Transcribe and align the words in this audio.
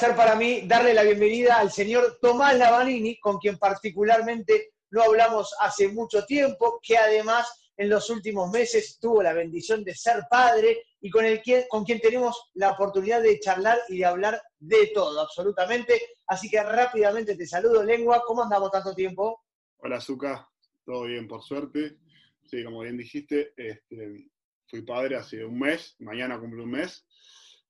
Para 0.00 0.34
mí 0.34 0.62
darle 0.62 0.94
la 0.94 1.02
bienvenida 1.02 1.58
al 1.58 1.70
señor 1.70 2.18
Tomás 2.22 2.56
Lavanini, 2.56 3.20
con 3.20 3.36
quien 3.36 3.58
particularmente 3.58 4.72
no 4.92 5.02
hablamos 5.02 5.54
hace 5.60 5.88
mucho 5.88 6.24
tiempo, 6.24 6.80
que 6.82 6.96
además 6.96 7.70
en 7.76 7.90
los 7.90 8.08
últimos 8.08 8.50
meses 8.50 8.98
tuvo 8.98 9.22
la 9.22 9.34
bendición 9.34 9.84
de 9.84 9.94
ser 9.94 10.22
padre 10.30 10.84
y 11.02 11.10
con, 11.10 11.26
el 11.26 11.42
quien, 11.42 11.64
con 11.68 11.84
quien 11.84 12.00
tenemos 12.00 12.50
la 12.54 12.70
oportunidad 12.70 13.20
de 13.20 13.40
charlar 13.40 13.78
y 13.88 13.98
de 13.98 14.06
hablar 14.06 14.40
de 14.58 14.90
todo, 14.94 15.20
absolutamente. 15.20 16.00
Así 16.28 16.48
que 16.48 16.62
rápidamente 16.62 17.36
te 17.36 17.46
saludo, 17.46 17.84
Lengua. 17.84 18.22
¿Cómo 18.26 18.42
andamos 18.42 18.70
tanto 18.70 18.94
tiempo? 18.94 19.44
Hola, 19.80 20.00
Zuka. 20.00 20.48
Todo 20.82 21.02
bien, 21.02 21.28
por 21.28 21.42
suerte. 21.42 21.98
Sí, 22.46 22.64
como 22.64 22.80
bien 22.80 22.96
dijiste, 22.96 23.52
este, 23.54 24.30
fui 24.66 24.80
padre 24.80 25.16
hace 25.16 25.44
un 25.44 25.58
mes, 25.58 25.94
mañana 25.98 26.40
cumple 26.40 26.62
un 26.62 26.70
mes 26.70 27.04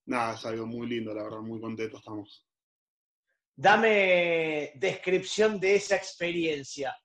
nada, 0.06 0.34
es 0.34 0.44
algo 0.44 0.66
muy 0.66 0.88
lindo, 0.88 1.14
la 1.14 1.24
verdad, 1.24 1.40
muy 1.40 1.60
contento 1.60 1.98
estamos. 1.98 2.46
Dame 3.56 4.72
descripción 4.76 5.60
de 5.60 5.76
esa 5.76 5.96
experiencia. 5.96 6.96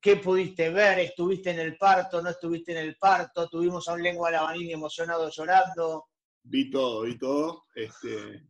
¿Qué 0.00 0.16
pudiste 0.16 0.70
ver? 0.70 0.98
¿Estuviste 1.00 1.50
en 1.50 1.60
el 1.60 1.76
parto? 1.76 2.22
¿No 2.22 2.30
estuviste 2.30 2.72
en 2.72 2.78
el 2.78 2.96
parto? 2.96 3.48
¿Tuvimos 3.48 3.86
a 3.86 3.92
un 3.92 4.02
lengua 4.02 4.30
lavanini 4.30 4.72
emocionado 4.72 5.28
llorando? 5.30 6.06
Vi 6.42 6.70
todo, 6.70 7.02
vi 7.02 7.18
todo. 7.18 7.64
Este, 7.74 8.46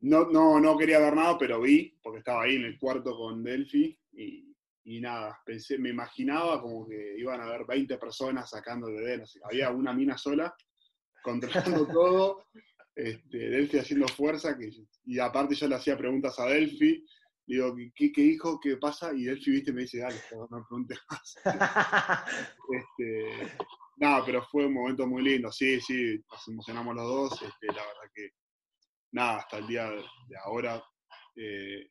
no, 0.00 0.24
no, 0.30 0.58
no 0.60 0.78
quería 0.78 0.98
ver 0.98 1.14
nada, 1.14 1.36
pero 1.36 1.60
vi, 1.60 1.98
porque 2.02 2.20
estaba 2.20 2.44
ahí 2.44 2.56
en 2.56 2.64
el 2.64 2.78
cuarto 2.78 3.14
con 3.14 3.42
Delphi 3.42 3.98
y, 4.12 4.54
y 4.84 5.00
nada, 5.00 5.38
pensé, 5.44 5.78
me 5.78 5.90
imaginaba 5.90 6.60
como 6.60 6.86
que 6.86 7.16
iban 7.18 7.40
a 7.40 7.44
haber 7.44 7.66
20 7.66 7.96
personas 7.98 8.48
sacando 8.48 8.88
el 8.88 8.96
bebé, 8.96 9.24
había 9.42 9.70
una 9.70 9.92
mina 9.92 10.16
sola 10.16 10.54
controlando 11.24 11.86
todo, 11.92 12.44
este, 12.94 13.38
Delphi 13.38 13.78
haciendo 13.78 14.06
fuerza, 14.06 14.56
que, 14.56 14.70
y 15.06 15.18
aparte 15.18 15.54
yo 15.54 15.66
le 15.66 15.74
hacía 15.74 15.96
preguntas 15.96 16.38
a 16.38 16.46
Delphi, 16.46 17.04
digo, 17.46 17.74
¿qué, 17.96 18.12
qué 18.12 18.20
hijo? 18.20 18.60
¿Qué 18.60 18.76
pasa? 18.76 19.12
Y 19.12 19.24
Delphi, 19.24 19.50
viste, 19.50 19.72
me 19.72 19.82
dice, 19.82 19.98
dale, 19.98 20.20
no 20.32 20.46
me 20.50 20.64
preguntes 20.68 20.98
más. 21.10 21.36
este, 22.70 23.56
no, 23.96 24.22
pero 24.24 24.42
fue 24.44 24.66
un 24.66 24.74
momento 24.74 25.06
muy 25.06 25.22
lindo, 25.22 25.50
sí, 25.50 25.80
sí, 25.80 26.22
nos 26.30 26.48
emocionamos 26.48 26.94
los 26.94 27.04
dos, 27.06 27.42
este, 27.42 27.66
la 27.68 27.72
verdad 27.86 28.12
que, 28.14 28.30
nada, 29.12 29.38
hasta 29.38 29.58
el 29.58 29.66
día 29.66 29.90
de 29.90 30.36
ahora, 30.44 30.82
eh, 31.36 31.88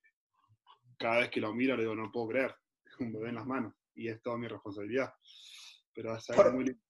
cada 0.98 1.20
vez 1.20 1.30
que 1.30 1.42
lo 1.42 1.54
miro, 1.54 1.76
le 1.76 1.84
digo, 1.84 1.96
no 1.96 2.12
puedo 2.12 2.30
creer, 2.30 2.56
es 2.86 3.00
un 3.00 3.12
bebé 3.12 3.30
en 3.30 3.36
las 3.36 3.48
manos, 3.48 3.74
y 3.96 4.10
es 4.10 4.22
toda 4.22 4.38
mi 4.38 4.48
responsabilidad. 4.48 5.12
Pero 5.96 6.16
es 6.16 6.30
algo 6.30 6.54
muy 6.54 6.66
lindo 6.66 6.82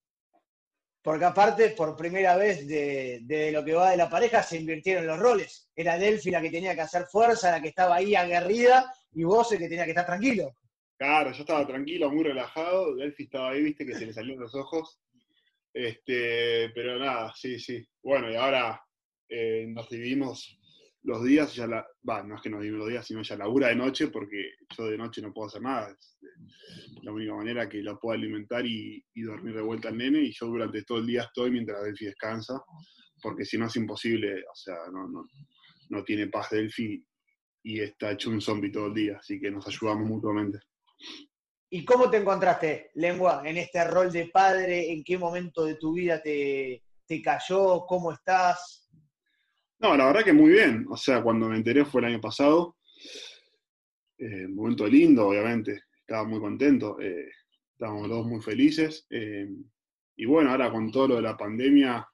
porque 1.03 1.25
aparte, 1.25 1.71
por 1.71 1.97
primera 1.97 2.37
vez 2.37 2.65
de, 2.65 3.51
lo 3.51 3.63
que 3.65 3.73
va 3.73 3.91
de 3.91 3.97
la 3.97 4.09
pareja, 4.09 4.41
se 4.41 4.57
invirtieron 4.57 5.05
los 5.05 5.19
roles. 5.19 5.69
Era 5.75 5.97
Delphi 5.97 6.31
la 6.31 6.41
que 6.41 6.49
tenía 6.49 6.73
que 6.73 6.81
hacer 6.81 7.03
fuerza, 7.07 7.51
la 7.51 7.61
que 7.61 7.67
estaba 7.67 7.95
ahí 7.95 8.15
aguerrida, 8.15 8.89
y 9.11 9.25
vos 9.25 9.51
el 9.51 9.59
que 9.59 9.67
tenía 9.67 9.83
que 9.83 9.91
estar 9.91 10.05
tranquilo. 10.05 10.55
Claro, 10.97 11.33
yo 11.33 11.41
estaba 11.41 11.67
tranquilo, 11.67 12.09
muy 12.09 12.23
relajado, 12.23 12.95
Delphi 12.95 13.23
estaba 13.23 13.49
ahí, 13.49 13.61
viste, 13.61 13.85
que 13.85 13.95
se 13.95 14.05
le 14.05 14.13
salieron 14.13 14.41
los 14.41 14.55
ojos. 14.55 15.01
Este, 15.73 16.69
pero 16.69 16.97
nada, 16.97 17.33
sí, 17.35 17.59
sí. 17.59 17.85
Bueno, 18.01 18.31
y 18.31 18.35
ahora 18.35 18.81
eh, 19.28 19.66
nos 19.67 19.89
dividimos 19.89 20.57
los 21.03 21.24
días, 21.24 21.53
ya 21.53 21.68
la, 21.68 21.86
va, 22.08 22.24
no 22.24 22.36
es 22.36 22.41
que 22.41 22.50
dividimos 22.50 22.80
los 22.80 22.90
días, 22.90 23.06
sino 23.06 23.22
ya 23.22 23.36
labura 23.36 23.68
de 23.68 23.75
noche, 23.75 24.08
porque 24.08 24.52
yo 24.78 24.86
de 24.86 24.97
noche 24.97 25.22
no 25.22 25.34
puedo 25.34 25.47
hacer 25.47 25.62
nada. 25.62 25.91
Es 25.91 26.18
la 27.02 27.12
única 27.12 27.36
manera 27.36 27.68
que 27.68 27.81
lo 27.81 28.00
puedo 28.00 28.18
alimentar 28.18 28.66
y, 28.66 29.03
dormir 29.16 29.56
de 29.56 29.62
vuelta 29.62 29.90
al 29.90 29.97
nene, 29.97 30.19
y 30.19 30.31
yo 30.31 30.47
durante 30.47 30.84
todo 30.84 31.00
el 31.00 31.08
día 31.08 31.24
estoy 31.24 31.52
mientras 31.52 31.84
Delphi 31.84 32.06
descansa, 32.06 32.62
porque 33.22 33.44
si 33.46 33.58
no 33.58 33.68
es 33.68 33.75
imposible, 33.75 34.44
o 34.44 34.56
sea, 34.56 34.75
no, 34.91 35.08
no, 35.09 35.28
no 35.90 36.03
tiene 36.03 36.28
paz 36.28 36.50
Delphi 36.52 37.06
y 37.64 37.80
está 37.80 38.12
hecho 38.12 38.30
un 38.30 38.41
zombie 38.41 38.72
todo 38.72 38.88
el 38.88 38.94
día, 38.94 39.18
así 39.18 39.40
que 39.40 39.52
nos 39.52 39.68
ayudamos 39.68 40.08
mutuamente. 40.08 40.59
¿Y 41.70 41.84
cómo 41.85 42.09
te 42.09 42.18
encontraste, 42.18 42.91
Lengua, 42.96 43.41
en 43.46 43.58
este 43.58 43.84
rol 43.85 44.12
de 44.12 44.28
padre? 44.28 44.91
¿En 44.91 45.03
qué 45.03 45.18
momento 45.18 45.66
de 45.66 45.75
tu 45.75 45.94
vida 45.94 46.22
te, 46.22 46.84
te 47.08 47.22
cayó? 47.22 47.85
¿Cómo 47.88 48.12
estás? 48.12 48.82
No, 49.83 49.97
la 49.97 50.05
verdad 50.05 50.23
que 50.23 50.31
muy 50.31 50.51
bien. 50.51 50.85
O 50.89 50.95
sea, 50.95 51.21
cuando 51.21 51.49
me 51.49 51.57
enteré 51.57 51.83
fue 51.83 51.99
el 51.99 52.07
año 52.07 52.21
pasado. 52.21 52.77
Eh, 54.17 54.45
un 54.45 54.55
momento 54.55 54.88
lindo, 54.88 55.27
obviamente. 55.27 55.81
Estaba 55.99 56.25
muy 56.25 56.39
contento. 56.39 56.97
Eh, 57.01 57.29
estábamos 57.73 58.07
todos 58.07 58.25
muy 58.25 58.41
felices. 58.41 59.05
Eh, 59.09 59.49
y 60.16 60.25
bueno, 60.25 60.51
ahora 60.51 60.72
con 60.72 60.89
todo 60.89 61.09
lo 61.09 61.16
de 61.17 61.23
la 61.23 61.35
pandemia 61.35 62.07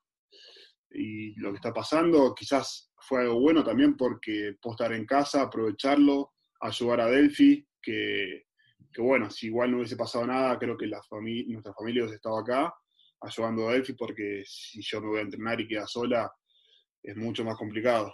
y 0.90 1.40
lo 1.40 1.52
que 1.52 1.58
está 1.58 1.72
pasando, 1.72 2.34
quizás 2.34 2.91
fue 2.97 3.22
algo 3.22 3.40
bueno 3.40 3.63
también 3.63 3.96
porque 3.96 4.56
puedo 4.59 4.74
estar 4.74 4.91
en 4.91 5.06
casa, 5.06 5.44
aprovecharlo, 5.44 6.34
ayudar 6.62 7.02
a 7.02 7.06
Delphi, 7.06 7.68
que, 7.79 8.46
bueno, 8.97 9.29
si 9.29 9.46
igual 9.46 9.69
no 9.69 9.78
hubiese 9.78 9.96
pasado 9.96 10.25
nada, 10.25 10.58
creo 10.58 10.75
que 10.75 10.88
nuestra 10.88 11.74
familia 11.74 12.02
hubiese 12.02 12.16
estado 12.16 12.40
acá 12.40 12.74
ayudando 13.22 13.69
a 13.69 13.74
Delphi 13.74 13.94
porque 13.94 14.41
si 14.46 14.81
yo 14.81 15.02
me 15.02 15.08
voy 15.09 15.19
a 15.19 15.24
entrenar 15.24 15.62
y 15.62 15.68
queda 15.68 15.85
sola, 15.85 16.31
es 17.04 17.16
mucho 17.16 17.44
más 17.44 17.58
complicado. 17.58 18.14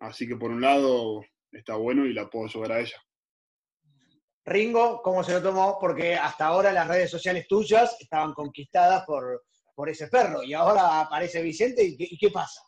Así 0.00 0.26
que 0.26 0.36
por 0.36 0.50
un 0.50 0.60
lado 0.60 1.22
está 1.50 1.76
bueno 1.76 2.06
y 2.06 2.12
la 2.12 2.28
puedo 2.28 2.46
ayudar 2.46 2.72
a 2.72 2.80
ella. 2.80 2.96
Ringo, 4.44 5.00
¿cómo 5.02 5.22
se 5.22 5.34
lo 5.34 5.42
tomó? 5.42 5.78
Porque 5.80 6.16
hasta 6.16 6.46
ahora 6.46 6.72
las 6.72 6.88
redes 6.88 7.10
sociales 7.10 7.46
tuyas 7.46 7.96
estaban 8.00 8.32
conquistadas 8.32 9.04
por, 9.06 9.44
por 9.74 9.88
ese 9.88 10.08
perro 10.08 10.42
y 10.42 10.52
ahora 10.52 11.00
aparece 11.00 11.42
Vicente 11.42 11.84
y 11.84 12.18
¿qué, 12.18 12.30
pasa? 12.30 12.60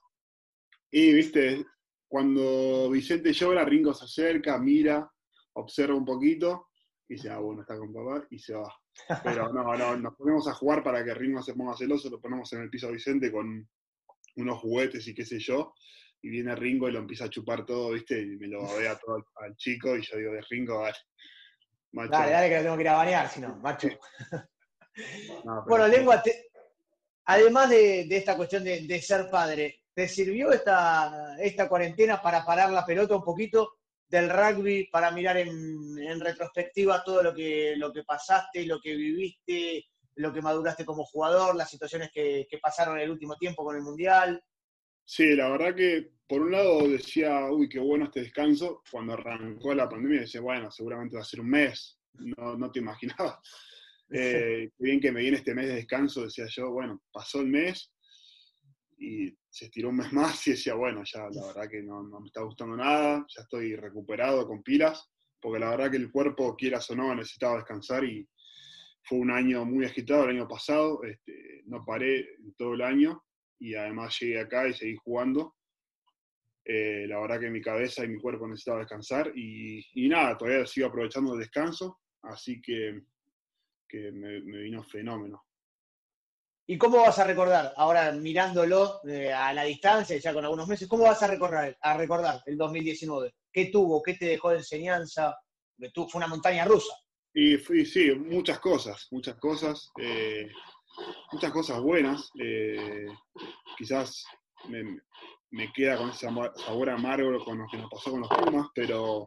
Y 0.91 1.13
viste, 1.13 1.65
cuando 2.07 2.89
Vicente 2.91 3.33
llora, 3.33 3.65
Ringo 3.65 3.93
se 3.93 4.05
acerca, 4.05 4.59
mira, 4.59 5.11
observa 5.55 5.97
un 5.97 6.05
poquito 6.05 6.69
y 7.09 7.15
dice, 7.15 7.31
ah, 7.31 7.39
bueno, 7.39 7.63
está 7.63 7.77
con 7.77 7.93
papá 7.93 8.25
y 8.31 8.39
se 8.39 8.55
va. 8.55 8.73
Pero 9.25 9.53
no, 9.53 9.77
no, 9.77 9.97
nos 9.97 10.15
ponemos 10.15 10.47
a 10.47 10.55
jugar 10.55 10.85
para 10.85 11.05
que 11.05 11.15
Ringo 11.15 11.43
se 11.43 11.55
ponga 11.55 11.77
celoso, 11.77 12.09
lo 12.09 12.21
ponemos 12.21 12.53
en 12.53 12.63
el 12.63 12.71
piso 12.71 12.87
a 12.87 12.93
Vicente 12.93 13.33
con 13.33 13.69
unos 14.37 14.59
juguetes 14.61 15.07
y 15.07 15.15
qué 15.15 15.25
sé 15.25 15.39
yo, 15.39 15.75
y 16.23 16.31
viene 16.31 16.55
Ringo 16.55 16.89
y 16.89 16.93
lo 16.93 17.01
empieza 17.01 17.27
a 17.27 17.31
chupar 17.31 17.67
todo, 17.67 17.91
¿viste? 17.93 18.21
Y 18.21 18.37
me 18.37 18.49
lo 18.49 18.63
babea 18.67 18.99
todo 18.99 19.25
al, 19.37 19.57
chico 19.57 19.97
y 19.97 20.03
yo 20.03 20.17
digo, 20.17 20.33
de 20.33 20.43
Ringo, 20.49 20.83
dale. 20.83 20.97
Dale, 22.11 22.33
dale 22.33 22.49
que 22.49 22.57
lo 22.57 22.63
tengo 22.63 22.77
que 22.77 22.83
ir 22.83 22.89
a 22.89 22.97
bañar, 22.97 23.29
si 23.29 23.41
no, 23.41 23.57
macho. 23.57 23.89
bueno, 25.67 25.87
Lengua, 25.87 26.23
además 27.27 27.71
de, 27.71 28.09
esta 28.11 28.37
cuestión 28.37 28.65
de, 28.65 29.01
ser 29.01 29.31
padre, 29.31 29.83
¿te 29.95 30.09
sirvió 30.09 30.51
esta, 30.51 31.37
esta 31.39 31.69
cuarentena 31.69 32.21
para 32.21 32.45
parar 32.45 32.73
la 32.73 32.85
pelota 32.85 33.15
un 33.15 33.23
poquito 33.23 33.79
del 34.09 34.29
rugby, 34.29 34.89
para 34.91 35.11
mirar 35.11 35.37
en, 35.37 36.21
retrospectiva 36.21 37.03
todo 37.05 37.23
lo 37.23 37.35
que, 37.35 37.75
lo 37.77 37.93
que 37.93 38.03
pasaste, 38.03 38.67
lo 38.67 38.81
que 38.81 38.95
viviste, 38.95 39.87
lo 40.17 40.33
que 40.33 40.43
maduraste 40.43 40.85
como 40.85 41.05
jugador, 41.05 41.57
las 41.57 41.71
situaciones 41.71 42.11
que, 42.13 42.47
pasaron 42.63 42.97
en 42.97 43.05
el 43.05 43.11
último 43.11 43.37
tiempo 43.37 43.65
con 43.65 43.77
el 43.77 43.83
Mundial. 43.83 44.43
Sí, 45.05 45.35
la 45.35 45.51
verdad 45.51 45.75
que 45.75 46.13
por 46.27 46.43
un 46.43 46.53
lado 46.53 46.89
decía, 46.89 47.51
uy, 47.51 47.69
qué 47.69 47.79
bueno 47.79 48.07
este 48.07 48.21
descanso. 48.21 48.83
Cuando 48.91 49.15
arrancó 49.15 49.75
la 49.75 49.89
pandemia 49.89 50.21
decía, 50.21 50.41
bueno, 50.41 50.71
seguramente 50.71 51.17
va 51.17 51.23
a 51.23 51.27
ser 51.27 51.41
un 51.41 51.51
mes. 51.51 51.99
No, 52.15 52.57
no 52.57 52.71
te 52.71 52.79
imaginaba. 52.81 53.41
Eh, 54.11 54.71
bien 54.79 55.01
que 55.01 55.11
me 55.11 55.21
viene 55.21 55.39
este 55.39 55.55
mes 55.55 55.67
de 55.67 55.75
descanso, 55.75 56.23
decía 56.23 56.47
yo, 56.49 56.71
bueno, 56.71 57.03
pasó 57.11 57.41
el 57.41 57.49
mes 57.49 57.91
y 58.99 59.37
se 59.49 59.67
estiró 59.67 59.89
un 59.89 59.97
mes 59.97 60.13
más 60.13 60.47
y 60.47 60.53
decía, 60.53 60.75
bueno, 60.75 61.03
ya 61.05 61.27
la 61.31 61.47
verdad 61.47 61.69
que 61.69 61.83
no, 61.83 62.03
no 62.03 62.21
me 62.21 62.27
está 62.27 62.43
gustando 62.43 62.77
nada, 62.77 63.25
ya 63.29 63.43
estoy 63.43 63.75
recuperado 63.77 64.47
con 64.47 64.63
pilas, 64.63 65.11
porque 65.41 65.59
la 65.59 65.71
verdad 65.71 65.91
que 65.91 65.97
el 65.97 66.13
cuerpo, 66.13 66.55
quieras 66.55 66.89
o 66.91 66.95
no, 66.95 67.15
necesitaba 67.15 67.57
descansar 67.57 68.05
y, 68.05 68.29
fue 69.05 69.19
un 69.19 69.31
año 69.31 69.65
muy 69.65 69.85
agitado 69.85 70.25
el 70.25 70.37
año 70.37 70.49
pasado, 70.49 71.03
este, 71.05 71.63
no 71.67 71.85
paré 71.85 72.27
todo 72.57 72.75
el 72.75 72.83
año 72.83 73.23
y 73.59 73.75
además 73.75 74.19
llegué 74.19 74.41
acá 74.41 74.67
y 74.67 74.75
seguí 74.75 74.97
jugando. 74.97 75.55
Eh, 76.65 77.07
la 77.07 77.21
verdad 77.21 77.41
que 77.41 77.51
mi 77.51 77.61
cabeza 77.61 78.05
y 78.05 78.09
mi 78.09 78.19
cuerpo 78.19 78.49
necesitaban 78.49 78.81
descansar 78.81 79.31
y, 79.37 80.09
nada, 80.09 80.37
todavía 80.39 80.65
sigo 80.67 80.87
aprovechando 80.87 81.35
el 81.35 81.41
descanso, 81.41 82.01
así 82.23 82.61
que, 82.63 83.03
me, 83.93 84.41
vino 84.41 84.83
fenómeno. 84.83 85.45
¿Y 86.67 86.79
cómo 86.79 87.03
vas 87.03 87.19
a 87.19 87.25
recordar, 87.25 87.75
ahora 87.77 88.11
mirándolo 88.13 89.01
eh, 89.07 89.31
a 89.31 89.53
la 89.53 89.65
distancia, 89.65 90.17
ya 90.17 90.33
con 90.33 90.45
algunos 90.45 90.67
meses, 90.67 90.89
cómo 90.89 91.05
vas 91.05 91.23
a 91.23 91.27
recordar, 91.27 91.77
a 91.79 91.97
recordar 91.99 92.43
el 92.47 92.57
2019? 92.57 93.35
¿Qué 93.53 93.67
tuvo? 93.67 94.03
¿Qué 94.03 94.15
te 94.15 94.25
dejó 94.25 94.51
de 94.51 94.59
enseñanza? 94.59 95.37
Fue 95.93 96.07
una 96.15 96.27
montaña 96.27 96.65
rusa. 96.65 96.95
Y 97.37 97.57
fui, 97.57 97.85
sí, 97.85 98.15
muchas 98.15 98.61
cosas, 98.61 99.09
muchas 99.11 99.35
cosas, 99.41 99.91
eh, 100.01 100.49
muchas 101.33 101.51
cosas 101.51 101.81
buenas. 101.81 102.31
Eh, 102.39 103.07
quizás 103.77 104.25
me, 104.69 105.73
queda 105.73 105.97
con 105.97 106.11
ese 106.11 106.29
sabor 106.29 106.91
amargo 106.91 107.45
con 107.45 107.59
lo 107.59 107.67
que 107.69 107.79
nos 107.79 107.91
pasó 107.91 108.13
con 108.13 108.21
los 108.21 108.29
Pumas, 108.29 108.69
pero, 108.73 109.27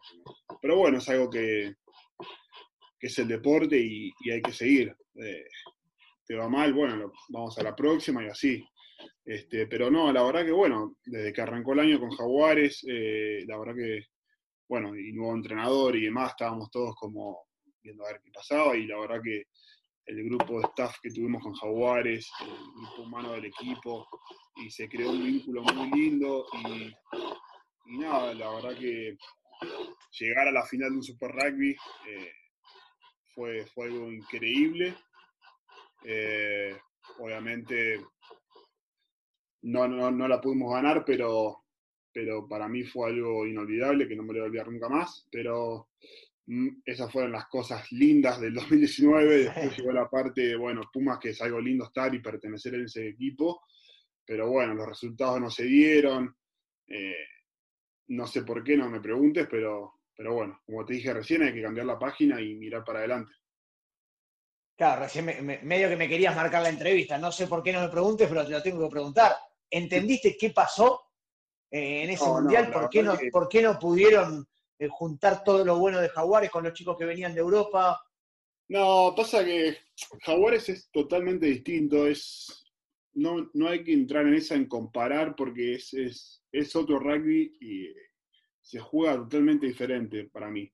pero 0.61 0.77
bueno, 0.77 0.99
es 0.99 1.09
algo 1.09 1.29
que, 1.29 1.75
que 2.97 3.07
es 3.07 3.19
el 3.19 3.27
deporte 3.27 3.77
y, 3.77 4.13
hay 4.31 4.41
que 4.41 4.53
seguir. 4.53 4.95
Eh, 5.15 5.45
te 6.25 6.35
va 6.35 6.47
mal, 6.47 6.73
bueno, 6.73 7.11
vamos 7.27 7.57
a 7.57 7.63
la 7.63 7.75
próxima 7.75 8.23
y 8.23 8.27
así. 8.27 8.65
Este, 9.25 9.67
pero 9.67 9.91
no, 9.91 10.13
la 10.13 10.23
verdad 10.23 10.45
que 10.45 10.51
bueno, 10.53 10.95
desde 11.03 11.33
que 11.33 11.41
arrancó 11.41 11.73
el 11.73 11.81
año 11.81 11.99
con 11.99 12.11
Jaguares, 12.11 12.85
la 12.85 13.57
verdad 13.57 13.75
que, 13.75 14.05
bueno, 14.69 14.95
y 14.95 15.11
nuevo 15.11 15.35
entrenador 15.35 15.97
y 15.97 16.05
demás, 16.05 16.31
estábamos 16.31 16.71
todos 16.71 16.95
como 16.95 17.46
viendo 17.83 18.05
a 18.05 18.11
ver 18.11 18.21
qué 18.23 18.31
pasaba 18.31 18.75
y 18.75 18.85
la 18.85 18.99
verdad 18.99 19.21
que 19.23 19.43
el 20.07 20.23
grupo 20.23 20.59
de 20.59 20.67
staff 20.67 20.97
que 21.01 21.11
tuvimos 21.11 21.43
con 21.43 21.53
Jaguares, 21.53 22.29
el 22.41 22.47
grupo 22.47 23.01
humano 23.03 23.33
del 23.33 23.45
equipo, 23.45 24.07
y 24.55 24.69
se 24.69 24.87
creó 24.87 25.11
un 25.11 25.23
vínculo 25.23 25.61
muy 25.63 25.91
lindo 25.91 26.45
y, 26.53 27.97
nada, 27.97 28.33
la 28.33 28.49
verdad 28.53 28.77
que 28.77 29.17
llegar 30.19 30.47
a 30.47 30.51
la 30.51 30.65
final 30.65 30.91
de 30.91 30.95
un 30.95 31.03
Super 31.03 31.31
Rugby 31.31 31.75
eh, 32.07 32.31
fue, 33.33 33.65
algo 33.83 34.11
increíble. 34.11 34.95
Eh, 36.03 36.77
obviamente 37.19 37.99
no, 39.63 39.87
no, 39.87 40.11
no, 40.11 40.27
la 40.27 40.39
pudimos 40.39 40.73
ganar, 40.73 41.03
pero, 41.05 41.65
pero 42.13 42.47
para 42.47 42.67
mí 42.67 42.83
fue 42.83 43.09
algo 43.09 43.45
inolvidable 43.45 44.07
que 44.07 44.15
no 44.15 44.23
me 44.23 44.33
lo 44.33 44.39
voy 44.39 44.41
a 44.41 44.45
olvidar 44.45 44.71
nunca 44.71 44.89
más. 44.89 45.27
Pero 45.31 45.89
esas 46.85 47.11
fueron 47.11 47.33
las 47.33 47.47
cosas 47.47 47.91
lindas 47.91 48.39
del 48.39 48.53
2019. 48.53 49.37
Después 49.43 49.77
llegó 49.77 49.91
la 49.91 50.09
parte, 50.09 50.55
bueno, 50.55 50.81
Pumas, 50.91 51.19
que 51.19 51.29
es 51.29 51.41
algo 51.41 51.59
lindo 51.59 51.85
estar 51.85 52.13
y 52.13 52.21
pertenecer 52.21 52.75
a 52.75 52.83
ese 52.83 53.09
equipo. 53.09 53.61
Pero 54.25 54.49
bueno, 54.49 54.73
los 54.73 54.87
resultados 54.87 55.41
no 55.41 55.49
se 55.49 55.63
dieron. 55.63 56.35
Eh, 56.87 57.25
no 58.07 58.25
sé 58.27 58.43
por 58.43 58.63
qué, 58.63 58.77
no 58.77 58.89
me 58.89 59.01
preguntes, 59.01 59.47
pero, 59.49 60.01
pero 60.15 60.33
bueno, 60.33 60.61
como 60.65 60.85
te 60.85 60.93
dije 60.93 61.13
recién, 61.13 61.43
hay 61.43 61.53
que 61.53 61.61
cambiar 61.61 61.85
la 61.85 61.99
página 61.99 62.41
y 62.41 62.55
mirar 62.55 62.83
para 62.83 62.99
adelante. 62.99 63.33
Claro, 64.77 65.01
recién 65.01 65.25
medio 65.63 65.89
que 65.89 65.97
me 65.97 66.07
querías 66.07 66.35
marcar 66.35 66.61
la 66.61 66.69
entrevista. 66.69 67.17
No 67.17 67.31
sé 67.31 67.47
por 67.47 67.63
qué 67.63 67.73
no 67.73 67.81
me 67.81 67.89
preguntes, 67.89 68.27
pero 68.29 68.45
te 68.45 68.51
lo 68.51 68.61
tengo 68.61 68.87
que 68.87 68.91
preguntar. 68.91 69.33
¿Entendiste 69.69 70.37
qué 70.37 70.51
pasó 70.51 71.01
eh, 71.71 72.03
en 72.03 72.11
ese 72.11 72.25
mundial? 72.25 72.71
¿Por, 72.71 72.89
qué 72.89 73.03
no, 73.03 73.17
¿Por 73.31 73.49
qué 73.49 73.61
no 73.63 73.77
pudieron 73.79 74.47
eh, 74.79 74.87
juntar 74.89 75.43
todo 75.43 75.65
lo 75.65 75.77
bueno 75.77 75.99
de 75.99 76.09
Jaguares 76.09 76.49
con 76.49 76.63
los 76.63 76.73
chicos 76.73 76.97
que 76.97 77.05
venían 77.05 77.33
de 77.33 77.41
Europa? 77.41 78.01
No, 78.69 79.13
pasa 79.15 79.45
que 79.45 79.77
Jaguares 80.21 80.69
es 80.69 80.89
totalmente 80.91 81.45
distinto. 81.45 82.05
Es, 82.05 82.65
no, 83.13 83.49
no 83.53 83.67
hay 83.67 83.83
que 83.83 83.93
entrar 83.93 84.27
en 84.27 84.35
esa 84.35 84.55
en 84.55 84.67
comparar 84.67 85.35
porque 85.35 85.75
es, 85.75 85.93
es, 85.93 86.43
es 86.51 86.75
otro 86.75 86.99
rugby 86.99 87.57
y 87.61 87.87
se 88.61 88.79
juega 88.79 89.15
totalmente 89.15 89.67
diferente 89.67 90.25
para 90.25 90.49
mí. 90.49 90.69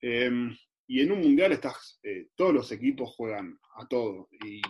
Em, 0.00 0.56
y 0.88 1.00
en 1.00 1.12
un 1.12 1.20
mundial 1.20 1.52
estás, 1.52 2.00
eh, 2.02 2.28
todos 2.34 2.52
los 2.52 2.72
equipos 2.72 3.14
juegan 3.14 3.58
a 3.76 3.86
todo. 3.86 4.28
Y, 4.44 4.60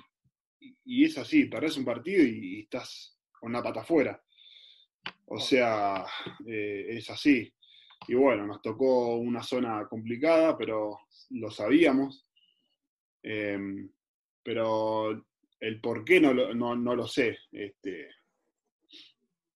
y, 0.84 1.04
es 1.04 1.16
así, 1.16 1.46
perdés 1.46 1.78
un 1.78 1.84
partido 1.84 2.22
y, 2.22 2.60
estás 2.60 3.18
con 3.40 3.52
la 3.52 3.62
pata 3.62 3.80
afuera. 3.80 4.22
O 5.26 5.40
sea, 5.40 6.04
eh, 6.46 6.86
es 6.90 7.08
así. 7.08 7.52
Y 8.08 8.14
bueno, 8.14 8.46
nos 8.46 8.60
tocó 8.60 9.16
una 9.16 9.42
zona 9.42 9.86
complicada, 9.88 10.56
pero 10.56 10.98
lo 11.30 11.50
sabíamos. 11.50 12.26
Em, 13.22 13.88
pero 14.42 15.24
el 15.60 15.80
por 15.80 16.04
qué 16.04 16.20
no 16.20 16.34
no, 16.54 16.74
no 16.74 16.96
lo 16.96 17.06
sé. 17.06 17.38
Este, 17.52 18.08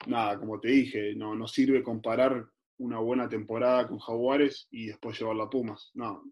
nada, 0.07 0.39
como 0.39 0.61
te 0.61 0.69
dije, 0.69 1.15
no, 1.15 1.35
no 1.35 1.49
sirve 1.49 1.83
comparar 1.83 2.47
una 2.79 2.99
buena 2.99 3.29
temporada 3.29 3.89
con 3.89 3.99
Jaguares 3.99 4.69
y 4.71 4.87
después 4.87 5.19
llevarla 5.19 5.45
a 5.45 5.51
Pumas. 5.51 5.91
No, 5.95 6.23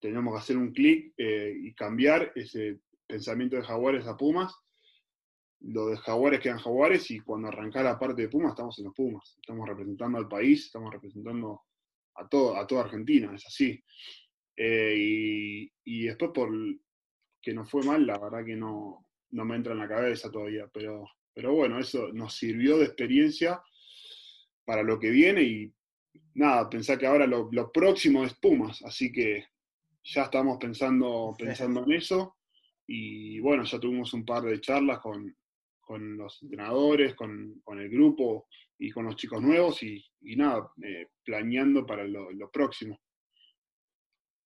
tenemos 0.00 0.34
que 0.34 0.40
hacer 0.40 0.56
un 0.56 0.72
clic 0.72 1.14
eh, 1.16 1.54
y 1.56 1.74
cambiar 1.74 2.32
ese 2.34 2.80
pensamiento 3.06 3.56
de 3.56 3.62
Jaguares 3.62 4.06
a 4.06 4.16
Pumas. 4.16 4.54
Lo 5.64 5.86
de 5.88 5.96
Jaguares 5.96 6.40
quedan 6.40 6.58
Jaguares 6.58 7.10
y 7.10 7.20
cuando 7.20 7.48
arranca 7.48 7.82
la 7.82 7.98
parte 7.98 8.22
de 8.22 8.28
Pumas 8.28 8.50
estamos 8.50 8.78
en 8.78 8.84
los 8.86 8.94
Pumas. 8.94 9.36
Estamos 9.40 9.68
representando 9.68 10.18
al 10.18 10.28
país, 10.28 10.66
estamos 10.66 10.92
representando 10.92 11.62
a, 12.16 12.28
todo, 12.28 12.56
a 12.56 12.66
toda 12.66 12.82
Argentina, 12.82 13.32
es 13.34 13.46
así. 13.46 13.82
Eh, 14.56 14.94
y, 14.96 15.72
y, 15.84 16.06
después 16.06 16.30
por 16.34 16.50
que 17.40 17.54
nos 17.54 17.70
fue 17.70 17.82
mal, 17.84 18.06
la 18.06 18.18
verdad 18.18 18.44
que 18.44 18.54
no, 18.54 19.06
no 19.30 19.44
me 19.44 19.56
entra 19.56 19.72
en 19.72 19.78
la 19.78 19.88
cabeza 19.88 20.30
todavía, 20.30 20.68
pero, 20.72 21.08
pero 21.32 21.54
bueno, 21.54 21.78
eso 21.78 22.12
nos 22.12 22.34
sirvió 22.34 22.78
de 22.78 22.84
experiencia 22.84 23.62
para 24.64 24.82
lo 24.82 24.98
que 24.98 25.10
viene 25.10 25.42
y 25.42 25.72
nada, 26.34 26.68
pensar 26.68 26.98
que 26.98 27.06
ahora 27.06 27.26
lo, 27.26 27.48
lo 27.50 27.72
próximo 27.72 28.24
es 28.24 28.34
Pumas, 28.34 28.82
así 28.82 29.10
que 29.10 29.46
ya 30.04 30.24
estamos 30.24 30.58
pensando, 30.58 31.34
pensando 31.38 31.84
en 31.84 31.92
eso. 31.92 32.36
Y 32.86 33.38
bueno, 33.40 33.64
ya 33.64 33.78
tuvimos 33.78 34.12
un 34.12 34.24
par 34.24 34.42
de 34.42 34.60
charlas 34.60 34.98
con, 34.98 35.34
los 35.88 36.42
entrenadores, 36.42 37.14
con, 37.14 37.62
el 37.66 37.88
grupo 37.90 38.46
y 38.78 38.90
con 38.90 39.06
los 39.06 39.16
chicos 39.16 39.42
nuevos 39.42 39.82
y, 39.82 40.04
nada, 40.36 40.70
eh, 40.82 41.08
planeando 41.24 41.84
para 41.86 42.04
lo, 42.04 42.50
próximo. 42.50 42.98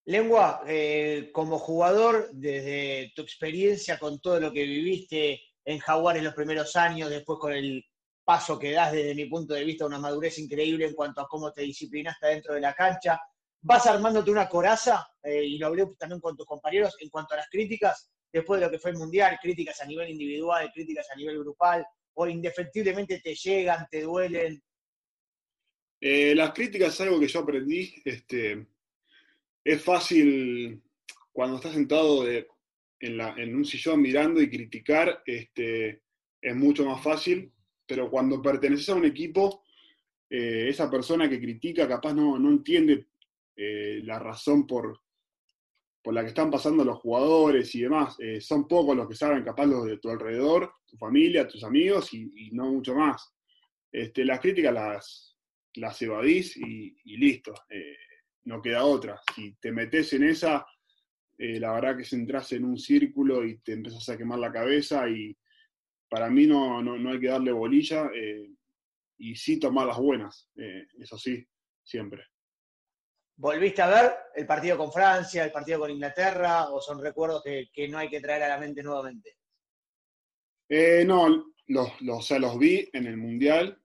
Lengua, 0.07 0.63
eh, 0.67 1.31
como 1.33 1.59
jugador, 1.59 2.31
desde 2.33 3.13
tu 3.15 3.23
experiencia 3.23 3.99
con 3.99 4.21
todo 4.21 4.39
lo 4.39 4.53
que 4.53 4.65
viviste 4.65 5.41
en 5.65 5.79
Jaguar 5.79 6.17
en 6.17 6.25
los 6.25 6.35
primeros 6.35 6.77
años, 6.77 7.11
después 7.11 7.39
con 7.41 7.53
el 7.53 7.85
paso 8.25 8.59
que 8.59 8.73
das 8.73 8.93
desde 8.93 9.15
mi 9.15 9.27
punto 9.27 9.55
de 9.55 9.65
vista, 9.65 9.87
una 9.87 9.99
madurez 9.99 10.39
increíble 10.39 10.87
en 10.87 10.95
cuanto 10.95 11.21
a 11.21 11.29
cómo 11.29 11.53
te 11.53 11.63
disciplinaste 11.63 12.27
dentro 12.27 12.55
de 12.55 12.61
la 12.61 12.75
cancha, 12.75 13.21
vas 13.61 13.87
armándote 13.87 14.31
una 14.31 14.49
coraza, 14.49 15.07
eh, 15.23 15.45
y 15.45 15.59
lo 15.59 15.69
hablé 15.69 15.87
también 15.99 16.21
con 16.21 16.37
tus 16.37 16.47
compañeros, 16.47 16.97
en 17.01 17.09
cuanto 17.09 17.35
a 17.35 17.39
las 17.39 17.49
críticas, 17.49 18.11
después 18.37 18.61
de 18.61 18.67
lo 18.67 18.71
que 18.71 18.79
fue 18.79 18.91
el 18.91 18.99
Mundial, 18.99 19.39
críticas 19.41 19.81
a 19.81 19.87
nivel 19.87 20.11
individual, 20.11 20.71
críticas 20.75 21.09
a 21.11 21.17
nivel 21.17 21.39
grupal, 21.39 21.87
o 22.15 22.27
indefectiblemente 22.27 23.21
te 23.21 23.35
llegan, 23.35 23.87
te 23.91 24.03
duelen. 24.03 24.63
Eh, 26.01 26.35
las 26.35 26.53
críticas 26.53 26.93
es 26.93 27.01
algo 27.01 27.19
que 27.19 27.29
yo 27.29 27.41
aprendí. 27.41 27.95
Este, 28.05 28.67
es 29.65 29.83
fácil 29.83 30.83
cuando 31.33 31.57
estás 31.57 31.73
sentado 31.73 32.27
en, 32.29 33.57
un 33.57 33.65
sillón 33.65 34.03
mirando 34.03 34.43
y 34.43 34.51
criticar, 34.51 35.23
este, 35.25 36.03
es 36.41 36.55
mucho 36.55 36.85
más 36.85 37.03
fácil, 37.03 37.51
pero 37.87 38.11
cuando 38.11 38.43
perteneces 38.43 38.91
a 38.91 38.97
un 38.97 39.07
equipo, 39.07 39.65
eh, 40.29 40.67
esa 40.69 40.91
persona 40.91 41.29
que 41.29 41.41
critica 41.41 41.89
capaz 41.89 42.13
no, 42.13 42.39
no 42.39 42.51
entiende 42.51 43.07
eh, 43.57 44.01
la 44.05 44.19
razón 44.19 44.67
por, 44.67 45.01
por 46.07 46.15
la 46.15 46.23
que 46.23 46.29
están 46.29 46.53
pasando 46.53 46.85
los 46.85 47.01
jugadores 47.01 47.75
y 47.75 47.81
demás. 47.81 48.15
Eh, 48.21 48.41
son 48.41 48.69
pocos 48.69 48.97
los 48.97 49.09
que 49.09 49.17
saben, 49.17 49.43
capaz 49.43 49.67
los 49.67 49.87
de 49.87 49.99
tu 49.99 50.09
alrededor, 50.09 50.75
tu 50.87 50.97
familia, 50.97 51.49
tus 51.49 51.65
amigos 51.65 52.15
y, 52.15 52.49
no 52.53 52.71
mucho 52.71 52.95
más. 52.95 53.35
Este, 53.91 54.25
las 54.25 54.39
críticas 54.39 54.73
las, 54.73 55.37
las 55.75 56.01
evadís 56.01 56.57
y, 56.59 56.95
listo, 57.17 57.55
eh, 57.69 57.97
no 58.45 58.63
queda 58.63 58.85
otra. 58.85 59.19
Si 59.35 59.57
te 59.57 59.73
metes 59.73 60.13
en 60.13 60.23
esa, 60.23 60.65
la 61.39 61.73
verdad 61.73 61.97
que 61.97 62.05
se 62.05 62.15
entras 62.15 62.53
en 62.53 62.65
un 62.67 62.79
círculo 62.79 63.45
y 63.45 63.59
te 63.59 63.73
empiezas 63.73 64.09
a 64.09 64.17
quemar 64.17 64.39
la 64.39 64.53
cabeza 64.53 65.11
y 65.11 65.37
para 66.09 66.31
mí 66.31 66.47
no, 66.47 66.81
no, 66.85 66.97
no 66.97 67.11
hay 67.11 67.19
que 67.19 67.27
darle 67.27 67.51
bolilla 67.51 68.09
y 69.19 69.35
sí 69.35 69.59
tomar 69.59 69.89
las 69.89 69.99
buenas, 69.99 70.49
eso 71.01 71.19
sí, 71.19 71.45
siempre. 71.83 72.23
¿Volviste 73.39 73.83
a 73.83 73.89
ver 73.89 74.13
el 74.35 74.47
partido 74.47 74.79
con 74.79 74.91
Francia, 74.91 75.45
el 75.45 75.53
partido 75.53 75.81
con 75.81 75.91
Inglaterra, 75.91 76.71
o 76.71 76.81
son 76.81 77.03
recuerdos 77.03 77.43
que, 77.43 77.89
no 77.89 77.99
hay 77.99 78.09
que 78.09 78.21
traer 78.21 78.45
a 78.45 78.49
la 78.49 78.59
mente 78.59 78.83
nuevamente? 78.83 79.37
Eh, 80.69 81.05
no, 81.07 81.53
los, 81.67 82.01
los, 82.01 82.31
los 82.31 82.59
vi 82.59 82.89
en 82.93 83.07
el 83.07 83.19
Mundial. 83.19 83.79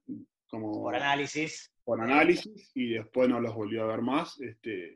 Como, 0.48 0.81
por 0.81 0.96
análisis. 0.96 1.70
Por 1.84 2.00
análisis, 2.00 2.72
y 2.75 2.93
después 2.93 3.27
no 3.27 3.41
los 3.41 3.53
volví 3.53 3.77
a 3.77 3.86
ver 3.86 4.01
más, 4.01 4.39
este, 4.39 4.96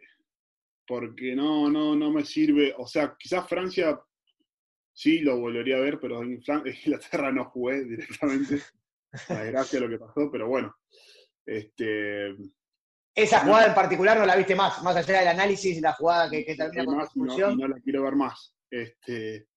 porque 0.87 1.35
no, 1.35 1.69
no, 1.69 1.95
no 1.95 2.11
me 2.11 2.23
sirve. 2.23 2.73
O 2.77 2.87
sea, 2.87 3.15
quizás 3.19 3.47
Francia 3.49 3.99
sí 4.93 5.19
lo 5.19 5.37
volvería 5.37 5.77
a 5.77 5.81
ver, 5.81 5.99
pero 5.99 6.23
en 6.23 6.41
Inglaterra 6.85 7.31
no 7.31 7.45
jugué 7.45 7.83
directamente. 7.83 8.61
La 9.29 9.43
desgracia 9.43 9.79
de 9.79 9.85
lo 9.85 9.91
que 9.91 10.05
pasó, 10.05 10.29
pero 10.31 10.47
bueno. 10.47 10.75
Este, 11.45 12.35
esa 13.15 13.39
jugada 13.39 13.67
en 13.67 13.73
particular 13.73 14.17
no 14.17 14.25
la 14.25 14.35
viste 14.35 14.55
más, 14.55 14.83
más 14.83 14.95
allá 14.97 15.19
del 15.19 15.29
análisis, 15.29 15.79
la 15.81 15.93
jugada 15.93 16.29
que, 16.29 16.43
termina 16.43 17.07
con 17.07 17.27
la 17.27 17.37
no, 17.37 17.55
no, 17.55 17.67
la 17.69 17.79
quiero 17.79 18.03
ver 18.03 18.15
más. 18.15 18.53
Este, 18.69 19.47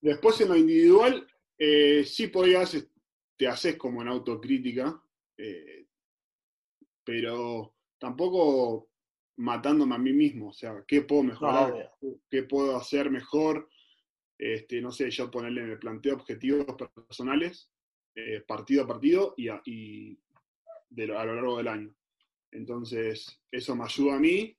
después, 0.00 0.40
en 0.40 0.48
lo 0.48 0.56
individual, 0.56 1.26
eh, 1.58 2.04
sí 2.04 2.28
podías, 2.28 2.76
te 3.36 3.48
haces 3.48 3.76
como 3.76 4.02
en 4.02 4.08
autocrítica, 4.08 5.02
eh, 5.36 5.88
pero 7.04 7.74
tampoco 7.98 8.90
matándome 9.38 9.96
a 9.96 9.98
mí 9.98 10.12
mismo, 10.12 10.50
o 10.50 10.52
sea, 10.52 10.84
¿qué 10.86 11.02
puedo 11.02 11.24
mejorar? 11.24 11.92
¿Qué 12.30 12.44
puedo 12.44 12.76
hacer 12.76 13.10
mejor? 13.10 13.68
Este, 14.38 14.80
no 14.80 14.92
sé, 14.92 15.10
yo 15.10 15.28
ponerle, 15.28 15.62
me 15.62 15.76
planteo 15.76 16.14
objetivos 16.14 16.66
personales, 16.94 17.68
eh, 18.14 18.42
partido 18.46 18.84
a 18.84 18.86
partido, 18.86 19.34
y, 19.36 19.48
y 19.64 20.18
a 20.96 21.24
lo 21.24 21.34
largo 21.34 21.58
del 21.58 21.68
año. 21.68 21.94
Entonces, 22.50 23.40
eso 23.50 23.74
me 23.74 23.84
ayuda 23.84 24.16
a 24.16 24.20
mí, 24.20 24.56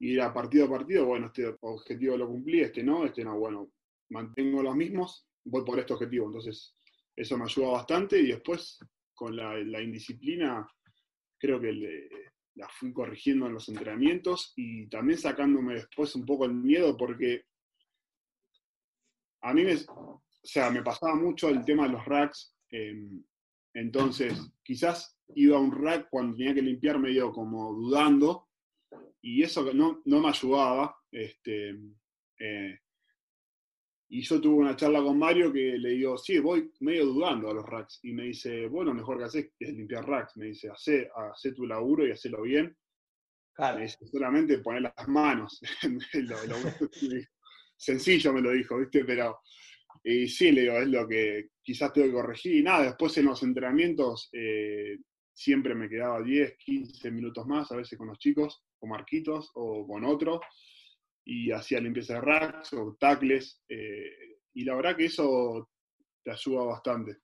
ir 0.00 0.20
a 0.22 0.32
partido 0.32 0.66
a 0.66 0.70
partido, 0.70 1.06
bueno, 1.06 1.26
este 1.26 1.54
objetivo 1.60 2.16
lo 2.16 2.28
cumplí, 2.28 2.60
este 2.60 2.82
no, 2.82 3.04
este 3.04 3.22
no, 3.24 3.38
bueno, 3.38 3.70
mantengo 4.08 4.62
los 4.62 4.74
mismos 4.74 5.30
voy 5.44 5.64
por 5.64 5.78
este 5.78 5.92
objetivo. 5.92 6.26
Entonces, 6.26 6.76
eso 7.16 7.36
me 7.36 7.44
ayuda 7.44 7.72
bastante 7.72 8.18
y 8.18 8.28
después 8.28 8.78
con 9.14 9.36
la, 9.36 9.58
indisciplina 9.82 10.66
creo 11.38 11.60
que 11.60 12.08
la 12.54 12.68
fui 12.68 12.92
corrigiendo 12.92 13.46
en 13.46 13.54
los 13.54 13.68
entrenamientos 13.68 14.52
y 14.56 14.88
también 14.88 15.18
sacándome 15.18 15.74
después 15.74 16.14
un 16.14 16.24
poco 16.24 16.44
el 16.44 16.54
miedo 16.54 16.96
porque 16.96 17.44
a 19.42 19.54
mí 19.54 19.64
me, 19.64 19.74
o 19.74 20.22
sea, 20.42 20.70
me 20.70 20.82
pasaba 20.82 21.14
mucho 21.14 21.48
el 21.48 21.64
tema 21.64 21.86
de 21.86 21.92
los 21.92 22.04
racks. 22.04 22.54
Em, 22.70 23.22
entonces, 23.74 24.52
quizás 24.62 25.16
iba 25.34 25.56
a 25.56 25.60
un 25.60 25.72
rack 25.72 26.08
cuando 26.10 26.36
tenía 26.36 26.54
que 26.54 26.62
limpiar 26.62 26.98
medio 26.98 27.32
como 27.32 27.72
dudando, 27.72 28.48
y 29.22 29.42
eso 29.42 29.72
no, 29.72 30.02
no 30.04 30.20
me 30.20 30.28
ayudaba. 30.28 30.96
Este, 31.10 31.76
eh, 32.38 32.78
y 34.08 34.22
yo 34.22 34.40
tuve 34.40 34.56
una 34.56 34.74
charla 34.74 35.00
con 35.00 35.18
Mario 35.18 35.52
que 35.52 35.78
le 35.78 35.90
digo, 35.90 36.18
sí, 36.18 36.38
voy 36.40 36.72
medio 36.80 37.06
dudando 37.06 37.50
a 37.50 37.54
los 37.54 37.64
racks. 37.64 38.00
Y 38.02 38.12
me 38.12 38.24
dice, 38.24 38.66
bueno, 38.66 38.92
mejor 38.92 39.18
que 39.18 39.24
haces 39.24 39.52
es 39.58 39.72
limpiar 39.72 40.06
racks. 40.08 40.36
Me 40.36 40.46
dice, 40.46 40.68
hace, 40.68 41.08
hace 41.14 41.52
tu 41.52 41.66
laburo 41.66 42.06
y 42.06 42.10
hacelo 42.10 42.42
bien. 42.42 42.76
Claro. 43.52 43.76
Me 43.76 43.84
dice, 43.84 44.04
solamente 44.06 44.58
poner 44.58 44.82
las 44.82 45.08
manos. 45.08 45.60
sencillo 47.76 48.32
me 48.32 48.42
lo 48.42 48.50
dijo, 48.50 48.78
¿viste? 48.78 49.04
Pero 49.04 49.40
y 50.02 50.28
sí, 50.28 50.52
le 50.52 50.62
digo, 50.62 50.78
es 50.78 50.88
lo 50.88 51.06
que 51.06 51.48
quizás 51.62 51.92
tengo 51.92 52.06
que 52.06 52.12
corregir. 52.14 52.56
Y 52.56 52.62
nada, 52.62 52.84
después 52.84 53.16
en 53.18 53.26
los 53.26 53.42
entrenamientos 53.42 54.28
eh, 54.32 54.96
siempre 55.32 55.74
me 55.74 55.88
quedaba 55.88 56.22
10, 56.22 56.56
15 56.56 57.10
minutos 57.10 57.46
más, 57.46 57.70
a 57.70 57.76
veces 57.76 57.98
con 57.98 58.08
los 58.08 58.18
chicos, 58.18 58.62
con 58.78 58.90
Marquitos 58.90 59.50
o 59.54 59.86
con 59.86 60.04
otro, 60.04 60.40
y 61.24 61.50
hacía 61.52 61.80
limpieza 61.80 62.14
de 62.14 62.20
racks 62.22 62.72
o 62.72 62.96
tacles. 62.98 63.62
Eh, 63.68 64.38
y 64.54 64.64
la 64.64 64.74
verdad 64.74 64.96
que 64.96 65.06
eso 65.06 65.68
te 66.24 66.30
ayuda 66.30 66.64
bastante. 66.64 67.18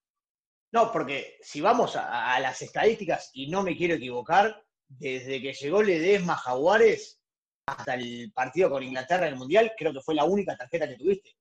No, 0.73 0.93
porque 0.93 1.39
si 1.41 1.61
vamos 1.61 1.97
a, 1.97 2.39
las 2.41 2.61
estadísticas, 2.61 3.31
y 3.33 3.49
no 3.49 3.63
me 3.63 3.77
quiero 3.77 3.95
equivocar, 3.95 4.63
desde 4.89 5.41
que 5.41 5.53
llegó 5.53 5.83
Ledesma 5.83 6.37
Jaguares 6.37 7.21
hasta 7.67 7.95
el 7.95 8.31
partido 8.33 8.71
con 8.71 8.83
Inglaterra 8.83 9.27
en 9.27 9.33
el 9.33 9.39
Mundial, 9.39 9.73
creo 9.77 9.93
que 9.93 10.01
fue 10.01 10.15
la 10.15 10.25
única 10.25 10.57
tarjeta 10.57 10.89
que 10.89 10.97
tuviste. 10.97 11.36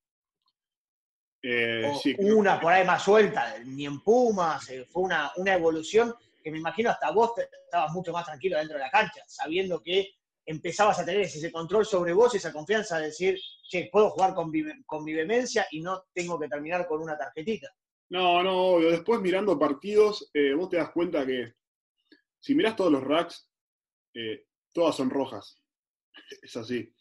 Eh, 1.48 1.92
una 2.22 2.60
por 2.60 2.74
ahí 2.74 2.84
más 2.84 3.04
suelta, 3.04 3.56
ni 3.64 3.86
en 3.86 4.02
Pumas, 4.02 4.68
eh, 4.72 4.84
fue 4.90 5.04
una, 5.04 5.32
una 5.36 5.54
evolución 5.54 6.16
que 6.44 6.50
me 6.50 6.58
imagino 6.58 6.90
hasta 6.90 7.12
vos 7.12 7.34
estabas 7.38 7.92
mucho 7.94 8.12
más 8.12 8.26
tranquilo 8.26 8.58
dentro 8.58 8.78
de 8.78 8.84
la 8.84 8.90
cancha, 8.90 9.22
sabiendo 9.28 9.80
que 9.80 10.16
empezabas 10.44 10.98
a 10.98 11.06
tener 11.06 11.22
ese 11.22 11.52
control 11.52 11.86
sobre 11.86 12.14
vos, 12.14 12.34
esa 12.34 12.52
confianza 12.52 12.98
de 12.98 13.08
decir, 13.08 13.40
che, 13.70 13.90
puedo 13.92 14.10
jugar 14.10 14.34
con, 14.34 14.52
con 14.88 15.04
mi 15.04 15.14
vehemencia 15.14 15.68
y 15.70 15.82
no 15.82 16.06
tengo 16.12 16.40
que 16.40 16.48
terminar 16.48 16.88
con 16.88 17.00
una 17.00 17.16
tarjetita. 17.16 17.70
No, 18.10 18.42
no, 18.42 18.80
después 18.80 19.22
mirando 19.22 19.60
partidos, 19.60 20.32
eh, 20.34 20.56
vos 20.56 20.70
te 20.70 20.78
das 20.78 20.90
cuenta 20.90 21.28
que 21.28 21.54
si 22.40 22.56
mirás 22.56 22.76
todos 22.76 22.92
los 22.92 23.04
racks, 23.04 23.48
todas 24.72 24.96
son 24.96 25.12
rojas. 25.12 25.62
Es 26.42 26.56
así. 26.58 26.92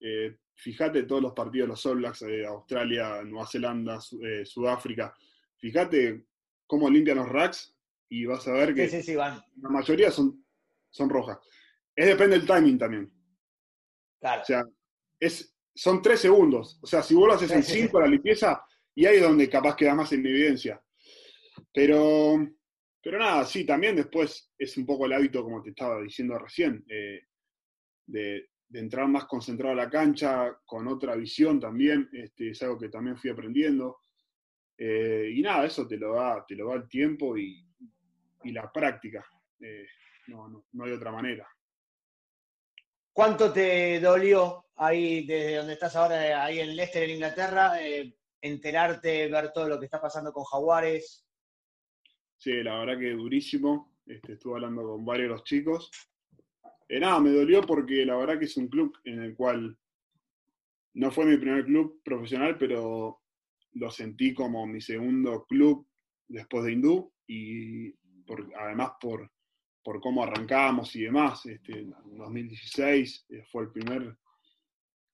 Eh, 0.00 0.36
fíjate 0.56 1.04
todos 1.04 1.22
los 1.22 1.32
partidos 1.32 1.66
de 1.66 1.70
los 1.70 1.86
All 1.86 1.98
Blacks, 1.98 2.20
de 2.20 2.46
Australia, 2.46 3.22
Nueva 3.22 3.46
Zelanda, 3.46 3.98
eh, 4.22 4.44
Sudáfrica. 4.44 5.14
Fíjate 5.58 6.24
cómo 6.66 6.90
limpian 6.90 7.18
los 7.18 7.28
racks 7.28 7.76
y 8.08 8.24
vas 8.24 8.46
a 8.48 8.52
ver 8.52 8.74
que 8.74 8.88
la 9.16 9.68
mayoría 9.68 10.10
son, 10.10 10.44
son 10.90 11.08
rojas. 11.08 11.38
Es 11.94 12.06
depende 12.06 12.38
del 12.38 12.46
timing 12.46 12.78
también. 12.78 13.12
Claro. 14.20 14.42
O 14.42 14.44
sea, 14.44 14.64
es, 15.20 15.56
son 15.74 16.02
tres 16.02 16.20
segundos. 16.20 16.78
O 16.82 16.86
sea, 16.86 17.02
si 17.02 17.14
vos 17.14 17.28
lo 17.28 17.34
haces 17.34 17.50
en 17.50 17.62
cinco 17.62 18.00
la 18.00 18.06
limpieza, 18.06 18.64
y 18.94 19.04
ahí 19.06 19.16
es 19.16 19.22
donde 19.22 19.48
capaz 19.48 19.76
queda 19.76 19.94
más 19.94 20.12
en 20.12 20.26
evidencia. 20.26 20.82
Pero, 21.72 22.36
pero 23.02 23.18
nada, 23.18 23.44
sí, 23.44 23.64
también 23.64 23.96
después 23.96 24.52
es 24.58 24.76
un 24.76 24.86
poco 24.86 25.06
el 25.06 25.12
hábito, 25.12 25.42
como 25.42 25.62
te 25.62 25.70
estaba 25.70 26.00
diciendo 26.00 26.38
recién, 26.38 26.84
eh, 26.88 27.20
de, 28.06 28.48
de 28.68 28.80
entrar 28.80 29.06
más 29.08 29.26
concentrado 29.26 29.72
a 29.72 29.84
la 29.84 29.90
cancha, 29.90 30.58
con 30.64 30.88
otra 30.88 31.14
visión 31.14 31.60
también, 31.60 32.08
este, 32.12 32.50
es 32.50 32.62
algo 32.62 32.78
que 32.78 32.88
también 32.88 33.16
fui 33.16 33.30
aprendiendo. 33.30 34.00
Eh, 34.76 35.32
y 35.34 35.42
nada, 35.42 35.64
eso 35.66 35.86
te 35.86 35.96
lo 35.96 36.14
da, 36.14 36.44
te 36.46 36.54
lo 36.54 36.68
da 36.68 36.74
el 36.74 36.88
tiempo 36.88 37.36
y, 37.36 37.62
la 38.44 38.70
práctica. 38.70 39.26
Eh, 39.60 39.86
no, 40.28 40.64
no, 40.72 40.84
hay 40.84 40.92
otra 40.92 41.10
manera. 41.10 41.48
¿Cuánto 43.12 43.52
te 43.52 43.98
dolió 43.98 44.66
ahí 44.76 45.26
desde 45.26 45.56
donde 45.56 45.72
estás 45.72 45.96
ahora, 45.96 46.44
ahí 46.44 46.60
en 46.60 46.76
Leicester, 46.76 47.02
en 47.02 47.10
Inglaterra, 47.10 47.82
eh, 47.82 48.14
enterarte, 48.40 49.28
ver 49.28 49.52
todo 49.52 49.68
lo 49.68 49.80
que 49.80 49.86
está 49.86 50.00
pasando 50.00 50.32
con 50.32 50.44
Jaguares? 50.44 51.26
Sí, 52.36 52.62
la 52.62 52.78
verdad 52.78 53.00
que 53.00 53.10
durísimo. 53.10 53.96
Este, 54.06 54.34
estuve 54.34 54.54
hablando 54.54 54.84
con 54.84 55.04
varios 55.04 55.24
de 55.24 55.34
los 55.34 55.42
chicos 55.42 55.90
eh, 56.88 57.00
nada, 57.00 57.20
me 57.20 57.30
dolió 57.30 57.62
porque 57.62 58.04
la 58.06 58.16
verdad 58.16 58.38
que 58.38 58.44
es 58.44 58.56
un 58.56 58.68
club 58.68 58.96
en 59.04 59.20
el 59.20 59.34
cual 59.34 59.76
no 60.94 61.10
fue 61.10 61.26
mi 61.26 61.36
primer 61.36 61.64
club 61.64 62.00
profesional, 62.04 62.56
pero 62.58 63.20
lo 63.72 63.90
sentí 63.90 64.32
como 64.32 64.66
mi 64.66 64.80
segundo 64.80 65.44
club 65.46 65.86
después 66.28 66.64
de 66.64 66.72
Hindú 66.72 67.12
y 67.26 67.94
además 68.58 68.92
por, 69.00 69.30
por 69.82 70.00
cómo 70.00 70.22
arrancamos 70.22 70.94
y 70.96 71.02
demás. 71.02 71.44
Este, 71.46 71.80
en 71.80 71.94
2016 72.16 73.26
eh, 73.30 73.44
fue 73.50 73.64
el 73.64 73.72
primer 73.72 74.16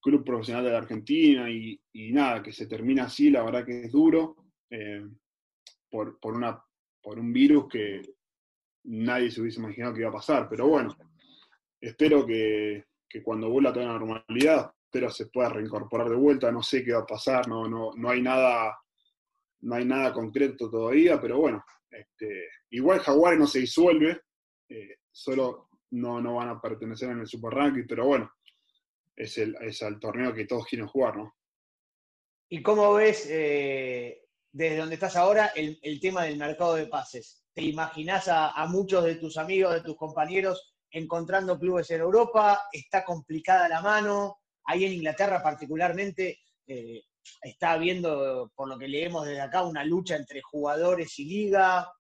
club 0.01 0.25
profesional 0.25 0.65
de 0.65 0.71
la 0.71 0.79
Argentina 0.79 1.51
y, 1.51 1.81
nada, 2.13 2.43
que 2.43 2.53
se 2.53 2.67
termina 2.67 3.05
así, 3.05 3.31
la 3.31 3.43
verdad 3.43 3.65
que 3.65 3.85
es 3.85 3.93
duro 3.93 4.37
eh, 4.69 5.07
por, 5.89 6.19
por, 6.21 6.35
una, 6.35 6.63
por 7.01 7.19
un 7.19 7.33
virus 7.33 7.69
que 7.69 8.03
nadie 8.85 9.31
se 9.31 9.41
hubiese 9.41 9.61
imaginado 9.61 9.95
que 9.95 10.01
iba 10.01 10.11
a 10.11 10.15
pasar, 10.15 10.49
pero 10.49 10.69
bueno 10.69 10.97
espero 11.83 12.25
que, 12.25 12.85
cuando 13.23 13.51
vuelva 13.51 13.71
a 13.71 13.73
toda 13.73 13.87
la 13.87 13.99
normalidad, 13.99 14.73
espero 14.85 15.11
se 15.11 15.27
pueda 15.27 15.51
reincorporar 15.51 16.09
de 16.09 16.17
vuelta, 16.17 16.51
no 16.51 16.63
sé 16.63 16.83
qué 16.85 16.93
va 16.93 17.01
a 17.01 17.07
pasar, 17.07 17.47
no, 17.49 17.69
no, 17.69 17.91
no 17.97 18.09
hay 18.09 18.23
nada, 18.23 18.79
no 19.63 19.75
hay 19.75 19.85
nada 19.85 20.13
concreto 20.13 20.71
todavía, 20.71 21.21
pero 21.21 21.39
bueno, 21.39 21.63
este, 21.91 22.49
igual 22.71 23.01
Jaguares 23.01 23.39
no 23.39 23.47
se 23.47 23.59
disuelve, 23.59 24.23
eh, 24.69 24.97
solo 25.11 25.69
no, 25.91 26.21
no 26.21 26.37
van 26.37 26.51
a 26.51 26.61
pertenecer 26.61 27.11
en 27.11 27.21
el 27.21 27.27
Super 27.27 27.53
Ranking, 27.53 27.85
pero 27.87 28.07
bueno, 28.07 28.33
es 29.15 29.37
el, 29.39 29.57
es 29.61 29.83
el 29.83 29.99
torneo 29.99 30.33
que 30.33 30.47
todos 30.47 30.65
quieren 30.65 30.87
jugar, 30.87 31.17
¿no? 31.17 31.35
¿Y 32.49 32.63
cómo 32.63 32.95
ves 32.95 33.27
eh, 33.31 34.25
desde 34.53 34.77
donde 34.77 34.95
estás 34.95 35.17
ahora 35.17 35.53
el, 35.55 36.01
tema 36.01 36.25
del 36.25 36.39
mercado 36.39 36.77
de 36.77 36.87
pases? 36.87 37.45
¿Te 37.55 37.63
imaginas 37.63 38.29
a, 38.29 38.51
a, 38.51 38.67
muchos 38.67 39.05
de 39.05 39.17
tus 39.17 39.37
amigos, 39.37 39.75
de 39.75 39.83
tus 39.83 39.97
compañeros 39.97 40.72
encontrando 40.93 41.59
clubes 41.59 41.91
en 41.91 42.01
Europa, 42.01 42.61
está 42.71 43.05
complicada 43.05 43.69
la 43.69 43.81
mano, 43.81 44.39
ahí 44.65 44.85
en 44.85 44.93
Inglaterra 44.93 45.43
particularmente 45.43 46.41
eh, 46.67 47.03
está 47.41 47.73
habiendo, 47.73 48.53
por 48.55 48.69
lo 48.69 48.79
que 48.79 48.89
leemos 48.89 49.27
desde 49.27 49.41
acá, 49.41 49.63
una 49.63 49.85
lucha 49.85 50.17
entre 50.17 50.43
jugadores 50.43 51.19
y 51.19 51.25
liga. 51.25 51.91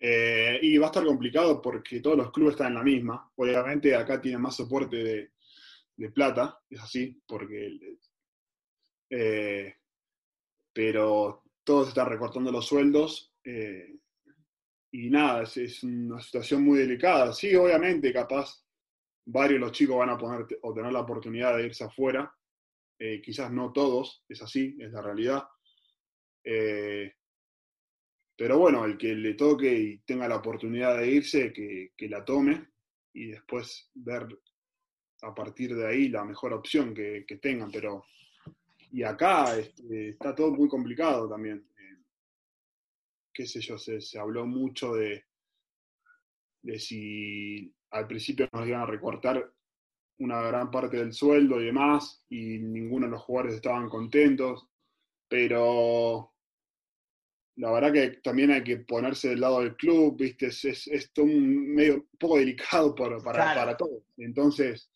Eh, 0.00 0.58
y 0.62 0.76
va 0.76 0.86
a 0.86 0.90
estar 0.90 1.04
complicado 1.04 1.62
porque 1.62 2.00
todos 2.00 2.16
los 2.16 2.32
clubes 2.32 2.52
están 2.52 2.68
en 2.68 2.74
la 2.74 2.82
misma. 2.82 3.32
Obviamente 3.36 3.94
acá 3.94 4.20
tienen 4.20 4.40
más 4.40 4.56
soporte 4.56 5.30
de, 5.96 6.10
plata, 6.10 6.60
es 6.68 6.80
así, 6.80 7.22
porque... 7.26 7.78
Eh, 9.10 9.74
pero 10.72 11.44
todos 11.62 11.88
están 11.88 12.08
recortando 12.08 12.50
los 12.50 12.66
sueldos 12.66 13.32
y 14.96 15.10
nada, 15.10 15.42
es, 15.42 15.82
una 15.82 16.20
situación 16.20 16.62
muy 16.62 16.78
delicada. 16.78 17.32
Sí, 17.32 17.52
obviamente, 17.56 18.12
capaz 18.12 18.64
varios 19.26 19.54
de 19.58 19.66
los 19.66 19.72
chicos 19.72 19.96
van 19.96 20.10
a 20.10 20.16
poner, 20.16 20.46
o 20.62 20.72
tener 20.72 20.92
la 20.92 21.00
oportunidad 21.00 21.56
de 21.56 21.66
irse 21.66 21.82
afuera. 21.82 22.32
Eh, 22.96 23.20
quizás 23.20 23.50
no 23.50 23.72
todos, 23.72 24.24
es 24.28 24.40
así, 24.40 24.76
es 24.78 24.92
la 24.92 25.02
realidad. 25.02 25.42
Eh, 26.44 27.12
pero 28.36 28.58
bueno, 28.58 28.84
el 28.84 28.96
que 28.96 29.16
le 29.16 29.34
toque 29.34 29.74
y 29.76 29.98
tenga 29.98 30.28
la 30.28 30.36
oportunidad 30.36 30.96
de 30.96 31.08
irse, 31.08 31.52
que, 31.52 32.08
la 32.08 32.24
tome 32.24 32.68
y 33.14 33.32
después 33.32 33.90
ver 33.94 34.28
a 35.22 35.34
partir 35.34 35.74
de 35.74 35.88
ahí 35.88 36.08
la 36.08 36.24
mejor 36.24 36.52
opción 36.52 36.94
que, 36.94 37.26
tengan. 37.42 37.72
Pero, 37.72 38.04
y 38.92 39.02
acá 39.02 39.58
este, 39.58 40.10
está 40.10 40.36
todo 40.36 40.52
muy 40.52 40.68
complicado 40.68 41.28
también 41.28 41.66
qué 43.34 43.46
sé 43.46 43.60
yo, 43.60 43.76
se, 43.76 44.00
habló 44.18 44.46
mucho 44.46 44.94
de, 44.94 45.24
de 46.62 46.78
si 46.78 47.74
al 47.90 48.06
principio 48.06 48.48
nos 48.52 48.66
iban 48.66 48.82
a 48.82 48.86
recortar 48.86 49.52
una 50.18 50.40
gran 50.42 50.70
parte 50.70 50.96
del 50.96 51.12
sueldo 51.12 51.60
y 51.60 51.66
demás, 51.66 52.24
y 52.28 52.58
ninguno 52.60 53.06
de 53.06 53.12
los 53.12 53.22
jugadores 53.22 53.56
estaban 53.56 53.88
contentos, 53.88 54.68
pero 55.28 56.34
la 57.56 57.72
verdad 57.72 57.92
que 57.92 58.08
también 58.22 58.50
hay 58.50 58.64
que 58.64 58.78
ponerse 58.78 59.30
del 59.30 59.40
lado 59.40 59.60
del 59.60 59.76
club, 59.76 60.16
¿viste? 60.16 60.46
Es, 60.46 60.64
es, 60.64 61.12
un 61.18 61.74
medio 61.74 61.96
un 61.96 62.08
poco 62.18 62.38
delicado 62.38 62.94
para, 62.94 63.18
para, 63.18 63.76
todos. 63.76 64.02
Entonces, 64.16 64.90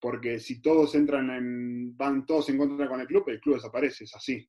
porque 0.00 0.40
si 0.40 0.62
todos 0.62 0.94
entran 0.94 1.30
en, 1.30 1.96
van 1.96 2.24
todos 2.24 2.48
en 2.48 2.58
contra 2.58 2.88
con 2.88 3.00
el 3.00 3.06
club, 3.06 3.28
el 3.28 3.40
club 3.40 3.56
desaparece, 3.56 4.04
es 4.04 4.14
así. 4.14 4.48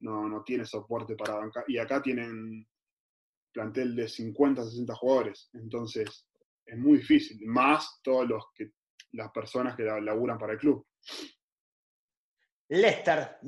no, 0.00 0.28
no 0.28 0.42
tiene 0.42 0.64
soporte 0.66 1.16
para 1.16 1.36
bancar. 1.36 1.64
Y 1.68 1.78
acá 1.78 2.02
tienen 2.02 2.66
plantel 3.52 3.94
de 3.96 4.08
50, 4.08 4.64
60 4.64 4.94
jugadores. 4.94 5.50
Entonces, 5.54 6.26
es 6.64 6.78
muy 6.78 6.98
difícil. 6.98 7.38
Más 7.46 8.00
todos 8.02 8.28
los 8.28 8.44
que 8.54 8.72
las 9.12 9.30
personas 9.32 9.76
que 9.76 9.82
laburan 9.82 10.38
para 10.38 10.52
el 10.52 10.58
club. 10.58 10.86
Lester, 12.68 13.38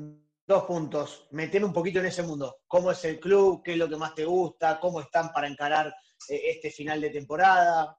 dos 0.45 0.63
puntos. 0.65 1.27
Meteme 1.31 1.65
un 1.65 1.73
poquito 1.73 1.99
en 1.99 2.07
ese 2.07 2.23
mundo. 2.23 2.57
¿Cómo 2.67 2.91
es 2.91 3.03
el 3.05 3.19
club? 3.19 3.61
¿Qué 3.63 3.73
es 3.73 3.77
lo 3.77 3.87
que 3.87 3.95
más 3.95 4.13
te 4.13 4.25
gusta? 4.25 4.79
¿Cómo 4.79 4.99
están 4.99 5.31
para 5.31 5.47
encarar 5.47 5.87
eh, 6.29 6.41
este 6.45 6.69
final 6.71 6.99
de 6.99 7.09
temporada? 7.09 7.97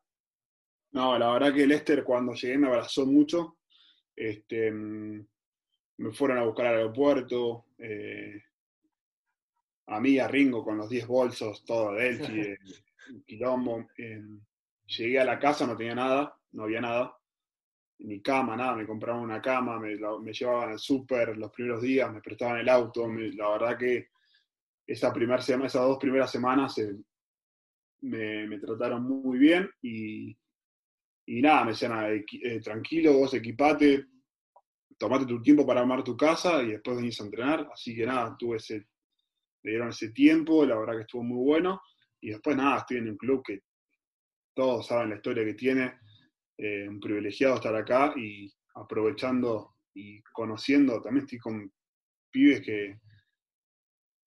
No, 0.92 1.18
la 1.18 1.32
verdad 1.32 1.54
que 1.54 1.66
Lester 1.66 2.04
cuando 2.04 2.34
llegué 2.34 2.58
me 2.58 2.68
abrazó 2.68 3.06
mucho. 3.06 3.58
Este, 4.14 4.70
mm, 4.70 5.26
me 5.98 6.12
fueron 6.12 6.38
a 6.38 6.44
buscar 6.44 6.66
al 6.66 6.76
aeropuerto. 6.76 7.66
Eh, 7.78 8.42
a 9.86 10.00
mí, 10.00 10.18
a 10.18 10.28
Ringo, 10.28 10.64
con 10.64 10.78
los 10.78 10.88
10 10.88 11.06
bolsos, 11.06 11.64
todo 11.64 11.92
de 11.94 12.08
él, 12.08 12.58
quilombo. 13.26 13.86
llegué 14.86 15.20
a 15.20 15.24
la 15.24 15.38
casa, 15.38 15.66
no 15.66 15.76
tenía 15.76 15.94
nada, 15.94 16.36
no 16.52 16.64
había 16.64 16.80
nada 16.80 17.16
ni 17.98 18.20
cama, 18.20 18.56
nada, 18.56 18.74
me 18.74 18.86
compraban 18.86 19.22
una 19.22 19.40
cama, 19.40 19.78
me, 19.78 19.96
llevaban 20.32 20.70
al 20.72 20.78
súper 20.78 21.36
los 21.36 21.50
primeros 21.50 21.82
días, 21.82 22.12
me 22.12 22.20
prestaban 22.20 22.58
el 22.58 22.68
auto, 22.68 23.08
la 23.08 23.50
verdad 23.50 23.78
que 23.78 24.08
esa 24.86 25.12
primer 25.12 25.42
semana, 25.42 25.66
esas 25.66 25.82
dos 25.82 25.98
primeras 25.98 26.30
semanas 26.30 26.76
eh, 26.78 26.94
me, 28.02 28.58
trataron 28.58 29.02
muy 29.04 29.38
bien 29.38 29.70
y, 29.82 30.36
nada, 31.26 31.64
me 31.64 31.70
decían, 31.70 32.24
eh, 32.42 32.60
tranquilo, 32.60 33.14
vos 33.14 33.32
equipate, 33.34 34.06
tomate 34.98 35.24
tu 35.26 35.40
tiempo 35.40 35.66
para 35.66 35.80
armar 35.80 36.04
tu 36.04 36.16
casa 36.16 36.62
y 36.62 36.72
después 36.72 36.96
venís 36.96 37.20
a 37.20 37.24
entrenar, 37.24 37.68
así 37.72 37.94
que 37.94 38.04
nada, 38.04 38.36
tuve 38.38 38.58
ese, 38.58 38.86
me 39.64 39.70
dieron 39.70 39.88
ese 39.88 40.10
tiempo, 40.10 40.64
la 40.64 40.78
verdad 40.78 40.94
que 40.94 41.02
estuvo 41.02 41.22
muy 41.22 41.44
bueno. 41.44 41.80
Y 42.20 42.30
después 42.30 42.56
nada, 42.56 42.78
estoy 42.78 42.98
en 42.98 43.10
un 43.10 43.16
club 43.16 43.42
que 43.44 43.60
todos 44.54 44.86
saben 44.86 45.10
la 45.10 45.16
historia 45.16 45.44
que 45.44 45.54
tiene, 45.54 45.98
eh, 46.56 46.86
un 46.88 47.00
privilegiado 47.00 47.56
estar 47.56 47.74
acá 47.74 48.14
y 48.16 48.52
aprovechando 48.76 49.74
y 49.94 50.22
conociendo, 50.32 51.00
también 51.00 51.24
estoy 51.24 51.38
con 51.38 51.72
pibes 52.30 52.60
que, 52.62 52.98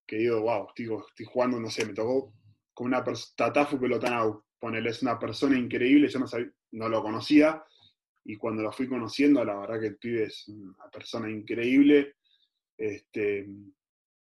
que 0.07 0.17
digo, 0.17 0.41
wow, 0.41 0.67
estoy, 0.69 0.89
estoy 1.09 1.25
jugando, 1.25 1.59
no 1.59 1.69
sé, 1.69 1.85
me 1.85 1.93
tocó 1.93 2.33
con 2.73 2.87
una 2.87 3.03
persona, 3.03 3.33
Tatafu 3.35 3.79
Pelotanau, 3.79 4.43
ponerle, 4.59 4.89
es 4.89 5.01
una 5.01 5.19
persona 5.19 5.57
increíble, 5.57 6.07
yo 6.07 6.19
no, 6.19 6.25
no 6.71 6.89
lo 6.89 7.01
conocía, 7.01 7.63
y 8.23 8.37
cuando 8.37 8.63
lo 8.63 8.71
fui 8.71 8.87
conociendo, 8.87 9.43
la 9.43 9.57
verdad 9.57 9.79
que 9.79 9.87
el 9.87 9.97
pibe 9.97 10.23
es 10.23 10.47
una 10.47 10.89
persona 10.91 11.29
increíble, 11.29 12.15
este, 12.77 13.47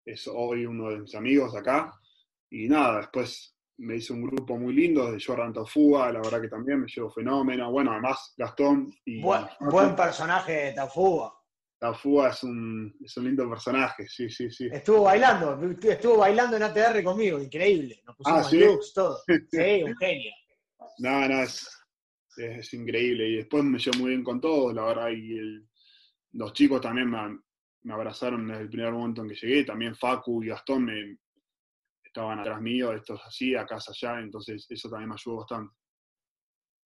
es 0.04 0.28
hoy 0.28 0.66
uno 0.66 0.90
de 0.90 1.00
mis 1.00 1.14
amigos 1.14 1.54
acá, 1.56 1.92
y 2.50 2.68
nada, 2.68 2.98
después 2.98 3.54
me 3.78 3.96
hizo 3.96 4.14
un 4.14 4.22
grupo 4.22 4.56
muy 4.56 4.72
lindo 4.72 5.10
de 5.10 5.22
Jordan 5.22 5.52
Tafúa, 5.52 6.12
la 6.12 6.20
verdad 6.20 6.40
que 6.40 6.48
también 6.48 6.80
me 6.80 6.86
llevó 6.86 7.10
fenómeno. 7.10 7.70
Bueno, 7.70 7.92
además 7.92 8.34
Gastón 8.36 8.92
y. 9.04 9.20
Buen, 9.20 9.96
personaje 9.96 10.52
de 10.52 10.72
Tafúa. 10.72 11.34
Tafúa 11.78 12.30
es 12.30 12.42
un, 12.44 12.96
es 13.04 13.16
un 13.16 13.24
lindo 13.24 13.48
personaje, 13.48 14.06
sí, 14.06 14.30
sí, 14.30 14.50
sí. 14.50 14.68
Estuvo 14.72 15.02
bailando, 15.02 15.60
estuvo 15.82 16.18
bailando 16.18 16.56
en 16.56 16.62
ATR 16.62 17.02
conmigo, 17.02 17.40
increíble. 17.40 18.00
Nos 18.06 18.16
pusimos 18.16 18.46
ah, 18.46 18.50
¿sí? 18.50 18.92
todo. 18.94 19.18
Sí, 19.50 19.82
un 19.82 19.96
genio. 19.96 20.32
No, 20.98 21.28
no, 21.28 21.42
es, 21.42 21.68
es, 22.36 22.72
increíble. 22.72 23.28
Y 23.28 23.36
después 23.36 23.64
me 23.64 23.78
llevo 23.78 23.98
muy 23.98 24.10
bien 24.10 24.22
con 24.22 24.40
todos, 24.40 24.72
la 24.72 24.84
verdad. 24.84 25.10
Y 25.10 25.66
los 26.32 26.52
chicos 26.52 26.80
también 26.80 27.10
me, 27.10 27.40
me 27.84 27.94
abrazaron 27.94 28.48
desde 28.48 28.62
el 28.62 28.70
primer 28.70 28.92
momento 28.92 29.22
en 29.22 29.28
que 29.28 29.34
llegué. 29.34 29.64
También 29.64 29.94
Facu 29.94 30.42
y 30.42 30.48
Gastón 30.48 30.86
me, 30.86 31.18
estaban 32.14 32.38
atrás 32.38 32.60
mío, 32.60 32.92
estos 32.92 33.20
así, 33.24 33.54
acá 33.54 33.76
allá, 33.76 34.20
entonces 34.20 34.66
eso 34.68 34.88
también 34.88 35.08
me 35.08 35.14
ayudó 35.14 35.38
bastante. 35.38 35.74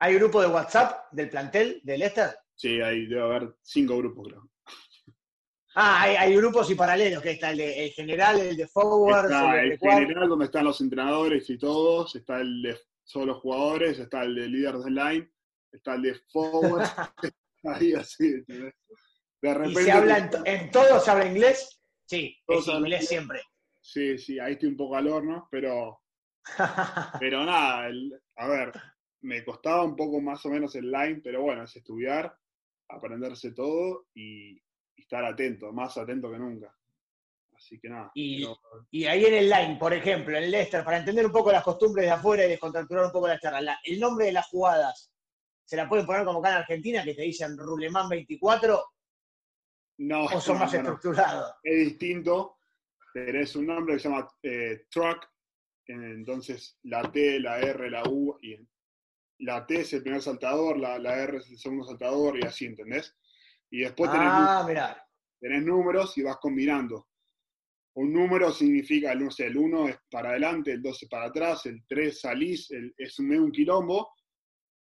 ¿Hay 0.00 0.14
grupo 0.14 0.40
de 0.40 0.48
WhatsApp 0.48 1.12
del 1.12 1.28
plantel 1.28 1.80
de 1.82 1.98
Leicester? 1.98 2.30
Sí, 2.54 2.80
hay, 2.80 3.06
debe 3.06 3.22
haber 3.22 3.56
cinco 3.62 3.98
grupos, 3.98 4.28
creo. 4.28 4.50
Ah, 5.74 6.02
hay, 6.02 6.34
grupos 6.34 6.70
y 6.70 6.74
paralelos, 6.74 7.22
que 7.22 7.32
está 7.32 7.50
el, 7.50 7.58
de, 7.58 7.92
general, 7.94 8.40
el 8.40 8.56
de 8.56 8.66
forward. 8.66 9.26
Está 9.26 9.62
el, 9.62 9.78
general 9.78 10.28
donde 10.28 10.46
están 10.46 10.64
los 10.64 10.80
entrenadores 10.80 11.48
y 11.50 11.58
todos, 11.58 12.16
está 12.16 12.40
el 12.40 12.62
de 12.62 12.80
solo 13.04 13.38
jugadores, 13.40 13.98
está 13.98 14.22
el 14.22 14.34
de 14.34 14.48
líder 14.48 14.78
de 14.78 14.90
line, 14.90 15.30
está 15.70 15.94
el 15.94 16.02
de 16.02 16.14
forward, 16.32 16.82
ahí 17.64 17.92
así. 17.92 18.44
De 19.40 19.54
repente, 19.54 19.82
¿Y 19.82 19.84
se 19.84 19.92
habla 19.92 20.30
en, 20.44 20.70
todos 20.70 21.04
se 21.04 21.10
habla 21.10 21.26
inglés? 21.26 21.80
Sí, 22.06 22.36
es 22.46 22.66
inglés 22.66 23.08
siempre. 23.08 23.42
Sí, 23.80 24.18
sí, 24.18 24.38
ahí 24.38 24.54
estoy 24.54 24.70
un 24.70 24.76
poco 24.76 24.96
al 24.96 25.08
horno, 25.08 25.48
pero, 25.50 26.02
pero 27.20 27.44
nada, 27.44 27.88
a 28.36 28.48
ver, 28.48 28.72
me 29.22 29.44
costaba 29.44 29.84
un 29.84 29.96
poco 29.96 30.20
más 30.20 30.44
o 30.46 30.50
menos 30.50 30.74
el 30.74 30.90
line, 30.90 31.20
pero 31.22 31.42
bueno, 31.42 31.64
es 31.64 31.76
estudiar, 31.76 32.36
aprenderse 32.88 33.52
todo 33.52 34.06
y, 34.14 34.60
estar 34.96 35.24
atento, 35.24 35.72
más 35.72 35.96
atento 35.96 36.30
que 36.30 36.38
nunca. 36.38 36.74
Así 37.56 37.80
que 37.80 37.88
nada. 37.88 38.10
Y, 38.14 38.44
ahí 39.06 39.24
en 39.24 39.34
el 39.34 39.48
line, 39.48 39.76
por 39.78 39.92
ejemplo, 39.92 40.36
en 40.36 40.50
Leicester, 40.50 40.84
para 40.84 40.98
entender 40.98 41.26
un 41.26 41.32
poco 41.32 41.50
las 41.50 41.64
costumbres 41.64 42.06
de 42.06 42.12
afuera 42.12 42.44
y 42.44 42.48
descontracturar 42.48 43.06
un 43.06 43.12
poco 43.12 43.26
la 43.26 43.38
charla, 43.38 43.80
el 43.84 43.98
nombre 43.98 44.26
de 44.26 44.32
las 44.32 44.46
jugadas, 44.48 45.10
¿se 45.64 45.76
la 45.76 45.88
pueden 45.88 46.06
poner 46.06 46.24
como 46.24 46.40
acá 46.40 46.50
en 46.50 46.56
Argentina, 46.56 47.02
que 47.02 47.14
te 47.14 47.22
dicen 47.22 47.56
Rulemán 47.56 48.08
24? 48.08 48.84
No. 49.98 50.24
¿O 50.24 50.40
son 50.40 50.58
más 50.58 50.72
estructurados? 50.72 51.54
Es 51.62 51.78
distinto 51.86 52.58
tenés 53.12 53.56
un 53.56 53.66
nombre 53.66 53.94
que 53.94 54.00
se 54.00 54.08
llama 54.08 54.28
eh, 54.42 54.86
truck, 54.90 55.26
entonces 55.86 56.78
la 56.82 57.10
T, 57.10 57.40
la 57.40 57.60
R, 57.60 57.90
la 57.90 58.02
U, 58.08 58.38
y 58.42 58.56
la 59.40 59.66
T 59.66 59.80
es 59.80 59.92
el 59.94 60.02
primer 60.02 60.20
saltador, 60.20 60.78
la, 60.78 60.96
R 60.96 61.38
es 61.38 61.50
el 61.50 61.58
segundo 61.58 61.84
saltador, 61.84 62.38
y 62.38 62.46
así, 62.46 62.66
¿entendés? 62.66 63.16
Y 63.70 63.80
después 63.80 64.10
tenés, 64.10 64.28
ah, 64.30 64.60
números, 64.60 64.96
tenés 65.40 65.62
números 65.64 66.18
y 66.18 66.22
vas 66.22 66.36
combinando. 66.38 67.08
Un 67.94 68.12
número 68.12 68.52
significa, 68.52 69.14
no 69.14 69.30
sé, 69.30 69.46
el 69.46 69.56
1 69.56 69.88
es 69.88 69.98
para 70.10 70.30
adelante, 70.30 70.72
el 70.72 70.82
2 70.82 71.02
es 71.02 71.08
para 71.08 71.26
atrás, 71.26 71.66
el 71.66 71.84
3 71.86 72.20
salís, 72.20 72.70
es 72.96 73.18
un 73.18 73.28
medio 73.28 73.44
un 73.44 73.52
quilombo, 73.52 74.12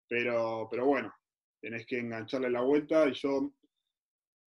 pero, 0.08 0.68
pero 0.70 0.86
bueno, 0.86 1.12
tenés 1.60 1.86
que 1.86 1.98
engancharle 1.98 2.50
la 2.50 2.60
vuelta 2.60 3.08
y 3.08 3.14
yo 3.14 3.52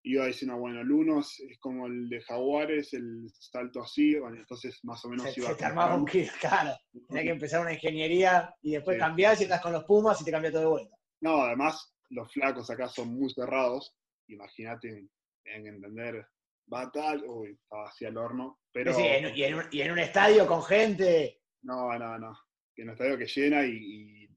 iba 0.02 0.26
diciendo, 0.26 0.56
bueno, 0.56 0.80
el 0.80 0.90
uno 0.90 1.20
es, 1.20 1.42
como 1.60 1.86
el 1.86 2.08
de 2.08 2.20
Jaguares, 2.22 2.92
el 2.94 3.28
salto 3.32 3.82
así, 3.82 4.14
entonces 4.14 4.78
más 4.84 5.04
o 5.04 5.08
menos 5.08 5.36
iba 5.36 5.48
se 5.48 5.54
te 5.56 5.64
armaba 5.64 5.96
un 5.96 6.06
kit, 6.06 6.30
claro. 6.40 6.76
Tenía 7.08 7.24
que 7.24 7.30
empezar 7.30 7.60
una 7.60 7.72
ingeniería 7.72 8.54
y 8.62 8.72
después 8.72 8.98
cambiar 8.98 9.36
si 9.36 9.44
estás 9.44 9.60
con 9.60 9.72
los 9.72 9.84
Pumas 9.84 10.20
y 10.20 10.24
te 10.24 10.30
cambia 10.30 10.50
todo 10.50 10.62
de 10.62 10.68
vuelta. 10.68 10.96
No, 11.20 11.42
además, 11.42 11.94
los 12.10 12.32
flacos 12.32 12.70
acá 12.70 12.88
son 12.88 13.08
muy 13.08 13.30
cerrados. 13.32 13.94
Imagínate 14.28 15.08
en, 15.44 15.66
entender, 15.66 16.26
va 16.72 16.90
tal, 16.90 17.24
uy, 17.26 17.58
estaba 17.60 17.88
así 17.88 18.04
al 18.04 18.16
horno. 18.16 18.60
Pero, 18.72 18.94
sí, 18.94 19.02
y, 19.02 19.42
en 19.82 19.92
un, 19.92 19.98
estadio 19.98 20.46
con 20.46 20.62
gente. 20.62 21.40
No, 21.62 21.98
no, 21.98 22.18
no. 22.18 22.38
En 22.76 22.88
un 22.88 22.92
estadio 22.92 23.18
que 23.18 23.26
llena 23.26 23.64
y, 23.64 24.28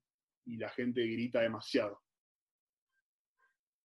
y 0.45 0.57
la 0.57 0.69
gente 0.69 1.01
grita 1.01 1.41
demasiado. 1.41 2.01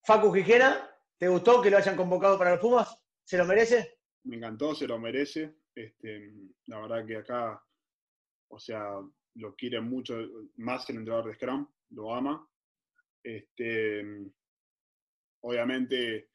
Facu 0.04 0.32
Quijera, 0.32 0.95
¿Te 1.18 1.28
gustó 1.28 1.62
que 1.62 1.70
lo 1.70 1.78
hayan 1.78 1.96
convocado 1.96 2.36
para 2.36 2.52
los 2.52 2.60
Pumas? 2.60 3.00
¿Se 3.24 3.38
lo 3.38 3.46
merece? 3.46 4.00
Me 4.24 4.36
encantó, 4.36 4.74
se 4.74 4.86
lo 4.86 4.98
merece. 4.98 5.54
Este, 5.74 6.32
la 6.66 6.80
verdad 6.80 7.06
que 7.06 7.16
acá, 7.16 7.62
o 8.48 8.58
sea, 8.58 9.00
lo 9.34 9.54
quiere 9.54 9.80
mucho 9.80 10.16
más 10.56 10.88
el 10.90 10.96
entrenador 10.96 11.28
de 11.28 11.34
Scrum, 11.34 11.66
lo 11.90 12.14
ama. 12.14 12.46
Este, 13.22 14.04
obviamente 15.40 16.28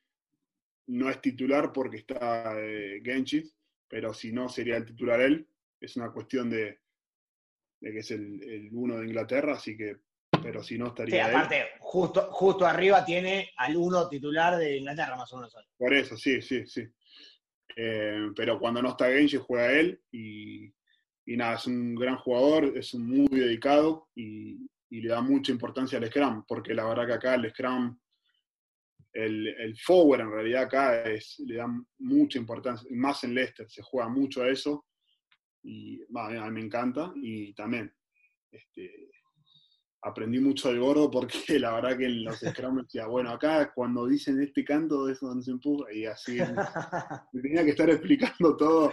no 0.88 1.10
es 1.10 1.22
titular 1.22 1.72
porque 1.72 1.98
está 1.98 2.54
eh, 2.60 3.02
pero 3.88 4.14
si 4.14 4.32
no 4.32 4.50
sería 4.50 4.78
el 4.78 4.86
titular 4.86 5.22
él. 5.22 5.48
Es 5.80 5.96
una 5.98 6.12
cuestión 6.12 6.50
de, 6.50 6.80
que 7.80 7.98
es 8.00 8.12
el, 8.12 8.42
el 8.44 8.70
uno 8.72 8.98
de 8.98 9.06
Inglaterra, 9.06 9.54
así 9.54 9.76
que 9.76 9.98
pero 10.42 10.64
si 10.64 10.78
no 10.78 10.88
estaría. 10.88 11.26
Sí, 11.26 11.30
aparte, 11.30 11.66
Justo, 11.80 12.30
justo 12.32 12.66
arriba 12.66 13.04
tiene 13.04 13.52
al 13.58 13.76
uno 13.76 14.08
titular 14.08 14.58
de 14.58 14.78
Inglaterra, 14.78 15.16
más 15.16 15.32
o 15.34 15.38
menos. 15.38 15.56
Por 15.78 15.94
eso, 15.94 16.18
sí, 16.18 16.42
sí, 16.42 16.66
sí. 16.66 16.88
Eh, 17.76 18.30
pero 18.36 18.60
cuando 18.60 18.82
no 18.82 18.90
está 18.90 19.08
Genji 19.08 19.38
juega 19.38 19.72
él 19.72 20.02
y, 20.12 20.66
y, 21.26 21.38
nada, 21.38 21.56
es 21.56 21.68
un 21.68 21.96
gran 21.96 22.18
jugador, 22.18 22.78
es 22.78 22.94
un 22.94 23.08
muy 23.08 23.28
dedicado 23.28 24.10
y, 24.16 24.70
y, 24.90 25.02
le 25.02 25.10
da 25.10 25.22
mucha 25.22 25.52
importancia 25.52 25.98
al 25.98 26.08
Scrum, 26.08 26.46
porque 26.48 26.74
la 26.74 26.86
verdad 26.86 27.08
que 27.08 27.14
acá 27.14 27.36
el 27.36 27.50
Scrum, 27.50 27.98
el, 29.14 29.48
el 29.48 29.78
forward 29.78 30.22
en 30.22 30.32
realidad 30.32 30.64
acá 30.64 31.04
es, 31.04 31.40
le 31.40 31.56
da 31.56 31.68
mucha 32.00 32.38
importancia, 32.38 32.88
más 32.92 33.24
en 33.24 33.36
Leicester, 33.36 33.70
se 33.70 33.82
juega 33.82 34.10
mucho 34.10 34.44
a 34.44 34.50
eso 34.50 34.86
y 35.64 36.02
a 36.16 36.50
mí 36.50 36.52
me 36.52 36.62
encanta 36.62 37.14
y 37.16 37.54
también 37.54 37.94
este, 38.52 39.10
aprendí 40.02 40.40
mucho 40.40 40.70
del 40.70 40.80
gordo 40.80 41.10
porque 41.12 41.38
la 41.60 41.74
verdad 41.74 41.98
que 41.98 42.06
en 42.06 42.24
los 42.24 42.40
scrum 42.40 42.82
decía, 42.82 43.08
bueno, 43.08 43.32
acá 43.32 43.72
cuando 43.74 44.08
dicen 44.08 44.42
este 44.42 44.64
canto 44.64 45.10
es 45.10 45.20
donde 45.20 45.44
se 45.44 45.52
empuja, 45.52 45.92
y 45.94 46.06
así 46.06 46.38
me 47.34 47.42
tenía 47.42 47.64
que 47.64 47.72
estar 47.72 47.90
explicando 47.90 48.58
todo. 48.58 48.92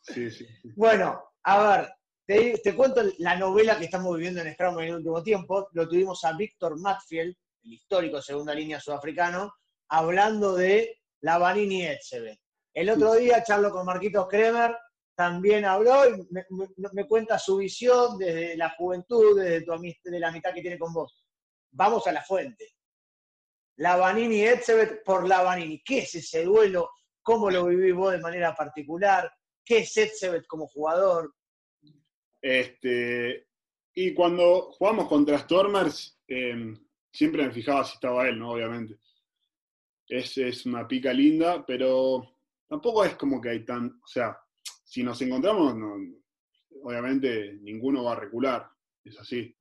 Sí, 0.00 0.30
sí, 0.30 0.46
Bueno, 0.76 1.22
a 1.44 1.76
ver, 1.76 1.88
te, 2.26 2.74
cuento 2.74 3.02
la 3.18 3.36
novela 3.36 3.78
que 3.78 3.86
estamos 3.86 4.16
viviendo 4.16 4.40
en 4.40 4.52
Scrum 4.52 4.78
en 4.80 4.88
el 4.88 4.94
último 4.96 5.22
tiempo. 5.22 5.68
Lo 5.72 5.88
tuvimos 5.88 6.24
a 6.24 6.36
Víctor 6.36 6.78
Matfield, 6.78 7.34
el 7.64 7.72
histórico 7.72 8.20
segunda 8.20 8.54
línea 8.54 8.80
sudafricano, 8.80 9.54
hablando 9.88 10.54
de 10.54 11.00
la 11.20 11.38
Vanini 11.38 11.86
Etzebe. 11.86 12.40
El 12.74 12.90
otro 12.90 13.14
día 13.14 13.42
charlo 13.44 13.70
con 13.70 13.86
Marquitos 13.86 14.26
Kremer, 14.28 14.76
también 15.14 15.64
habló 15.64 16.08
y 16.08 16.26
me, 16.30 17.06
cuenta 17.06 17.38
su 17.38 17.58
visión 17.58 18.18
desde 18.18 18.56
la 18.56 18.70
juventud, 18.70 19.40
desde 19.40 19.62
tu, 19.62 19.72
de 20.10 20.20
la 20.20 20.28
amistad 20.28 20.52
que 20.52 20.60
tiene 20.60 20.78
con 20.78 20.92
vos. 20.92 21.24
Vamos 21.70 22.06
a 22.06 22.12
la 22.12 22.22
fuente. 22.22 22.74
La 23.76 23.96
Vanini 23.96 24.42
Etzebet 24.42 25.02
por 25.04 25.28
la 25.28 25.42
Vanini. 25.42 25.82
¿Qué 25.84 25.98
es 25.98 26.14
ese 26.14 26.44
duelo? 26.44 26.90
¿Cómo 27.22 27.50
lo 27.50 27.66
vivís 27.66 27.94
vos 27.94 28.12
de 28.12 28.20
manera 28.20 28.54
particular? 28.54 29.30
¿Qué 29.64 29.78
es 29.78 29.96
Etzebet 29.96 30.46
como 30.46 30.66
jugador? 30.66 31.34
Este, 32.40 33.48
y 33.94 34.12
cuando 34.12 34.72
jugamos 34.72 35.08
contra 35.08 35.38
Stormers, 35.38 36.20
em, 36.28 36.78
siempre 37.12 37.46
me 37.46 37.52
fijaba 37.52 37.84
si 37.84 37.94
estaba 37.94 38.28
él, 38.28 38.38
¿no? 38.38 38.52
Obviamente. 38.52 38.98
Es, 40.06 40.36
es 40.36 40.66
una 40.66 40.86
pica 40.86 41.12
linda, 41.12 41.64
pero 41.64 42.36
tampoco 42.68 43.04
es 43.04 43.16
como 43.16 43.40
que 43.40 43.50
hay 43.50 43.64
tan. 43.64 43.86
O 43.86 44.06
sea, 44.06 44.38
si 44.94 45.02
nos 45.02 45.20
encontramos, 45.22 45.74
obviamente 46.84 47.54
ninguno 47.62 48.04
va 48.04 48.12
a 48.12 48.20
recular, 48.20 48.70
es 49.02 49.18
así. 49.18 49.52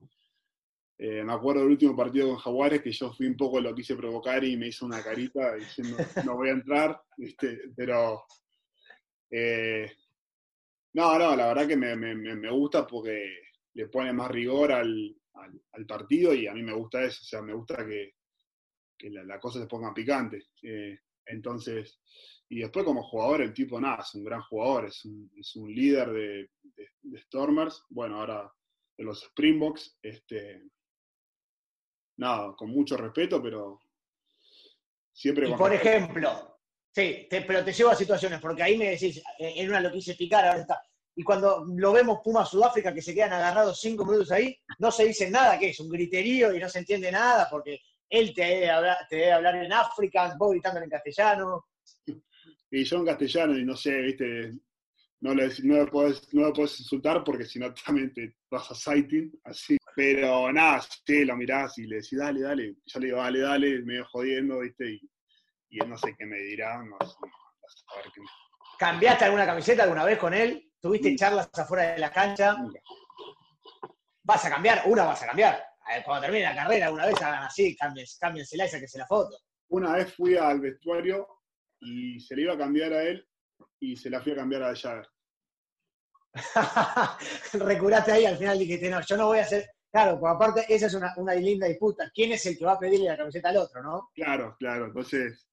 Eh, 0.95 1.23
me 1.23 1.33
acuerdo 1.33 1.61
del 1.61 1.71
último 1.71 1.95
partido 1.95 2.27
con 2.27 2.37
Jaguares 2.37 2.83
que 2.83 2.91
yo 2.91 3.11
fui 3.11 3.25
un 3.25 3.35
poco 3.35 3.59
lo 3.59 3.73
quise 3.73 3.95
provocar 3.95 4.43
y 4.43 4.55
me 4.55 4.67
hizo 4.67 4.85
una 4.85 5.01
carita 5.01 5.55
diciendo 5.55 5.97
no 6.23 6.35
voy 6.35 6.49
a 6.49 6.51
entrar, 6.51 7.01
pero 7.75 8.25
eh, 9.31 9.91
no, 10.93 11.17
no, 11.17 11.35
la 11.35 11.47
verdad 11.47 11.67
que 11.67 11.77
me, 11.77 12.51
gusta 12.51 12.85
porque 12.85 13.27
le 13.73 13.87
pone 13.87 14.13
más 14.13 14.29
rigor 14.29 14.71
al, 14.71 15.15
partido 15.87 16.35
y 16.35 16.45
a 16.45 16.53
mí 16.53 16.61
me 16.61 16.73
gusta 16.73 17.03
eso, 17.03 17.21
o 17.23 17.25
sea, 17.25 17.41
me 17.41 17.55
gusta 17.55 17.83
que, 17.87 18.13
la, 19.09 19.39
cosa 19.39 19.59
se 19.59 19.65
ponga 19.65 19.95
picante. 19.95 20.43
Eh, 20.61 20.99
entonces, 21.25 21.99
y 22.53 22.59
después 22.59 22.85
como 22.85 23.01
jugador, 23.01 23.41
el 23.41 23.51
tipo, 23.51 23.81
nada, 23.81 24.03
es 24.03 24.13
un 24.13 24.23
gran 24.23 24.41
jugador, 24.43 24.85
es 24.85 25.03
un, 25.05 25.31
es 25.35 25.55
un 25.55 25.73
líder 25.73 26.11
de, 26.11 26.49
Stormers, 27.23 27.83
bueno, 27.89 28.19
ahora 28.19 28.53
de 28.95 29.03
los 29.03 29.23
Springboks, 29.23 29.97
este, 30.03 30.61
nada, 32.17 32.53
con 32.55 32.69
mucho 32.69 32.95
respeto, 32.95 33.41
pero 33.41 33.81
siempre... 35.11 35.49
Y 35.49 35.53
por 35.53 35.73
ejemplo, 35.73 36.59
sí, 36.91 37.27
pero 37.27 37.65
te 37.65 37.73
llevo 37.73 37.89
a 37.89 37.95
situaciones, 37.95 38.39
porque 38.39 38.61
ahí 38.61 38.77
me 38.77 38.91
decís, 38.91 39.17
eh, 39.39 39.53
en 39.55 39.69
una 39.69 39.81
lo 39.81 39.91
quise 39.91 40.13
picar, 40.13 40.45
ahora 40.45 40.61
está. 40.61 40.81
Y 41.15 41.23
cuando 41.23 41.65
lo 41.75 41.91
vemos 41.91 42.19
Puma 42.23 42.45
Sudáfrica, 42.45 42.93
que 42.93 43.01
se 43.01 43.15
quedan 43.15 43.33
agarrados 43.33 43.81
cinco 43.81 44.05
minutos 44.05 44.31
ahí, 44.31 44.55
no 44.77 44.91
se 44.91 45.05
dice 45.05 45.27
nada, 45.31 45.57
que 45.57 45.69
es 45.69 45.79
un 45.79 45.89
griterío 45.89 46.53
y 46.53 46.59
no 46.59 46.69
se 46.69 46.79
entiende 46.79 47.11
nada, 47.11 47.47
porque 47.49 47.81
él 48.07 48.31
te 48.31 48.43
debe 48.43 48.69
hablar, 48.69 48.97
te 49.09 49.15
debe 49.15 49.31
hablar 49.31 49.55
en 49.55 49.73
África, 49.73 50.35
vos 50.37 50.51
gritando 50.51 50.79
en 50.79 50.89
castellano 50.89 51.65
y 52.75 52.83
yo 52.85 52.97
en 52.97 53.05
castellano, 53.05 53.55
y 53.55 53.63
no 53.63 53.75
sé, 53.75 54.01
viste, 54.01 54.51
no 55.21 55.35
le, 55.35 55.51
no 55.61 55.85
puedes, 55.85 56.33
no 56.33 56.47
insultar 56.49 57.23
porque 57.23 57.45
si 57.45 57.59
no 57.59 57.71
también 57.85 58.11
te 58.11 58.35
vas 58.49 58.71
a 58.71 58.75
sighting, 58.75 59.31
así. 59.43 59.77
Pero 59.95 60.51
nada, 60.51 60.83
sí, 61.05 61.23
lo 61.23 61.37
mirás 61.37 61.77
y 61.77 61.85
le 61.85 61.97
decís, 61.97 62.17
dale, 62.17 62.41
dale. 62.41 62.75
Yo 62.83 62.99
le 62.99 63.05
digo, 63.05 63.19
dale, 63.19 63.39
dale, 63.41 63.81
medio 63.83 64.05
jodiendo, 64.05 64.59
viste, 64.61 64.89
y, 64.89 65.01
y 65.69 65.83
él 65.83 65.87
no 65.87 65.97
sé 65.99 66.15
qué 66.17 66.25
me 66.25 66.39
dirá, 66.39 66.83
no, 66.83 66.97
¿Cambiaste 68.79 69.25
alguna 69.25 69.45
camiseta 69.45 69.83
alguna 69.83 70.03
vez 70.03 70.17
con 70.17 70.33
él? 70.33 70.71
¿Tuviste 70.81 71.15
charlas 71.15 71.49
afuera 71.53 71.93
de 71.93 71.99
la 71.99 72.11
cancha? 72.11 72.57
¿Vas 74.23 74.45
a 74.45 74.49
cambiar? 74.49 74.81
Una 74.87 75.05
vas 75.05 75.21
a 75.21 75.27
cambiar. 75.27 75.63
Cuando 76.03 76.23
termine 76.23 76.45
la 76.45 76.55
carrera, 76.55 76.87
alguna 76.87 77.05
vez 77.05 77.21
hagan 77.21 77.43
así, 77.43 77.77
cámbiensela 77.77 78.65
y 78.65 78.69
sáquense 78.69 78.97
la 78.97 79.05
foto. 79.05 79.37
Una 79.69 79.93
vez 79.93 80.11
fui 80.15 80.35
al 80.35 80.59
vestuario 80.59 81.42
y 81.83 82.19
se 82.19 82.35
le 82.35 82.43
iba 82.43 82.53
a 82.53 82.57
cambiar 82.57 82.93
a 82.93 83.03
él 83.03 83.27
y 83.79 83.95
se 83.95 84.09
la 84.09 84.21
fui 84.21 84.31
a 84.31 84.35
cambiar 84.35 84.63
a 84.63 84.75
Jagger. 84.75 85.07
Recuraste 87.53 88.11
ahí, 88.11 88.25
al 88.25 88.37
final 88.37 88.57
dijiste, 88.57 88.89
no, 88.89 89.01
yo 89.01 89.17
no 89.17 89.27
voy 89.27 89.39
a 89.39 89.43
hacer. 89.43 89.69
Claro, 89.91 90.19
porque 90.19 90.35
aparte 90.35 90.73
esa 90.73 90.87
es 90.87 90.93
una, 90.95 91.13
una 91.17 91.35
linda 91.35 91.67
disputa. 91.67 92.09
¿Quién 92.13 92.31
es 92.31 92.45
el 92.47 92.57
que 92.57 92.65
va 92.65 92.73
a 92.73 92.79
pedirle 92.79 93.09
la 93.09 93.17
camiseta 93.17 93.49
al 93.49 93.57
otro, 93.57 93.83
no? 93.83 94.09
Claro, 94.15 94.55
claro. 94.57 94.85
Entonces 94.85 95.47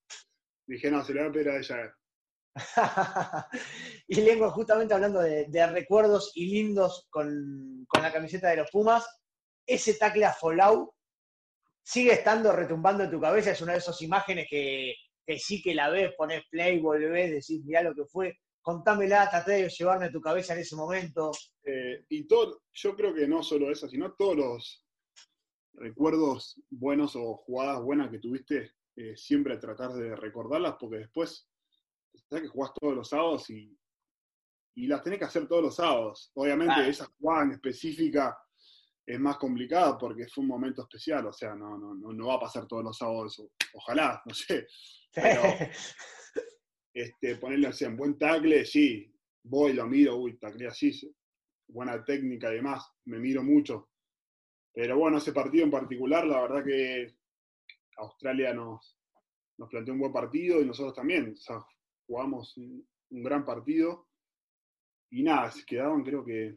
dije, 0.66 0.90
no, 0.90 1.05
se 1.05 1.12
le 1.12 1.23
va 1.23 1.29
a 1.29 1.33
pedir 1.33 1.51
a 1.51 1.62
Jagger. 1.62 1.93
y 4.09 4.21
Lengua, 4.23 4.51
justamente 4.51 4.95
hablando 4.95 5.21
de, 5.21 5.66
recuerdos 5.66 6.33
y 6.35 6.47
lindos 6.47 7.07
con, 7.11 7.85
con, 7.87 8.03
la 8.03 8.12
camiseta 8.12 8.49
de 8.49 8.57
los 8.57 8.71
Pumas, 8.71 9.07
ese 9.66 9.95
tackle 9.95 10.25
a 10.25 10.33
Fallout 10.33 10.90
sigue 11.83 12.12
estando 12.12 12.53
retumbando 12.53 13.05
en 13.05 13.11
tu 13.11 13.21
cabeza. 13.21 13.51
Es 13.51 13.61
una 13.61 13.73
de 13.73 13.79
esas 13.79 14.01
imágenes 14.03 14.47
que, 14.49 14.95
que 15.26 15.38
sí 15.38 15.62
que 15.62 15.74
la 15.74 15.90
ves, 15.90 16.12
pones 16.16 16.42
play, 16.50 16.80
volvés, 16.80 17.30
decís, 17.30 17.64
mirá 17.64 17.83
lo 17.83 17.94
que 17.94 18.04
fue, 18.04 18.38
contámela, 18.61 19.28
traté 19.30 19.52
de 19.52 19.68
llevarme 19.68 20.06
a 20.06 20.12
tu 20.12 20.20
cabeza 20.20 20.54
en 20.54 20.61
ese 20.61 20.76
momento. 20.76 21.30
Eh, 21.64 22.04
y 22.09 22.26
todo, 22.26 22.62
yo 22.72 22.94
creo 22.96 23.14
que 23.14 23.26
no 23.26 23.42
solo 23.42 23.70
eso, 23.70 23.88
sino 23.88 24.12
todos 24.14 24.37
los 24.37 24.87
recuerdos 25.74 26.61
buenos 26.68 27.16
o 27.16 27.37
jugadas 27.37 27.83
buenas 27.83 28.11
que 28.11 28.18
tuviste, 28.18 28.72
eh, 28.96 29.16
siempre 29.16 29.56
tratar 29.56 29.92
de 29.92 30.14
recordarlas, 30.16 30.76
porque 30.78 30.98
después, 30.98 31.48
sabes 32.28 32.44
que 32.44 32.48
jugás 32.48 32.72
todos 32.78 32.94
los 32.94 33.09
sábados 33.09 33.48
y, 33.50 33.78
y 34.74 34.87
las 34.87 35.02
tenés 35.02 35.18
que 35.18 35.24
hacer 35.24 35.46
todos 35.46 35.62
los 35.62 35.76
sábados. 35.76 36.30
Obviamente, 36.35 36.88
esa 36.88 37.06
jugada 37.18 37.44
en 37.44 37.52
específica 37.52 38.37
es 39.06 39.18
más 39.18 39.38
complicada 39.38 39.98
porque 39.98 40.28
fue 40.28 40.42
un 40.42 40.48
momento 40.48 40.83
especial, 40.83 41.26
o 41.26 41.33
sea, 41.33 41.54
no, 41.54 41.76
no, 41.76 41.94
no, 41.94 42.26
va 42.26 42.35
a 42.35 42.40
pasar 42.40 42.66
todos 42.66 42.85
los 42.85 42.96
sábados, 42.96 43.42
ojalá, 43.74 44.22
no 44.24 44.35
sé. 44.35 44.66
Pero 45.12 45.42
este, 46.94 47.37
ponerle 47.37 47.68
así 47.68 47.85
en 47.85 47.96
buen 47.96 48.18
tackle, 48.18 48.64
sí, 48.64 49.12
voy, 49.42 49.73
lo 49.73 49.87
miro, 49.87 50.16
uy, 50.16 50.38
tackle 50.38 50.66
así, 50.66 50.92
buena 51.68 52.05
técnica 52.05 52.51
y 52.53 52.57
demás, 52.57 52.90
me 53.07 53.18
miro 53.18 53.42
mucho. 53.42 53.90
Pero 54.73 54.99
bueno, 54.99 55.18
ese 55.18 55.33
partido 55.33 55.64
en 55.64 55.70
particular, 55.70 56.27
la 56.27 56.42
verdad 56.42 56.64
que 56.64 57.16
Australia 57.96 58.55
nos, 58.55 58.96
nos 59.59 59.68
planteó 59.68 59.94
un 59.94 60.01
buen 60.01 60.12
partido 60.12 60.61
y 60.61 60.66
nosotros 60.66 60.94
también, 60.94 61.33
o 61.33 61.37
sea, 61.37 61.64
jugamos 62.07 62.57
un, 62.57 62.87
un 63.11 63.23
gran 63.23 63.44
partido. 63.44 64.09
Y 65.11 65.23
nada, 65.23 65.51
se 65.51 65.64
quedaban 65.64 66.05
creo 66.05 66.25
que 66.25 66.57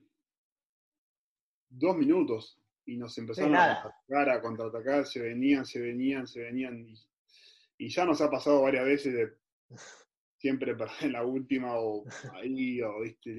dos 1.70 1.98
minutos 1.98 2.60
y 2.86 2.98
nos 2.98 3.18
empezaron 3.18 3.56
a 3.56 3.82
contraatacar, 3.82 4.30
a 4.30 4.42
contraatacar, 4.42 5.06
se 5.08 5.22
venían, 5.22 5.66
se 5.66 5.80
venían, 5.80 6.28
se 6.28 6.42
venían. 6.42 6.88
Y, 6.88 6.96
ya 7.80 8.06
nos 8.06 8.22
ha 8.22 8.30
pasado 8.30 8.62
varias 8.62 8.86
veces 8.86 9.14
de 9.14 9.34
siempre 10.38 10.76
perder 10.76 10.96
en 11.02 11.14
la 11.14 11.24
última 11.24 11.76
o 11.76 12.04
ahí, 12.34 12.82
o 12.82 13.02
viste, 13.02 13.36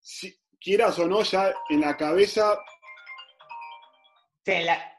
si, 0.00 0.36
quieras 0.60 0.98
o 0.98 1.06
no, 1.06 1.22
ya 1.22 1.54
en 1.68 1.80
la 1.80 1.96
cabeza. 1.96 2.58
Sí, 4.44 4.52
en 4.52 4.66
la, 4.66 4.92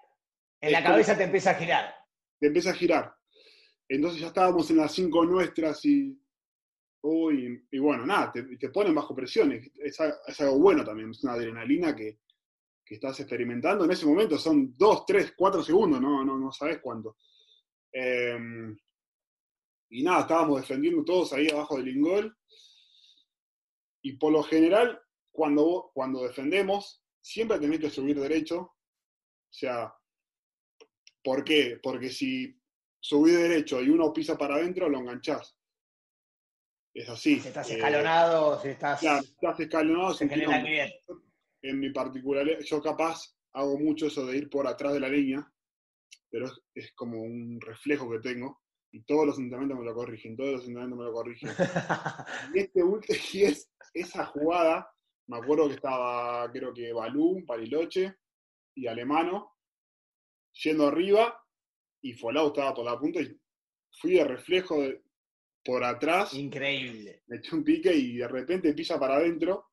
en 0.62 0.72
la 0.72 0.84
cabeza 0.84 1.18
te 1.18 1.24
empieza 1.24 1.52
a 1.52 1.56
girar. 1.56 1.96
Te 2.40 2.48
empieza 2.48 2.72
a 2.72 2.74
girar. 2.74 3.16
Entonces 3.90 4.20
ya 4.20 4.28
estábamos 4.28 4.70
en 4.70 4.78
las 4.78 4.92
cinco 4.92 5.24
nuestras 5.24 5.84
y 5.86 6.20
y, 7.72 7.80
bueno, 7.80 8.06
nada, 8.06 8.32
te, 8.32 8.44
te, 8.58 8.70
ponen 8.70 8.96
bajo 8.96 9.16
presión. 9.16 9.52
Es, 9.76 10.00
algo 10.42 10.60
bueno 10.60 10.84
también, 10.84 11.12
es 11.12 11.24
una 11.24 11.34
adrenalina 11.34 11.96
que, 11.96 12.20
estás 12.90 13.20
experimentando. 13.20 13.84
En 13.84 13.92
ese 13.92 14.06
momento 14.06 14.38
son 14.38 14.74
dos, 14.78 15.06
tres, 15.06 15.34
cuatro 15.36 15.62
segundos, 15.62 16.00
no, 16.00 16.24
no, 16.24 16.38
no 16.38 16.52
sabes 16.54 16.80
cuánto. 16.82 17.18
Em, 18.00 18.78
y 19.90 20.04
nada, 20.04 20.22
estábamos 20.22 20.62
defendiendo 20.62 21.04
todos 21.04 21.34
ahí 21.34 21.48
abajo 21.50 21.78
del 21.78 21.88
ingol. 21.90 22.38
Y 24.02 24.14
por 24.14 24.32
lo 24.32 24.44
general, 24.44 25.02
cuando, 25.32 25.92
cuando 25.94 26.24
defendemos, 26.24 27.04
siempre 27.22 27.60
tenés 27.60 27.80
que 27.80 27.90
subir 27.90 28.20
derecho. 28.20 28.60
O 28.60 29.54
sea, 29.54 29.94
¿por 31.24 31.44
qué? 31.44 31.80
Porque 31.82 32.10
si 32.10 32.60
subís 33.00 33.36
derecho 33.36 33.82
y 33.82 33.90
uno 33.90 34.14
pisa 34.14 34.38
para 34.38 34.56
adentro, 34.56 34.90
lo 34.90 35.00
enganchás 35.00 35.58
es 36.98 37.10
así. 37.10 37.40
Si 37.40 37.48
estás 37.48 37.70
eh, 37.70 37.76
escalonado, 37.76 38.62
si 38.62 38.70
estás. 38.70 39.00
Claro, 39.00 39.24
estás 39.24 39.60
escalonado, 39.60 40.14
se 40.14 40.26
En 41.62 41.80
mi 41.80 41.92
particular, 41.92 42.60
yo 42.64 42.82
capaz 42.82 43.36
hago 43.54 43.78
mucho 43.78 44.08
eso 44.08 44.26
de 44.26 44.38
ir 44.38 44.50
por 44.50 44.68
atrás 44.68 44.94
de 44.94 45.00
la 45.00 45.10
línea, 45.10 45.52
pero 46.38 46.52
es, 46.76 46.92
como 46.94 47.20
un 47.20 47.60
reflejo 47.60 48.10
que 48.12 48.20
tengo. 48.20 48.62
Y 48.92 49.02
todos 49.02 49.26
los 49.26 49.40
entrenamientos 49.40 49.80
me 49.80 49.86
lo 49.86 49.96
corrigen, 49.96 50.36
todos 50.36 50.52
los 50.52 50.62
entrenamientos 50.68 51.00
me 51.00 51.06
lo 51.06 51.14
corrigen. 51.14 51.50
y 52.54 52.60
este 52.60 52.82
y 53.34 53.44
es 53.44 53.72
esa 53.94 54.26
jugada, 54.26 54.88
me 55.28 55.38
acuerdo 55.38 55.68
que 55.68 55.76
estaba, 55.76 56.50
creo 56.52 56.74
que 56.74 56.94
Balú, 56.94 57.44
Pariloche 57.46 58.16
y 58.76 58.86
Alemano, 58.86 59.58
yendo 60.64 60.88
arriba, 60.88 61.44
y 62.02 62.14
Folau 62.14 62.48
estaba 62.48 62.76
por 62.76 62.86
la 62.86 63.00
punta, 63.00 63.20
y 63.20 63.36
fui 64.00 64.14
de 64.14 64.24
reflejo 64.24 64.78
por 65.66 65.84
atrás. 65.84 66.36
Increíble. 66.36 67.24
Me 67.28 67.38
eché 67.38 67.56
un 67.56 67.64
pique 67.64 67.94
y 67.94 68.18
de 68.18 68.28
repente 68.28 68.74
pisa 68.74 69.00
para 69.00 69.16
adentro, 69.16 69.72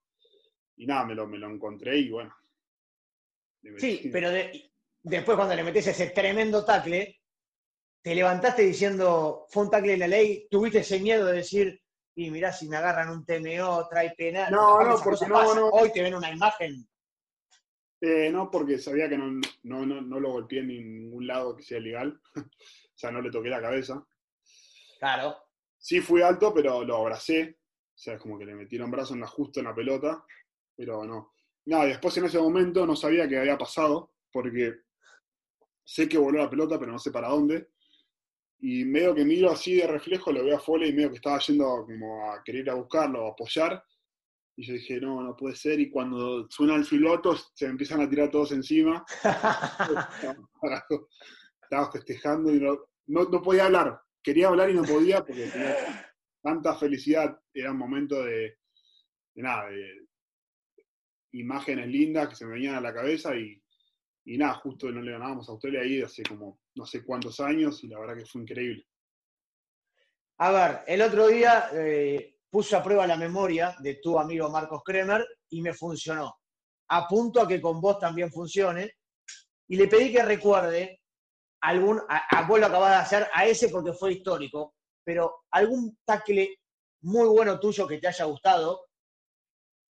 y 0.77 0.87
nada, 0.87 1.05
me 1.05 1.15
lo, 1.15 1.27
me 1.27 1.39
lo 1.39 1.51
encontré 1.51 1.99
y 1.99 2.09
bueno. 2.09 2.35
Sí, 3.77 4.09
pero 4.13 4.31
después 5.05 5.37
cuando 5.37 5.55
le 5.55 5.63
metes 5.63 5.87
ese 5.87 6.11
tremendo 6.11 6.65
tacle, 6.65 7.21
te 8.03 8.15
levantaste 8.15 8.63
diciendo, 8.63 9.47
fue 9.49 9.65
un 9.65 9.71
tacle 9.71 9.95
en 9.95 10.01
la 10.01 10.09
ley, 10.09 10.49
tuviste 10.51 10.81
ese 10.81 10.99
miedo 10.99 11.27
de 11.27 11.35
decir, 11.35 11.81
y 12.17 12.31
mirá, 12.31 12.53
si 12.53 12.69
me 12.69 12.77
agarran 12.77 13.11
un 13.11 13.25
TMO, 13.25 13.87
trae 13.89 14.15
penal. 14.17 14.51
No, 14.51 14.83
no, 14.83 14.97
porque 15.03 15.27
no, 15.27 15.55
no, 15.55 15.69
Hoy 15.69 15.93
te 15.93 16.03
ven 16.03 16.15
una 16.15 16.31
imagen. 16.31 16.87
Eh, 18.01 18.31
no, 18.31 18.51
porque 18.51 18.79
sabía 18.79 19.09
que 19.09 19.17
no, 19.17 19.41
no, 19.63 19.87
no, 19.87 20.21
lo 20.21 20.33
golpeé 20.33 20.61
en 20.61 20.69
ningún 20.69 21.27
lado 21.27 21.57
que 21.57 21.63
sea 21.63 21.81
legal. 21.81 22.21
o 22.37 22.95
sea, 22.95 23.11
no 23.11 23.21
le 23.21 23.31
toqué 23.31 23.49
la 23.49 23.61
cabeza. 23.61 24.07
Claro. 24.99 25.37
Sí 25.79 26.01
fui 26.01 26.23
alto, 26.23 26.53
pero 26.55 26.85
lo 26.85 26.97
abracé. 26.97 27.59
O 27.59 27.97
sea, 27.97 28.15
es 28.15 28.21
como 28.21 28.39
que 28.39 28.47
le 28.47 28.55
metieron 28.55 28.91
brazos 28.91 29.13
en 29.13 29.21
la, 29.21 29.27
justo 29.27 29.61
en 29.61 29.67
la 29.67 29.75
pelota. 29.75 30.25
Pero 30.77 31.05
no. 31.05 31.33
Nada, 31.67 31.87
después 31.87 32.17
en 32.19 32.27
ese 32.27 32.39
momento 32.39 32.87
no 32.87 32.95
sabía 32.95 33.29
qué 33.29 33.39
había 33.39 33.57
pasado, 33.57 34.13
porque 34.31 34.75
sé 35.85 36.09
que 36.09 36.19
voló 36.19 36.39
la 36.39 36.51
pelota, 36.51 36.79
pero 36.79 36.93
no 36.93 36.99
sé 36.99 37.11
para 37.11 37.29
dónde 37.29 37.69
y 38.67 38.85
medio 38.87 39.15
que 39.15 39.27
miro 39.27 39.51
así 39.51 39.77
de 39.77 39.87
reflejo, 39.87 40.33
lo 40.33 40.43
veo 40.43 40.57
a 40.57 40.61
Foley 40.61 40.89
y 40.89 40.95
medio 40.95 41.11
que 41.11 41.17
estaba 41.17 41.39
yendo 41.39 41.85
como 41.85 42.33
a 42.33 42.43
querer 42.43 42.63
ir 42.63 42.71
a 42.71 42.75
buscarlo, 42.75 43.27
a 43.27 43.33
apoyar. 43.33 43.85
Y 44.57 44.65
yo 44.67 44.73
dije, 44.73 44.99
no, 45.03 45.23
no 45.23 45.37
puede 45.37 45.55
ser. 45.55 45.79
Y 45.81 45.91
cuando 45.91 46.49
suena 46.49 46.75
el 46.77 46.87
piloto, 46.87 47.37
se 47.55 47.67
empiezan 47.67 48.01
a 48.01 48.09
tirar 48.09 48.31
todos 48.31 48.53
encima. 48.53 49.05
estaba 51.63 51.93
festejando 51.93 52.55
y 52.55 52.61
no, 52.61 52.79
no, 53.07 53.43
podía 53.43 53.67
hablar. 53.67 54.01
Quería 54.23 54.49
hablar 54.49 54.71
y 54.71 54.75
no 54.75 54.83
podía 54.83 55.23
porque 55.23 55.49
tenía 55.49 56.11
tanta 56.43 56.75
felicidad. 56.77 57.39
Era 57.53 57.73
un 57.73 57.79
momento 57.79 58.23
de, 58.23 58.57
de 59.35 59.43
nada, 59.43 59.69
de 59.69 60.07
imágenes 61.33 61.89
lindas 61.89 62.31
que 62.31 62.37
se 62.37 62.47
me 62.47 62.53
venían 62.53 62.77
a 62.77 62.81
la 62.81 62.95
cabeza 62.95 63.37
y, 63.37 63.63
y 64.25 64.39
nada, 64.39 64.55
justo 64.55 64.91
no 64.91 65.03
le 65.03 65.13
ganábamos 65.13 65.49
a 65.49 65.53
Australia 65.53 65.81
ahí 65.81 66.03
hace 66.03 66.23
como 66.23 66.61
no 66.75 66.87
sé 66.87 67.05
cuántos 67.05 67.41
años 67.41 67.83
y 67.85 67.89
la 67.89 67.99
verdad 67.99 68.17
que 68.17 68.27
fue 68.27 68.43
increíble. 68.43 68.87
A 70.39 70.51
ver, 70.51 70.81
el 70.87 71.03
otro 71.03 71.29
día 71.29 71.69
eh, 71.73 72.37
puse 72.51 72.75
a 72.75 72.83
prueba 72.83 73.07
la 73.07 73.17
memoria 73.17 73.77
de 73.81 73.97
tu 73.97 74.19
amigo 74.19 74.51
Marcos 74.51 74.83
Kremer 74.85 75.25
y 75.51 75.61
me 75.61 75.75
funcionó. 75.75 76.37
Apunto 76.89 77.41
a 77.41 77.49
que 77.49 77.61
con 77.61 77.81
vos 77.81 77.99
también 77.99 78.31
funcione 78.31 78.93
y 79.69 79.77
le 79.77 79.87
pedí 79.89 80.13
que 80.13 80.23
recuerde 80.23 81.01
algún, 81.61 82.01
a, 82.09 82.43
vos 82.47 82.61
lo 82.61 82.67
acabas 82.67 82.91
de 82.91 82.97
hacer, 82.97 83.31
a 83.33 83.47
ese 83.47 83.69
porque 83.69 83.93
fue 83.93 84.13
histórico, 84.13 84.75
pero 85.03 85.45
algún 85.51 85.99
tackle 86.05 86.59
muy 87.03 87.29
bueno 87.29 87.59
tuyo 87.61 87.87
que 87.87 87.99
te 87.99 88.09
haya 88.09 88.25
gustado, 88.25 88.87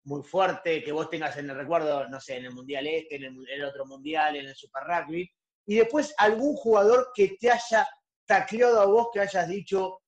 muy 0.05 0.21
fuerte, 0.23 0.83
que 0.83 0.91
vos 0.91 1.09
tengas 1.09 1.35
en 1.37 1.49
el 1.49 1.55
recuerdo, 1.55 2.07
no 2.07 2.19
sé, 2.19 2.37
en 2.37 2.45
el 2.45 2.53
Mundial 2.53 2.85
Este, 2.87 3.15
en 3.15 3.23
el, 3.23 3.65
otro 3.65 3.85
Mundial, 3.85 4.35
en 4.35 4.45
el 4.45 4.55
Super 4.55 4.83
Rugby, 4.83 5.29
y 5.65 5.75
después 5.75 6.13
algún 6.17 6.55
jugador 6.55 7.09
que 7.13 7.35
te 7.39 7.51
haya 7.51 7.87
tacleado 8.25 8.79
a 8.79 8.85
vos, 8.85 9.09
que 9.11 9.19
hayas 9.19 9.47
dicho, 9.47 10.01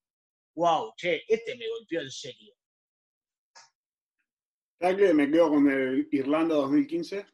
wow, 0.55 0.93
che, 0.95 1.23
este 1.27 1.57
me 1.57 1.67
golpeó 1.67 2.01
en 2.01 2.11
serio. 2.11 2.53
Tacle 4.79 5.13
me 5.15 5.31
quedo 5.31 5.49
con 5.49 5.69
el 5.69 6.07
Irlanda 6.11 6.55
2015, 6.55 7.25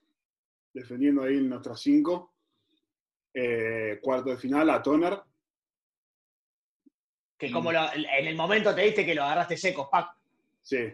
defendiendo 0.74 1.24
ahí 1.24 1.38
en 1.38 1.50
nuestros 1.50 1.82
cinco. 1.82 2.34
Eh, 3.34 4.00
cuarto 4.02 4.30
de 4.30 4.38
final 4.38 4.70
a 4.70 4.82
Toner. 4.82 5.20
Que 7.38 7.52
como 7.52 7.72
en 7.72 8.28
el 8.28 8.36
momento 8.36 8.74
te 8.74 8.82
diste 8.82 9.06
que 9.06 9.16
lo 9.16 9.24
agarraste 9.24 9.58
seco, 9.58 9.90
Pac. 9.90 10.16
Sí. 10.62 10.94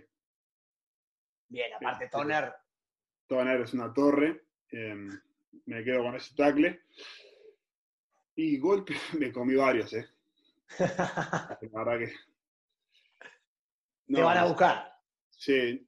Bien, 1.49 1.73
aparte 1.73 2.07
Toner. 2.07 2.53
Toner 3.27 3.62
es 3.62 3.73
una 3.73 3.93
torre. 3.93 4.45
Em, 4.71 5.09
me 5.65 5.83
quedo 5.83 6.03
con 6.03 6.15
ese 6.15 6.35
tackle. 6.35 6.81
Y 8.35 8.57
golpe, 8.59 8.95
me 9.19 9.31
comí 9.31 9.55
varios, 9.55 9.91
¿eh? 9.93 10.07
La 10.79 11.83
verdad 11.83 11.99
que. 11.99 12.13
Te 14.13 14.21
van 14.21 14.38
a 14.38 14.45
buscar. 14.45 14.93
Sí. 15.29 15.88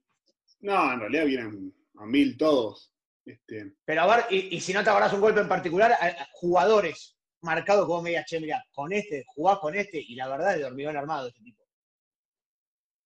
No, 0.61 0.93
en 0.93 0.99
realidad 0.99 1.25
vienen 1.25 1.73
a 1.95 2.05
mil 2.05 2.37
todos. 2.37 2.93
Este... 3.25 3.75
Pero 3.85 4.01
a 4.01 4.15
ver, 4.15 4.25
y, 4.29 4.59
si 4.59 4.73
no 4.73 4.83
te 4.83 4.89
agarras 4.89 5.13
un 5.13 5.21
golpe 5.21 5.39
en 5.39 5.47
particular, 5.47 5.95
jugadores 6.33 7.17
marcados 7.41 7.85
como 7.85 8.01
media 8.01 8.23
che, 8.23 8.39
mira, 8.39 8.63
con 8.71 8.91
este, 8.93 9.23
jugás 9.27 9.59
con 9.59 9.75
este, 9.75 9.99
y 9.99 10.15
la 10.15 10.27
verdad 10.27 10.53
es 10.53 10.59
de 10.59 10.65
hormigón 10.65 10.97
armado 10.97 11.27
este 11.27 11.41
tipo. 11.41 11.63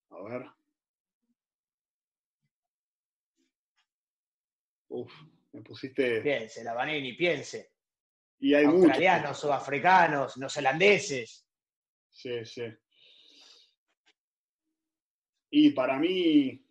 A 0.09 0.23
ver. 0.23 0.45
Uf, 4.95 5.13
me 5.51 5.61
pusiste. 5.61 6.21
Piense, 6.21 6.63
la 6.63 6.73
Vanini, 6.73 7.13
piense. 7.13 7.73
Y 8.39 8.53
hay 8.53 8.65
Australianos, 8.65 9.37
sudafricanos, 9.37 10.37
neozelandeses. 10.37 11.45
Sí, 12.09 12.45
sí. 12.45 12.63
Y 15.49 15.71
para 15.71 15.99
mí, 15.99 16.65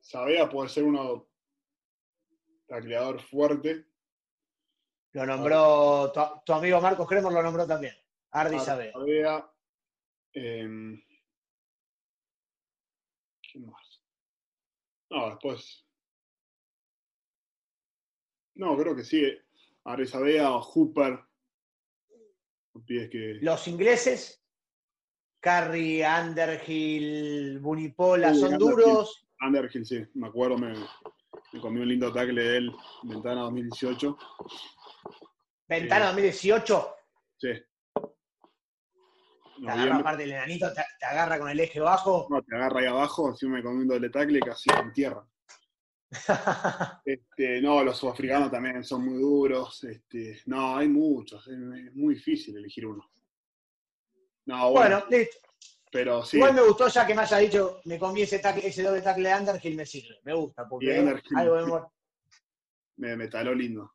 Sabea 0.00 0.48
puede 0.48 0.68
ser 0.68 0.84
uno 0.84 1.28
tacleador 2.66 3.20
fuerte. 3.20 3.86
Lo 5.12 5.26
nombró, 5.26 6.12
tu, 6.44 6.52
amigo 6.52 6.80
Marcos 6.80 7.08
Cremor 7.08 7.32
lo 7.32 7.42
nombró 7.42 7.66
también. 7.66 7.94
Ardi 8.30 8.58
Sabea. 8.60 8.92
Sabea 8.92 9.52
em, 10.32 11.02
¿Quién 13.50 13.66
más? 13.66 13.79
No, 15.10 15.30
después 15.30 15.84
no, 18.60 18.76
creo 18.76 18.94
que 18.94 19.04
sí. 19.04 19.26
Aresabea 19.84 20.52
o 20.52 20.60
Hooper. 20.60 21.18
Que... 22.86 23.38
Los 23.40 23.66
ingleses, 23.68 24.44
Carrie, 25.40 26.04
Underhill, 26.06 27.58
Bunipola, 27.58 28.34
¿son 28.34 28.58
duros? 28.58 29.26
Underhill, 29.40 29.86
sí, 29.86 30.04
me 30.14 30.28
acuerdo, 30.28 30.58
me, 30.58 30.74
me 31.52 31.60
comí 31.60 31.80
un 31.80 31.88
lindo 31.88 32.12
tackle 32.12 32.42
de 32.42 32.56
él, 32.58 32.72
Ventana 33.02 33.42
2018. 33.42 34.18
¿Ventana 35.66 36.06
2018? 36.06 36.96
Sí. 37.38 37.48
Te 39.60 39.70
agarra 39.70 39.96
aparte 39.96 40.22
del 40.22 40.32
enanito, 40.32 40.72
te, 40.72 41.04
agarra 41.04 41.38
con 41.38 41.50
el 41.50 41.60
eje 41.60 41.80
bajo. 41.80 42.26
No, 42.30 42.42
te 42.42 42.56
agarra 42.56 42.80
ahí 42.80 42.86
abajo, 42.86 43.28
encima 43.28 43.56
me 43.56 43.62
comí 43.62 43.82
un 43.82 43.88
doble 43.88 44.08
tackle 44.10 44.40
casi 44.40 44.70
en 44.70 44.92
tierra. 44.92 45.26
Este, 47.04 47.60
no, 47.60 47.84
los 47.84 47.96
sudafricanos 47.96 48.50
también 48.50 48.82
son 48.82 49.04
muy 49.04 49.20
duros. 49.20 49.84
Este, 49.84 50.40
no, 50.46 50.76
hay 50.76 50.88
muchos. 50.88 51.46
Es, 51.46 51.56
muy 51.94 52.14
difícil 52.14 52.56
elegir 52.56 52.86
uno. 52.86 53.08
No, 54.46 54.72
bueno, 54.72 55.04
listo. 55.08 55.38
Pero 55.92 56.24
sí. 56.24 56.36
Igual 56.36 56.54
me 56.54 56.62
gustó 56.62 56.88
ya 56.88 57.06
que 57.06 57.14
me 57.14 57.22
haya 57.22 57.36
dicho, 57.38 57.80
me 57.84 57.98
comí 57.98 58.22
ese, 58.22 58.40
ese 58.62 58.82
doble 58.82 59.02
tackle 59.02 59.28
de 59.28 59.34
Underhill, 59.36 59.76
me 59.76 59.86
sirve. 59.86 60.18
Me 60.24 60.34
gusta, 60.34 60.68
porque 60.68 60.96
algo 61.36 61.92
me, 62.96 63.16
me 63.16 63.28
taló 63.28 63.54
lindo. 63.54 63.94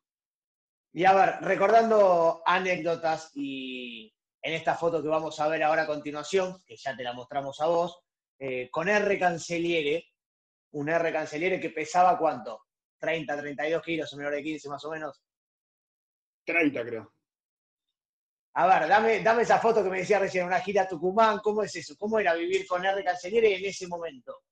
Y 0.92 1.04
a 1.04 1.14
ver, 1.14 1.34
recordando 1.42 2.42
anécdotas 2.44 3.30
y 3.34 4.15
en 4.42 4.54
esta 4.54 4.74
foto 4.74 5.02
que 5.02 5.08
vamos 5.08 5.38
a 5.40 5.48
ver 5.48 5.62
ahora 5.62 5.82
a 5.82 5.86
continuación, 5.86 6.62
que 6.64 6.76
ya 6.76 6.96
te 6.96 7.02
la 7.02 7.12
mostramos 7.12 7.60
a 7.60 7.66
vos, 7.66 8.00
eh, 8.38 8.68
con 8.70 8.88
R. 8.88 9.18
Canceliere, 9.18 10.12
un 10.72 10.88
R 10.88 11.12
Canceliere 11.12 11.60
que 11.60 11.70
pesaba 11.70 12.18
cuánto? 12.18 12.64
30, 12.98 13.36
32 13.38 13.82
kilos, 13.82 14.14
menor 14.14 14.34
de 14.34 14.42
15 14.42 14.68
más 14.68 14.84
o 14.84 14.90
menos. 14.90 15.22
30 16.44 16.84
creo. 16.84 17.12
A 18.54 18.66
ver, 18.66 18.88
dame, 18.88 19.20
dame 19.20 19.42
esa 19.42 19.58
foto 19.58 19.82
que 19.84 19.90
me 19.90 19.98
decía 19.98 20.18
recién, 20.18 20.46
una 20.46 20.60
gira 20.60 20.82
a 20.82 20.88
Tucumán, 20.88 21.40
¿cómo 21.42 21.62
es 21.62 21.76
eso? 21.76 21.94
¿Cómo 21.98 22.18
era 22.18 22.34
vivir 22.34 22.66
con 22.66 22.84
R 22.84 23.04
Canceliere 23.04 23.56
en 23.56 23.64
ese 23.66 23.86
momento? 23.86 24.44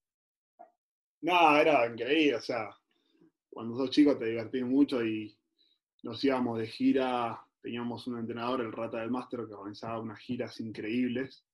No, 1.23 1.57
era 1.57 1.87
increíble, 1.87 2.37
o 2.37 2.40
sea, 2.42 2.68
cuando 3.49 3.77
sos 3.79 3.90
chico 3.90 4.18
te 4.18 4.27
divertís 4.27 4.64
mucho 4.64 5.03
y 5.03 5.35
nos 6.03 6.23
íbamos 6.23 6.59
de 6.59 6.66
gira, 6.66 7.40
teníamos 7.64 8.07
un 8.07 8.18
entrenador, 8.18 8.61
el 8.61 8.72
Rata 8.72 9.00
del 9.00 9.11
Máster, 9.11 9.46
que 9.48 9.55
organizaba 9.55 9.98
unas 9.98 10.18
giras 10.18 10.61
increíbles. 10.61 11.46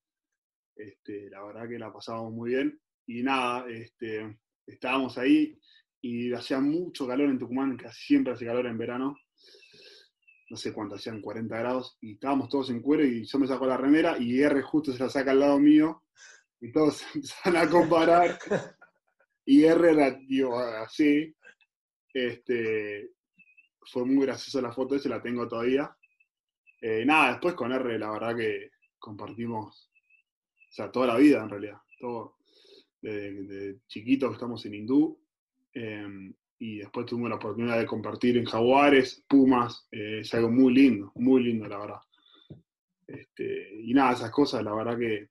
Este, 0.75 1.31
la 1.31 1.45
verdad 1.45 1.69
que 1.69 1.79
la 1.79 1.93
pasábamos 1.93 2.33
muy 2.33 2.51
bien. 2.51 2.81
Y 3.07 3.23
nada, 3.23 3.71
este, 3.71 4.37
estábamos 4.67 5.17
ahí 5.19 5.57
y 6.03 6.33
hacía 6.33 6.59
mucho 6.59 7.07
calor 7.07 7.31
en 7.31 7.39
Tucumán, 7.39 7.77
casi 7.77 8.07
siempre 8.07 8.33
hace 8.33 8.45
calor 8.45 8.67
en 8.67 8.77
verano. 8.77 9.17
No 10.51 10.57
sé 10.57 10.73
cuánto 10.73 10.97
hacían, 10.97 11.21
40 11.21 11.57
grados, 11.57 11.97
y 12.01 12.15
estábamos 12.15 12.49
todos 12.49 12.71
en 12.71 12.83
cuero 12.83 13.05
y 13.05 13.25
yo 13.25 13.39
me 13.39 13.47
saco 13.47 13.67
la 13.67 13.77
remera 13.77 14.19
y 14.19 14.43
R 14.43 14.63
justo 14.63 14.93
se 14.93 14.99
la 14.99 15.09
saca 15.09 15.31
al 15.31 15.39
lado 15.39 15.61
mío 15.61 16.03
Y 16.61 16.73
todos 16.73 17.05
empezaron 17.15 17.57
a 17.57 17.71
comparar. 17.71 18.37
y 19.45 19.63
R 19.63 19.93
era, 19.93 20.11
digo, 20.11 20.59
así. 20.59 21.37
Este, 22.13 23.13
fue 23.83 24.05
muy 24.05 24.27
graciosa 24.27 24.61
la 24.61 24.73
foto, 24.73 24.97
esa 24.97 25.09
la 25.09 25.23
tengo 25.23 25.47
todavía. 25.47 25.97
Eh, 26.81 27.05
nada, 27.05 27.33
después 27.33 27.55
con 27.55 27.73
R, 27.73 27.99
la 27.99 28.11
verdad 28.11 28.37
que 28.37 28.71
compartimos, 28.99 29.91
toda 30.93 31.09
la 31.09 31.17
vida 31.17 31.43
en 31.43 31.51
realidad. 31.51 31.79
Todo, 31.99 32.37
de, 33.03 33.79
chiquitos 33.87 34.33
estamos 34.33 34.65
en 34.67 34.75
hindú. 34.75 35.21
Em, 35.73 36.35
y 36.59 36.79
después 36.79 37.07
tuvimos 37.07 37.31
la 37.31 37.37
oportunidad 37.37 37.79
de 37.79 37.87
compartir 37.87 38.37
en 38.37 38.45
Jaguares, 38.45 39.25
Pumas, 39.27 39.89
eh, 39.91 40.21
es 40.21 40.35
algo 40.35 40.51
muy 40.51 40.75
lindo, 40.75 41.11
muy 41.15 41.43
lindo, 41.43 41.67
la 41.67 41.79
verdad. 41.79 42.01
Este, 43.07 43.81
y 43.83 43.95
nada, 43.95 44.13
esas 44.13 44.31
cosas, 44.31 44.63
la 44.63 44.75
verdad 44.75 44.99
que, 44.99 45.31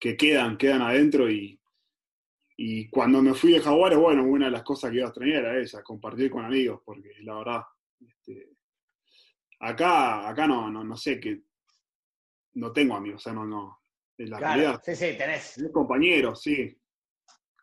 que 0.00 0.16
quedan, 0.16 0.56
quedan 0.56 0.82
adentro 0.82 1.30
y, 1.30 1.60
y 2.56 2.88
cuando 2.88 3.20
me 3.20 3.34
fui 3.34 3.52
de 3.52 3.60
Jaguares, 3.60 3.98
bueno, 3.98 4.24
una 4.24 4.46
de 4.46 4.52
las 4.52 4.62
cosas 4.62 4.90
que 4.90 4.96
iba 4.96 5.06
a 5.06 5.08
extrañar 5.10 5.44
era 5.44 5.58
esa, 5.58 5.82
compartir 5.82 6.30
con 6.30 6.44
amigos, 6.44 6.80
porque 6.84 7.10
la 7.20 7.36
verdad, 7.36 7.62
este, 8.00 8.55
acá, 9.60 10.28
acá 10.28 10.46
no, 10.46 10.70
no, 10.70 10.84
no 10.84 10.96
sé 10.96 11.20
que 11.20 11.42
no 12.54 12.72
tengo 12.72 12.96
amigos, 12.96 13.22
o 13.22 13.24
sea, 13.24 13.32
no, 13.32 13.44
no. 13.44 13.80
Es 14.16 14.30
la 14.30 14.38
realidad. 14.38 14.80
Sí, 14.82 14.96
sí, 14.96 15.16
tenés. 15.16 15.54
Tenés 15.54 15.72
compañeros, 15.72 16.40
sí. 16.40 16.74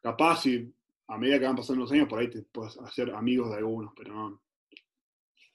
Capaz 0.01 0.41
si 0.41 0.71
a 1.07 1.17
medida 1.17 1.39
que 1.39 1.45
van 1.45 1.55
pasando 1.55 1.81
los 1.81 1.91
años, 1.91 2.07
por 2.07 2.19
ahí 2.19 2.29
te 2.29 2.43
puedes 2.43 2.77
hacer 2.77 3.11
amigos 3.11 3.49
de 3.49 3.57
algunos, 3.57 3.93
pero 3.95 4.13
no. 4.13 4.41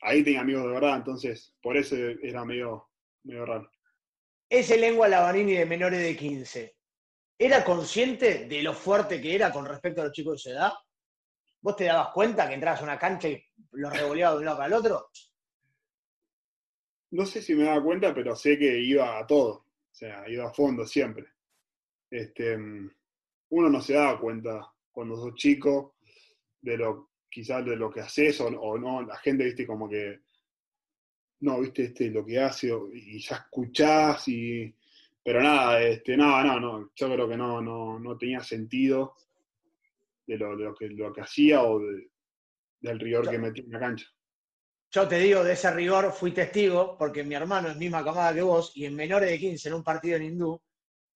Ahí 0.02 0.22
tenía 0.22 0.40
amigos 0.40 0.64
de 0.64 0.70
verdad, 0.70 0.96
entonces 0.96 1.54
por 1.60 1.76
eso 1.76 1.96
era 1.96 2.44
medio, 2.44 2.88
medio 3.24 3.46
raro. 3.46 3.70
Ese 4.48 4.76
lengua 4.76 5.08
Lavanini 5.08 5.54
de 5.54 5.66
menores 5.66 6.00
de 6.00 6.16
15, 6.16 6.76
¿era 7.38 7.64
consciente 7.64 8.46
de 8.46 8.62
lo 8.62 8.72
fuerte 8.72 9.20
que 9.20 9.34
era 9.34 9.52
con 9.52 9.66
respecto 9.66 10.00
a 10.00 10.04
los 10.04 10.12
chicos 10.12 10.34
de 10.34 10.38
su 10.38 10.50
edad? 10.50 10.72
¿Vos 11.60 11.76
te 11.76 11.84
dabas 11.84 12.12
cuenta 12.12 12.48
que 12.48 12.54
entrabas 12.54 12.80
a 12.80 12.84
una 12.84 12.98
cancha 12.98 13.28
y 13.28 13.44
los 13.72 13.92
revoleabas 13.92 14.36
de 14.36 14.38
un 14.38 14.44
lado 14.44 14.58
para 14.58 14.68
el 14.68 14.72
otro? 14.74 15.10
No 17.10 17.24
sé 17.24 17.40
si 17.42 17.54
me 17.54 17.64
daba 17.64 17.82
cuenta, 17.82 18.14
pero 18.14 18.36
sé 18.36 18.58
que 18.58 18.78
iba 18.80 19.18
a 19.18 19.26
todo. 19.26 19.50
O 19.50 19.94
sea, 19.94 20.28
iba 20.28 20.46
a 20.46 20.52
fondo 20.52 20.86
siempre. 20.86 21.26
Este, 22.10 22.56
uno 22.56 23.68
no 23.68 23.80
se 23.80 23.94
daba 23.94 24.20
cuenta 24.20 24.72
cuando 24.90 25.16
sos 25.16 25.34
chico, 25.34 25.96
de 26.60 26.76
lo, 26.76 27.10
quizás 27.30 27.64
de 27.64 27.76
lo 27.76 27.90
que 27.90 28.00
haces 28.00 28.40
o, 28.40 28.78
no, 28.78 29.02
la 29.02 29.16
gente, 29.18 29.44
viste, 29.44 29.66
como 29.66 29.88
que, 29.88 30.20
no, 31.40 31.60
viste, 31.60 31.84
este, 31.84 32.10
lo 32.10 32.24
que 32.24 32.38
hace 32.40 32.72
y 32.92 33.18
ya 33.20 33.36
escuchás 33.36 34.26
y, 34.28 34.74
pero 35.22 35.42
nada, 35.42 35.80
este, 35.82 36.16
no, 36.16 36.42
no, 36.42 36.58
no, 36.58 36.90
yo 36.94 37.12
creo 37.12 37.28
que 37.28 37.36
no, 37.36 37.60
no, 37.60 37.98
no 37.98 38.16
tenía 38.16 38.40
sentido 38.40 39.14
de 40.26 40.36
lo, 40.36 40.56
de 40.56 40.64
lo, 40.64 40.74
que, 40.74 40.88
lo 40.88 41.12
que 41.12 41.20
hacía 41.20 41.62
o 41.62 41.80
del 42.80 43.00
rigor 43.00 43.30
que 43.30 43.38
metí 43.38 43.60
en 43.60 43.70
la 43.70 43.78
cancha. 43.78 44.06
Yo 44.90 45.06
te 45.06 45.18
digo, 45.18 45.44
de 45.44 45.52
ese 45.52 45.70
rigor 45.70 46.12
fui 46.12 46.32
testigo, 46.32 46.96
porque 46.96 47.22
mi 47.22 47.34
hermano 47.34 47.68
es 47.68 47.76
misma 47.76 48.02
camada 48.02 48.32
que 48.32 48.42
vos, 48.42 48.72
y 48.74 48.86
en 48.86 48.96
menores 48.96 49.28
de 49.28 49.38
15, 49.38 49.68
en 49.68 49.74
un 49.74 49.84
partido 49.84 50.16
en 50.16 50.24
hindú, 50.24 50.60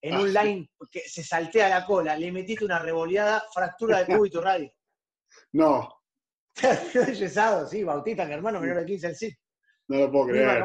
en 0.02 0.16
un 0.16 0.36
ah, 0.36 0.42
line 0.42 0.70
que 0.90 1.00
se 1.00 1.24
saltea 1.24 1.68
la 1.68 1.86
cola, 1.86 2.16
le 2.16 2.30
metiste 2.32 2.64
una 2.64 2.78
revoleada, 2.78 3.44
fractura 3.52 4.00
de 4.00 4.06
cubo 4.06 4.26
y 4.26 4.30
tu 4.30 4.40
radio. 4.40 4.70
No. 5.52 5.88
yesado, 7.14 7.66
sí, 7.66 7.82
Bautista, 7.82 8.26
mi 8.26 8.34
hermano 8.34 8.60
menor 8.60 8.80
de 8.80 8.84
15 8.84 9.06
el 9.06 9.16
sí. 9.16 9.34
No 9.88 9.96
lo 9.96 10.12
puedo 10.12 10.26
creer. 10.26 10.62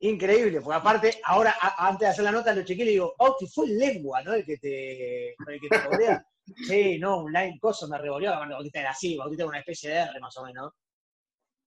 Increíble, 0.00 0.60
porque 0.60 0.76
aparte, 0.76 1.20
ahora, 1.24 1.54
antes 1.78 2.00
de 2.00 2.06
hacer 2.08 2.24
la 2.24 2.32
nota, 2.32 2.52
lo 2.52 2.62
y 2.62 2.74
le 2.74 2.84
digo, 2.84 3.14
Bauti, 3.16 3.46
fue 3.46 3.68
lengua, 3.68 4.22
¿no? 4.22 4.34
El 4.34 4.44
que 4.44 4.58
te, 4.58 5.28
el 5.30 5.60
que 5.60 5.68
te 5.68 6.22
sí, 6.68 6.98
no, 6.98 7.22
un 7.22 7.32
line 7.32 7.58
coso 7.60 7.88
me 7.88 7.98
cuando 7.98 8.56
Bautista 8.56 8.80
era 8.80 8.90
así, 8.90 9.16
Bautista 9.16 9.44
era 9.44 9.48
una 9.48 9.60
especie 9.60 9.90
de 9.90 9.96
R 9.96 10.20
más 10.20 10.36
o 10.36 10.44
menos. 10.44 10.72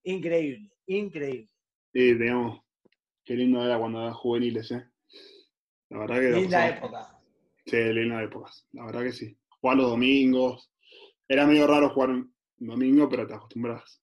Increíble, 0.08 0.70
increíble. 0.86 1.50
Sí, 1.92 2.14
digamos, 2.14 2.62
qué 3.26 3.34
lindo 3.34 3.62
era 3.62 3.78
cuando 3.78 4.00
eran 4.00 4.14
juveniles, 4.14 4.70
¿eh? 4.70 4.88
La 5.90 5.98
verdad 5.98 6.20
que. 6.20 6.30
Linda 6.30 6.68
época. 6.68 7.20
Sí, 7.66 7.76
linda 7.76 8.22
época. 8.22 8.50
La 8.72 8.86
verdad 8.86 9.02
que 9.02 9.12
sí. 9.12 9.38
Jugar 9.60 9.76
los 9.76 9.90
domingos. 9.90 10.72
Era 11.28 11.46
medio 11.46 11.66
raro 11.66 11.90
jugar 11.90 12.08
un 12.08 12.34
domingo, 12.56 13.06
pero 13.06 13.26
te 13.26 13.34
acostumbras. 13.34 14.02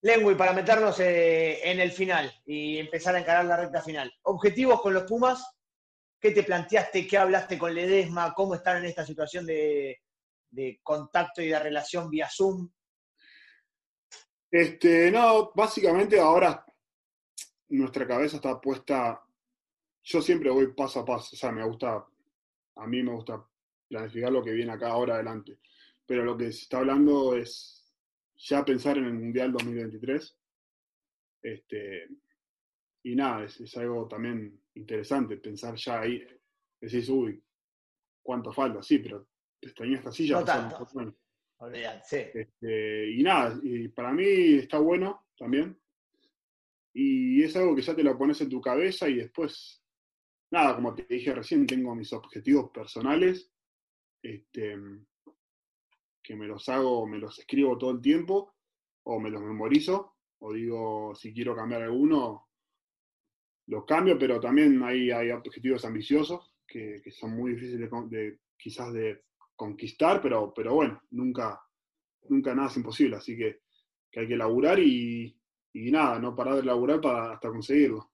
Lengui, 0.00 0.34
para 0.36 0.54
meternos 0.54 1.00
eh, 1.00 1.70
en 1.70 1.78
el 1.78 1.92
final 1.92 2.32
y 2.46 2.78
empezar 2.78 3.14
a 3.14 3.20
encarar 3.20 3.44
la 3.44 3.58
recta 3.58 3.82
final. 3.82 4.10
¿Objetivos 4.22 4.80
con 4.80 4.94
los 4.94 5.02
Pumas? 5.02 5.44
¿Qué 6.18 6.30
te 6.30 6.44
planteaste? 6.44 7.06
¿Qué 7.06 7.18
hablaste 7.18 7.58
con 7.58 7.74
Ledesma? 7.74 8.32
¿Cómo 8.32 8.54
están 8.54 8.78
en 8.78 8.86
esta 8.86 9.04
situación 9.04 9.44
de, 9.44 10.00
de 10.48 10.80
contacto 10.82 11.42
y 11.42 11.48
de 11.48 11.58
relación 11.58 12.08
vía 12.08 12.30
Zoom? 12.34 12.70
Este, 14.50 15.10
no, 15.10 15.52
básicamente 15.54 16.18
ahora 16.18 16.64
nuestra 17.68 18.06
cabeza 18.06 18.36
está 18.36 18.60
puesta 18.60 19.26
yo 20.06 20.22
siempre 20.22 20.50
voy 20.50 20.68
paso 20.68 21.00
a 21.00 21.04
paso, 21.04 21.34
o 21.34 21.38
sea, 21.38 21.50
me 21.50 21.64
gusta, 21.64 22.06
a 22.76 22.86
mí 22.86 23.02
me 23.02 23.12
gusta 23.12 23.44
planificar 23.88 24.30
lo 24.30 24.42
que 24.42 24.52
viene 24.52 24.70
acá 24.70 24.90
ahora 24.90 25.14
adelante, 25.14 25.58
pero 26.06 26.24
lo 26.24 26.36
que 26.36 26.52
se 26.52 26.62
está 26.62 26.78
hablando 26.78 27.36
es 27.36 27.92
ya 28.36 28.64
pensar 28.64 28.98
en 28.98 29.06
el 29.06 29.14
Mundial 29.14 29.52
2023, 29.52 30.36
este, 31.42 32.08
y 33.02 33.16
nada, 33.16 33.44
es, 33.44 33.76
algo 33.76 34.06
también 34.06 34.60
interesante 34.74 35.38
pensar 35.38 35.74
ya 35.74 36.00
ahí, 36.00 36.24
decís, 36.80 37.08
uy, 37.08 37.42
¿cuánto 38.22 38.52
falta? 38.52 38.82
Sí, 38.84 38.98
pero 38.98 39.26
te 39.58 39.68
extrañas 39.68 39.98
esta 39.98 40.12
silla. 40.12 40.40
No 40.40 41.16
sí. 42.04 42.16
Este, 42.34 43.10
y 43.12 43.22
nada, 43.22 43.58
y 43.62 43.88
para 43.88 44.12
mí 44.12 44.56
está 44.56 44.78
bueno 44.78 45.26
también. 45.38 45.78
Y 46.92 47.42
es 47.42 47.54
algo 47.56 47.74
que 47.74 47.82
ya 47.82 47.94
te 47.94 48.02
lo 48.02 48.16
pones 48.16 48.40
en 48.40 48.48
tu 48.48 48.60
cabeza 48.60 49.08
y 49.08 49.16
después 49.16 49.82
nada, 50.50 50.74
como 50.76 50.94
te 50.94 51.06
dije 51.08 51.34
recién, 51.34 51.66
tengo 51.66 51.94
mis 51.94 52.12
objetivos 52.12 52.70
personales, 52.70 53.50
este, 54.22 54.76
que 56.22 56.36
me 56.36 56.46
los 56.46 56.68
hago, 56.68 57.06
me 57.06 57.18
los 57.18 57.38
escribo 57.38 57.76
todo 57.78 57.90
el 57.92 58.00
tiempo, 58.00 58.54
o 59.04 59.20
me 59.20 59.30
los 59.30 59.42
memorizo, 59.42 60.16
o 60.40 60.52
digo, 60.52 61.14
si 61.14 61.32
quiero 61.32 61.54
cambiar 61.54 61.82
alguno, 61.82 62.48
los 63.66 63.84
cambio, 63.84 64.18
pero 64.18 64.40
también 64.40 64.82
hay, 64.82 65.10
hay 65.10 65.30
objetivos 65.30 65.84
ambiciosos 65.84 66.54
que, 66.66 67.02
son 67.10 67.36
muy 67.36 67.52
difíciles 67.52 67.90
de, 68.08 68.38
quizás 68.56 68.92
de 68.92 69.24
conquistar, 69.56 70.20
pero, 70.20 70.52
pero 70.54 70.74
bueno, 70.74 71.02
nunca, 71.10 71.60
nunca 72.28 72.54
nada 72.54 72.68
es 72.68 72.76
imposible, 72.76 73.16
así 73.16 73.36
que, 73.36 73.60
hay 74.18 74.28
que 74.28 74.36
laburar 74.36 74.78
y, 74.78 75.38
nada, 75.74 76.18
no 76.18 76.34
parar 76.34 76.56
de 76.56 76.62
laburar 76.62 77.02
para, 77.02 77.32
hasta 77.32 77.50
conseguirlo. 77.50 78.12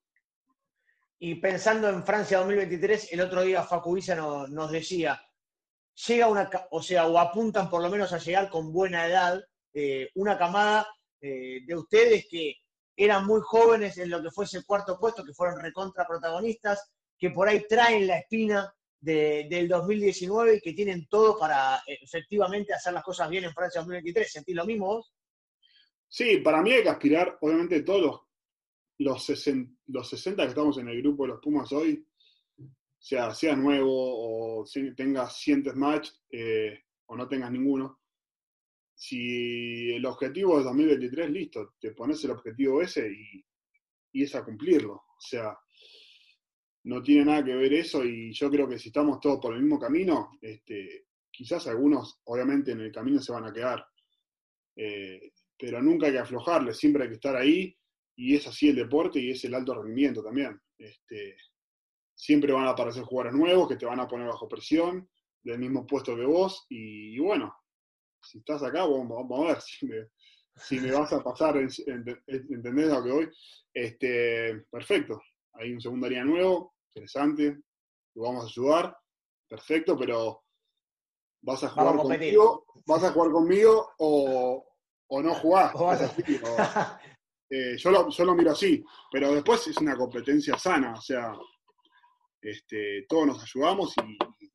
Y 1.20 1.36
pensando 1.36 1.88
en 1.88 2.02
Francia 2.02 2.38
2023, 2.38 3.12
el 3.12 3.20
otro 3.20 3.42
día 3.42 3.62
Facu 3.62 3.96
nos 4.50 4.72
decía, 4.72 5.22
llega 6.08 6.26
una, 6.26 6.50
o 6.72 6.82
sea, 6.82 7.06
o 7.06 7.16
apuntan 7.18 7.70
por 7.70 7.80
lo 7.82 7.88
menos 7.88 8.12
a 8.12 8.18
llegar 8.18 8.50
con 8.50 8.72
buena 8.72 9.06
edad, 9.06 9.40
eh, 9.72 10.10
una 10.16 10.36
camada 10.36 10.88
eh, 11.20 11.60
de 11.64 11.76
ustedes 11.76 12.26
que 12.28 12.56
eran 12.96 13.24
muy 13.24 13.40
jóvenes 13.42 13.96
en 13.98 14.10
lo 14.10 14.20
que 14.20 14.32
fue 14.32 14.44
ese 14.44 14.64
cuarto 14.64 14.98
puesto, 14.98 15.24
que 15.24 15.32
fueron 15.32 15.60
recontra 15.60 16.04
protagonistas, 16.04 16.90
que 17.16 17.30
por 17.30 17.48
ahí 17.48 17.64
traen 17.68 18.08
la 18.08 18.18
espina 18.18 18.74
del 19.02 19.68
2019 19.68 20.56
y 20.56 20.60
que 20.60 20.72
tienen 20.72 21.06
todo 21.08 21.38
para 21.38 21.76
eh, 21.86 21.98
efectivamente 22.00 22.72
hacer 22.72 22.92
las 22.92 23.02
cosas 23.02 23.28
bien 23.28 23.44
en 23.44 23.52
Francia 23.52 23.80
2023. 23.80 24.32
¿Sentís 24.32 24.54
lo 24.54 24.64
mismo 24.64 24.86
vos? 24.86 25.12
Sí, 26.08 26.38
para 26.38 26.62
mí 26.62 26.72
hay 26.72 26.82
que 26.82 26.88
aspirar, 26.88 27.36
obviamente, 27.40 27.82
todos 27.82 28.00
los 28.00 28.20
los 28.98 29.24
60, 29.24 29.72
los 29.88 30.08
60 30.08 30.42
que 30.42 30.48
estamos 30.48 30.78
en 30.78 30.88
el 30.88 31.02
grupo 31.02 31.24
de 31.24 31.30
los 31.30 31.40
Pumas 31.40 31.72
hoy, 31.72 32.06
sea, 32.98 33.34
sea 33.34 33.56
nuevo 33.56 34.60
o 34.60 34.64
tengas 34.96 35.36
100 35.38 35.72
match 35.74 36.10
eh, 36.30 36.84
o 37.06 37.16
no 37.16 37.28
tengas 37.28 37.50
ninguno, 37.50 38.00
si 38.94 39.92
el 39.92 40.06
objetivo 40.06 40.58
es 40.58 40.64
2023, 40.64 41.30
listo, 41.30 41.74
te 41.80 41.92
pones 41.92 42.22
el 42.24 42.30
objetivo 42.30 42.80
ese 42.80 43.08
y, 43.10 43.44
y 44.12 44.22
es 44.22 44.34
a 44.34 44.44
cumplirlo. 44.44 44.92
O 44.94 45.20
sea, 45.20 45.58
no 46.84 47.02
tiene 47.02 47.24
nada 47.24 47.44
que 47.44 47.54
ver 47.54 47.72
eso 47.72 48.04
y 48.04 48.32
yo 48.32 48.50
creo 48.50 48.68
que 48.68 48.78
si 48.78 48.88
estamos 48.88 49.20
todos 49.20 49.38
por 49.40 49.54
el 49.54 49.62
mismo 49.62 49.78
camino, 49.78 50.30
este, 50.40 51.06
quizás 51.30 51.66
algunos 51.66 52.20
obviamente 52.24 52.72
en 52.72 52.80
el 52.80 52.92
camino 52.92 53.20
se 53.20 53.32
van 53.32 53.46
a 53.46 53.52
quedar, 53.52 53.84
eh, 54.76 55.32
pero 55.56 55.80
nunca 55.82 56.06
hay 56.06 56.12
que 56.12 56.18
aflojarle, 56.18 56.74
siempre 56.74 57.04
hay 57.04 57.08
que 57.10 57.16
estar 57.16 57.36
ahí 57.36 57.76
y 58.16 58.34
es 58.34 58.46
así 58.46 58.68
el 58.68 58.76
deporte 58.76 59.20
y 59.20 59.30
es 59.30 59.44
el 59.44 59.54
alto 59.54 59.74
rendimiento 59.74 60.22
también. 60.22 60.60
Este, 60.76 61.36
siempre 62.14 62.52
van 62.52 62.66
a 62.66 62.70
aparecer 62.70 63.02
jugadores 63.04 63.38
nuevos 63.38 63.68
que 63.68 63.76
te 63.76 63.86
van 63.86 64.00
a 64.00 64.08
poner 64.08 64.26
bajo 64.26 64.48
presión, 64.48 65.08
del 65.42 65.58
mismo 65.58 65.86
puesto 65.86 66.14
que 66.16 66.24
vos, 66.24 66.66
y, 66.68 67.18
bueno, 67.18 67.52
si 68.22 68.38
estás 68.38 68.62
acá, 68.62 68.84
vamos, 68.86 69.26
a 69.30 69.48
ver 69.48 69.60
si 69.60 70.78
me, 70.78 70.92
vas 70.92 71.12
a 71.12 71.22
pasar, 71.22 71.56
¿entendés 71.56 72.88
lo 72.88 73.02
que 73.02 73.10
voy? 73.10 73.28
Este, 73.74 74.64
perfecto, 74.70 75.20
hay 75.54 75.72
un 75.72 75.80
segunda 75.80 76.08
línea 76.08 76.24
nuevo, 76.24 76.74
interesante, 76.94 77.58
lo 78.14 78.22
vamos 78.22 78.44
a 78.44 78.46
ayudar, 78.46 78.96
perfecto, 79.48 79.96
pero 79.98 80.44
vas 81.42 81.62
a 81.64 81.68
jugar 81.68 81.96
conmigo, 81.96 82.64
vas 82.86 83.04
a 83.04 83.12
jugar 83.12 83.30
conmigo 83.30 83.90
o, 83.98 84.64
no 85.10 85.34
jugar. 85.34 85.72
Eh, 87.54 87.76
yo, 87.76 87.90
lo, 87.90 88.34
miro 88.34 88.52
así, 88.52 88.82
pero 89.10 89.34
después 89.34 89.66
es 89.66 89.76
una 89.76 89.94
competencia 89.94 90.56
sana, 90.56 90.94
o 90.94 91.00
sea, 91.02 91.34
este, 92.40 93.04
todos 93.06 93.26
nos 93.26 93.42
ayudamos 93.42 93.92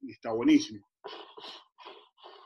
y, 0.01 0.11
está 0.11 0.31
buenísimo. 0.31 0.83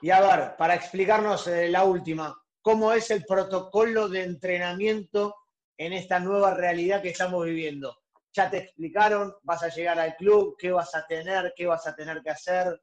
Y 0.01 0.09
a 0.09 0.19
ver, 0.19 0.57
para 0.57 0.75
explicarnos 0.75 1.47
eh, 1.47 1.69
la 1.69 1.85
última, 1.85 2.37
¿cómo 2.61 2.91
es 2.91 3.11
el 3.11 3.23
protocolo 3.23 4.09
de 4.09 4.23
entrenamiento 4.23 5.37
en 5.77 5.93
esta 5.93 6.19
nueva 6.19 6.53
realidad 6.53 7.01
que 7.01 7.11
estamos 7.11 7.45
viviendo? 7.45 8.00
Ya 8.33 8.49
te 8.49 8.57
explicaron, 8.59 9.33
vas 9.43 9.63
a 9.63 9.69
llegar 9.69 9.99
al 9.99 10.15
club, 10.15 10.55
qué 10.57 10.71
vas 10.71 10.95
a 10.95 11.05
tener, 11.05 11.53
qué 11.55 11.65
vas 11.65 11.85
a 11.87 11.95
tener 11.95 12.21
que 12.21 12.29
hacer. 12.29 12.81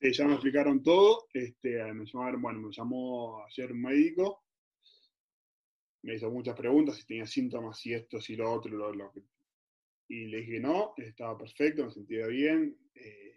Ya 0.00 0.24
me 0.26 0.34
explicaron 0.34 0.82
todo. 0.82 1.26
Este, 1.32 1.82
me 1.92 2.04
llamaron, 2.04 2.42
bueno, 2.42 2.60
me 2.60 2.72
llamó 2.72 3.44
ayer 3.44 3.72
un 3.72 3.82
médico 3.82 4.42
me 6.02 6.14
hizo 6.14 6.30
muchas 6.30 6.56
preguntas 6.56 6.96
si 6.96 7.06
tenía 7.06 7.26
síntomas, 7.26 7.78
si 7.78 7.94
esto, 7.94 8.20
si 8.20 8.36
lo 8.36 8.52
otro, 8.52 8.72
lo, 8.92 9.12
y 10.08 10.26
le 10.26 10.38
dije 10.38 10.60
no, 10.60 10.94
estaba 10.96 11.38
perfecto, 11.38 11.84
me 11.84 11.90
sentía 11.90 12.26
bien. 12.26 12.76
Eh, 12.94 13.34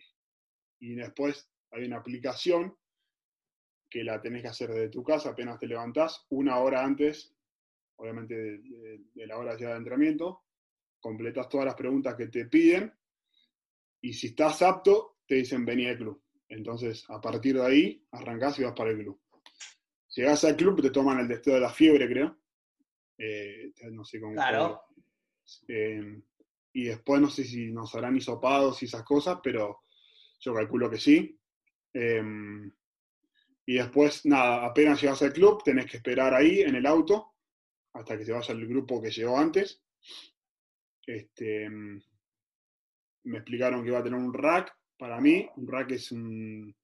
y 0.79 0.95
después 0.95 1.49
hay 1.71 1.86
una 1.86 1.97
aplicación 1.97 2.75
que 3.89 4.03
la 4.03 4.21
tenés 4.21 4.41
que 4.41 4.47
hacer 4.49 4.69
desde 4.71 4.89
tu 4.89 5.03
casa 5.03 5.29
apenas 5.29 5.59
te 5.59 5.67
levantás, 5.67 6.25
una 6.29 6.59
hora 6.59 6.83
antes, 6.83 7.33
obviamente 7.97 8.36
de, 8.36 9.27
la 9.27 9.38
hora 9.38 9.55
de 9.55 9.71
entrenamiento, 9.71 10.43
completas 11.06 11.47
todas 11.47 11.68
las 11.68 11.76
preguntas 11.76 12.16
que 12.16 12.30
te 12.30 12.45
piden 12.45 12.91
y 14.01 14.12
si 14.12 14.28
estás 14.28 14.64
apto, 14.64 15.20
te 15.28 15.36
dicen 15.36 15.64
vení 15.64 15.86
al 15.86 15.97
club. 15.97 16.20
Entonces, 16.49 17.06
a 17.10 17.22
partir 17.22 17.56
de 17.56 17.64
ahí, 17.64 18.08
arrancás 18.12 18.58
y 18.58 18.64
vas 18.64 18.74
para 18.76 18.89
el 18.89 18.97
club. 18.97 19.22
Llegás 20.16 20.43
al 20.45 20.56
club, 20.56 20.82
te 20.82 20.89
toman 20.89 21.20
el 21.20 21.28
testeo 21.28 21.53
de 21.53 21.60
la 21.60 21.70
fiebre, 21.70 22.08
creo. 22.08 22.39
Eh, 23.20 23.72
no 23.91 24.03
sé 24.03 24.20
cómo. 24.20 24.34
Claro. 24.34 24.82
Eh, 25.68 26.22
y 26.74 26.86
después 26.86 27.22
no 27.22 27.30
sé 27.30 27.43
si 27.43 27.72
nos 27.72 27.93
harán 27.93 28.18
hisopados 28.18 28.82
y 28.82 28.86
esas 28.86 29.03
cosas, 29.03 29.38
pero 29.43 29.84
yo 30.39 30.56
calculo 30.56 30.89
que 30.89 30.97
sí. 30.97 31.39
Em, 31.93 32.72
y 33.68 33.76
después, 33.76 34.26
nada, 34.26 34.66
apenas 34.66 34.99
llegas 34.99 35.22
al 35.22 35.34
club, 35.34 35.62
tenés 35.64 35.86
que 35.86 35.97
esperar 35.97 36.34
ahí 36.34 36.62
en 36.62 36.76
el 36.76 36.88
auto 36.88 37.36
hasta 37.93 38.18
que 38.18 38.26
se 38.26 38.32
vaya 38.32 38.56
el 38.56 38.68
grupo 38.68 38.99
que 38.99 39.12
llegó 39.12 39.38
antes. 39.38 39.84
Este, 41.06 41.66
em, 41.66 42.01
me 43.26 43.38
explicaron 43.38 43.84
que 43.84 43.89
iba 43.89 43.99
a 43.99 44.03
tener 44.03 44.20
un 44.20 44.34
rack 44.34 44.76
para 44.97 45.20
mí. 45.20 45.47
Un 45.56 45.68
rack 45.68 45.91
es 45.91 46.12
un, 46.12 46.76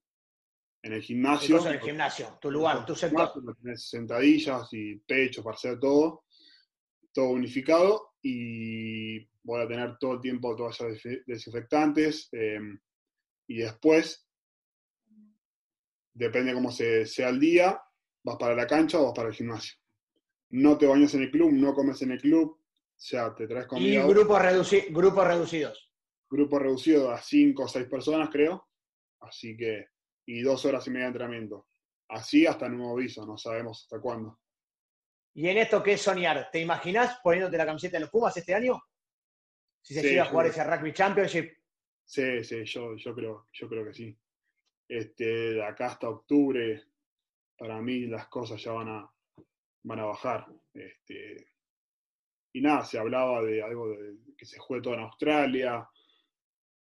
en 0.83 0.93
el 0.93 1.01
gimnasio. 1.01 1.65
En 1.65 1.73
el 1.73 1.79
gimnasio, 1.79 2.37
tu 2.41 2.51
lugar, 2.51 2.85
tu 2.85 2.95
sector. 2.95 3.31
Tienes 3.61 3.89
sentadillas 3.89 4.67
y 4.73 4.95
pecho 4.95 5.43
para 5.43 5.55
hacer 5.55 5.79
todo, 5.79 6.25
todo 7.13 7.29
unificado 7.29 8.13
y 8.21 9.19
voy 9.43 9.61
a 9.61 9.67
tener 9.67 9.97
todo 9.97 10.13
el 10.13 10.21
tiempo 10.21 10.55
toallas 10.55 11.01
desinfectantes 11.25 12.29
em, 12.31 12.79
y 13.47 13.57
después, 13.57 14.27
depende 16.13 16.53
cómo 16.53 16.71
se, 16.71 17.05
sea 17.05 17.29
el 17.29 17.39
día, 17.39 17.81
vas 18.23 18.37
para 18.37 18.55
la 18.55 18.67
cancha 18.67 18.99
o 18.99 19.05
vas 19.05 19.13
para 19.15 19.29
el 19.29 19.35
gimnasio. 19.35 19.75
No 20.51 20.77
te 20.77 20.85
bañas 20.85 21.13
en 21.15 21.23
el 21.23 21.31
club, 21.31 21.51
no 21.51 21.73
comes 21.73 22.01
en 22.01 22.11
el 22.11 22.21
club, 22.21 22.60
o 23.01 23.03
sea, 23.03 23.33
te 23.33 23.47
traes 23.47 23.65
comida. 23.65 24.05
Y 24.05 24.07
grupos, 24.07 24.39
grupos 24.91 25.27
reducidos. 25.27 25.91
Grupos 26.29 26.61
reducidos 26.61 27.09
a 27.11 27.19
5 27.19 27.63
o 27.63 27.67
6 27.67 27.87
personas, 27.87 28.29
creo. 28.29 28.69
Así 29.21 29.57
que 29.57 29.87
y 30.27 30.41
dos 30.41 30.63
horas 30.65 30.85
y 30.85 30.91
media 30.91 31.05
de 31.05 31.07
entrenamiento. 31.07 31.67
Así 32.09 32.45
hasta 32.45 32.69
nuevo 32.69 32.93
aviso, 32.93 33.25
no 33.25 33.39
sabemos 33.39 33.81
hasta 33.81 33.99
cuándo. 33.99 34.39
¿Y 35.33 35.49
en 35.49 35.57
esto 35.57 35.81
qué 35.81 35.93
es 35.93 36.01
soñar? 36.01 36.49
¿Te 36.51 36.59
imaginas 36.59 37.19
poniéndote 37.23 37.57
la 37.57 37.65
camiseta 37.65 37.97
de 37.97 38.01
los 38.01 38.11
Pumas 38.11 38.37
este 38.37 38.53
año? 38.53 38.79
Si 39.81 39.95
se 39.95 40.03
llega 40.03 40.21
a 40.21 40.27
jugar 40.27 40.45
ese 40.45 40.63
Rugby 40.63 40.93
Championship. 40.93 41.57
Sí, 42.05 42.43
sí, 42.43 42.63
yo, 42.65 42.95
yo, 42.97 43.15
creo, 43.15 43.47
yo 43.51 43.67
creo 43.67 43.83
que 43.85 43.93
sí. 43.95 44.15
Este, 44.87 45.53
de 45.53 45.65
acá 45.65 45.87
hasta 45.87 46.07
octubre, 46.07 46.83
para 47.57 47.81
mí 47.81 48.05
las 48.05 48.27
cosas 48.27 48.61
ya 48.61 48.73
van 48.73 48.89
a, 48.89 49.11
van 49.81 49.99
a 49.99 50.05
bajar. 50.05 50.45
Este, 50.71 51.47
y 52.53 52.61
nada, 52.61 52.83
se 52.85 52.97
hablaba 52.97 53.41
de 53.41 53.63
algo 53.63 53.89
de 53.89 54.17
que 54.37 54.45
se 54.45 54.59
juegue 54.59 54.83
todo 54.83 54.93
en 54.95 55.01
Australia, 55.01 55.87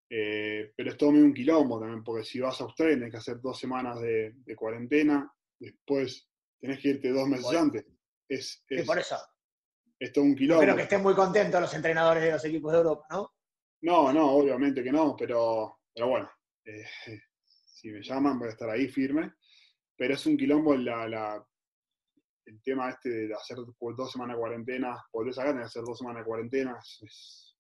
eh, 0.09 0.73
pero 0.77 0.91
es 0.91 0.97
todo 0.97 1.13
medio 1.13 1.27
un 1.27 1.35
quilombo 1.35 1.79
también, 1.79 2.03
porque 2.03 2.25
si 2.25 2.41
vas 2.41 2.61
a 2.61 2.65
Australia 2.65 2.97
tenés 2.97 3.11
que 3.13 3.19
hacer 3.19 3.41
dos 3.41 3.59
semanas 3.59 4.01
de, 4.01 4.35
cuarentena, 4.57 5.33
después 5.59 6.29
tenés 6.61 6.81
que 6.81 6.89
irte 6.89 7.11
dos 7.11 7.29
meses 7.29 7.55
antes. 7.55 7.87
Es, 8.29 8.65
por 8.87 8.99
eso. 8.99 9.17
Es 9.99 10.13
todo 10.13 10.25
un 10.25 10.35
quilombo. 10.35 10.63
Espero 10.63 10.77
que 10.77 10.83
estén 10.83 11.03
muy 11.03 11.15
contentos 11.15 11.61
los 11.61 11.75
entrenadores 11.75 12.23
de 12.23 12.33
los 12.33 12.45
equipos 12.45 12.73
de 12.73 12.79
Europa, 12.79 13.07
¿no? 13.11 13.33
No, 13.83 14.13
no, 14.13 14.33
obviamente 14.33 14.83
que 14.83 14.93
no, 14.93 15.17
pero, 15.17 15.81
pero 15.95 16.09
bueno, 16.09 16.31
eh, 16.65 16.85
si 17.81 17.91
me 17.91 18.03
llaman 18.03 18.39
voy 18.39 18.49
a 18.49 18.53
estar 18.53 18.69
ahí 18.69 18.89
firme. 18.89 19.33
Pero 19.97 20.15
es 20.15 20.27
un 20.27 20.37
quilombo 20.37 20.75
la, 20.77 21.47
el 22.47 22.63
tema 22.63 22.91
este 22.91 23.29
de 23.29 23.35
hacer 23.35 23.57
dos 23.57 24.13
semanas 24.13 24.37
de 24.37 24.41
cuarentena, 24.41 25.05
volvés 25.13 25.39
acá, 25.39 25.51
tenés 25.51 25.65
que 25.65 25.79
hacer 25.79 25.85
dos 25.85 25.99
semanas 25.99 26.23
de 26.23 26.27
cuarentena, 26.27 26.79
es, 26.81 27.51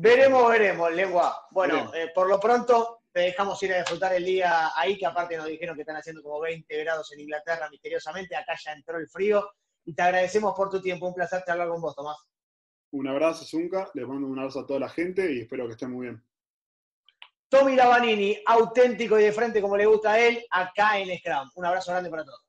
Veremos, 0.00 0.48
veremos, 0.48 0.92
lengua. 0.92 1.46
Bueno, 1.50 1.92
eh, 1.92 2.12
por 2.14 2.28
lo 2.28 2.38
pronto 2.38 3.00
te 3.10 3.20
dejamos 3.22 3.60
ir 3.64 3.74
a 3.74 3.78
disfrutar 3.78 4.12
el 4.12 4.24
día 4.24 4.70
ahí, 4.76 4.96
que 4.96 5.04
aparte 5.04 5.36
nos 5.36 5.46
dijeron 5.46 5.74
que 5.74 5.82
están 5.82 5.96
haciendo 5.96 6.22
como 6.22 6.38
20 6.38 6.72
grados 6.84 7.10
en 7.12 7.20
Inglaterra 7.20 7.68
misteriosamente. 7.68 8.36
Acá 8.36 8.54
ya 8.64 8.74
entró 8.74 8.96
el 8.96 9.08
frío 9.08 9.50
y 9.84 9.92
te 9.94 10.02
agradecemos 10.02 10.54
por 10.54 10.70
tu 10.70 10.80
tiempo. 10.80 11.08
Un 11.08 11.14
placer 11.14 11.42
hablar 11.48 11.68
con 11.68 11.80
vos, 11.80 11.96
Tomás. 11.96 12.16
Un 12.92 13.08
abrazo, 13.08 13.44
Zunca. 13.44 13.90
Les 13.94 14.06
mando 14.06 14.28
un 14.28 14.38
abrazo 14.38 14.60
a 14.60 14.66
toda 14.66 14.78
la 14.78 14.88
gente 14.88 15.32
y 15.32 15.40
espero 15.40 15.66
que 15.66 15.72
estén 15.72 15.90
muy 15.90 16.06
bien. 16.06 16.24
Tommy 17.48 17.74
Lavanini, 17.74 18.40
auténtico 18.46 19.18
y 19.18 19.24
de 19.24 19.32
frente 19.32 19.60
como 19.60 19.76
le 19.76 19.86
gusta 19.86 20.12
a 20.12 20.20
él, 20.20 20.46
acá 20.48 20.96
en 21.00 21.18
Scrum. 21.18 21.50
Un 21.56 21.64
abrazo 21.64 21.90
grande 21.90 22.08
para 22.08 22.24
todos. 22.24 22.47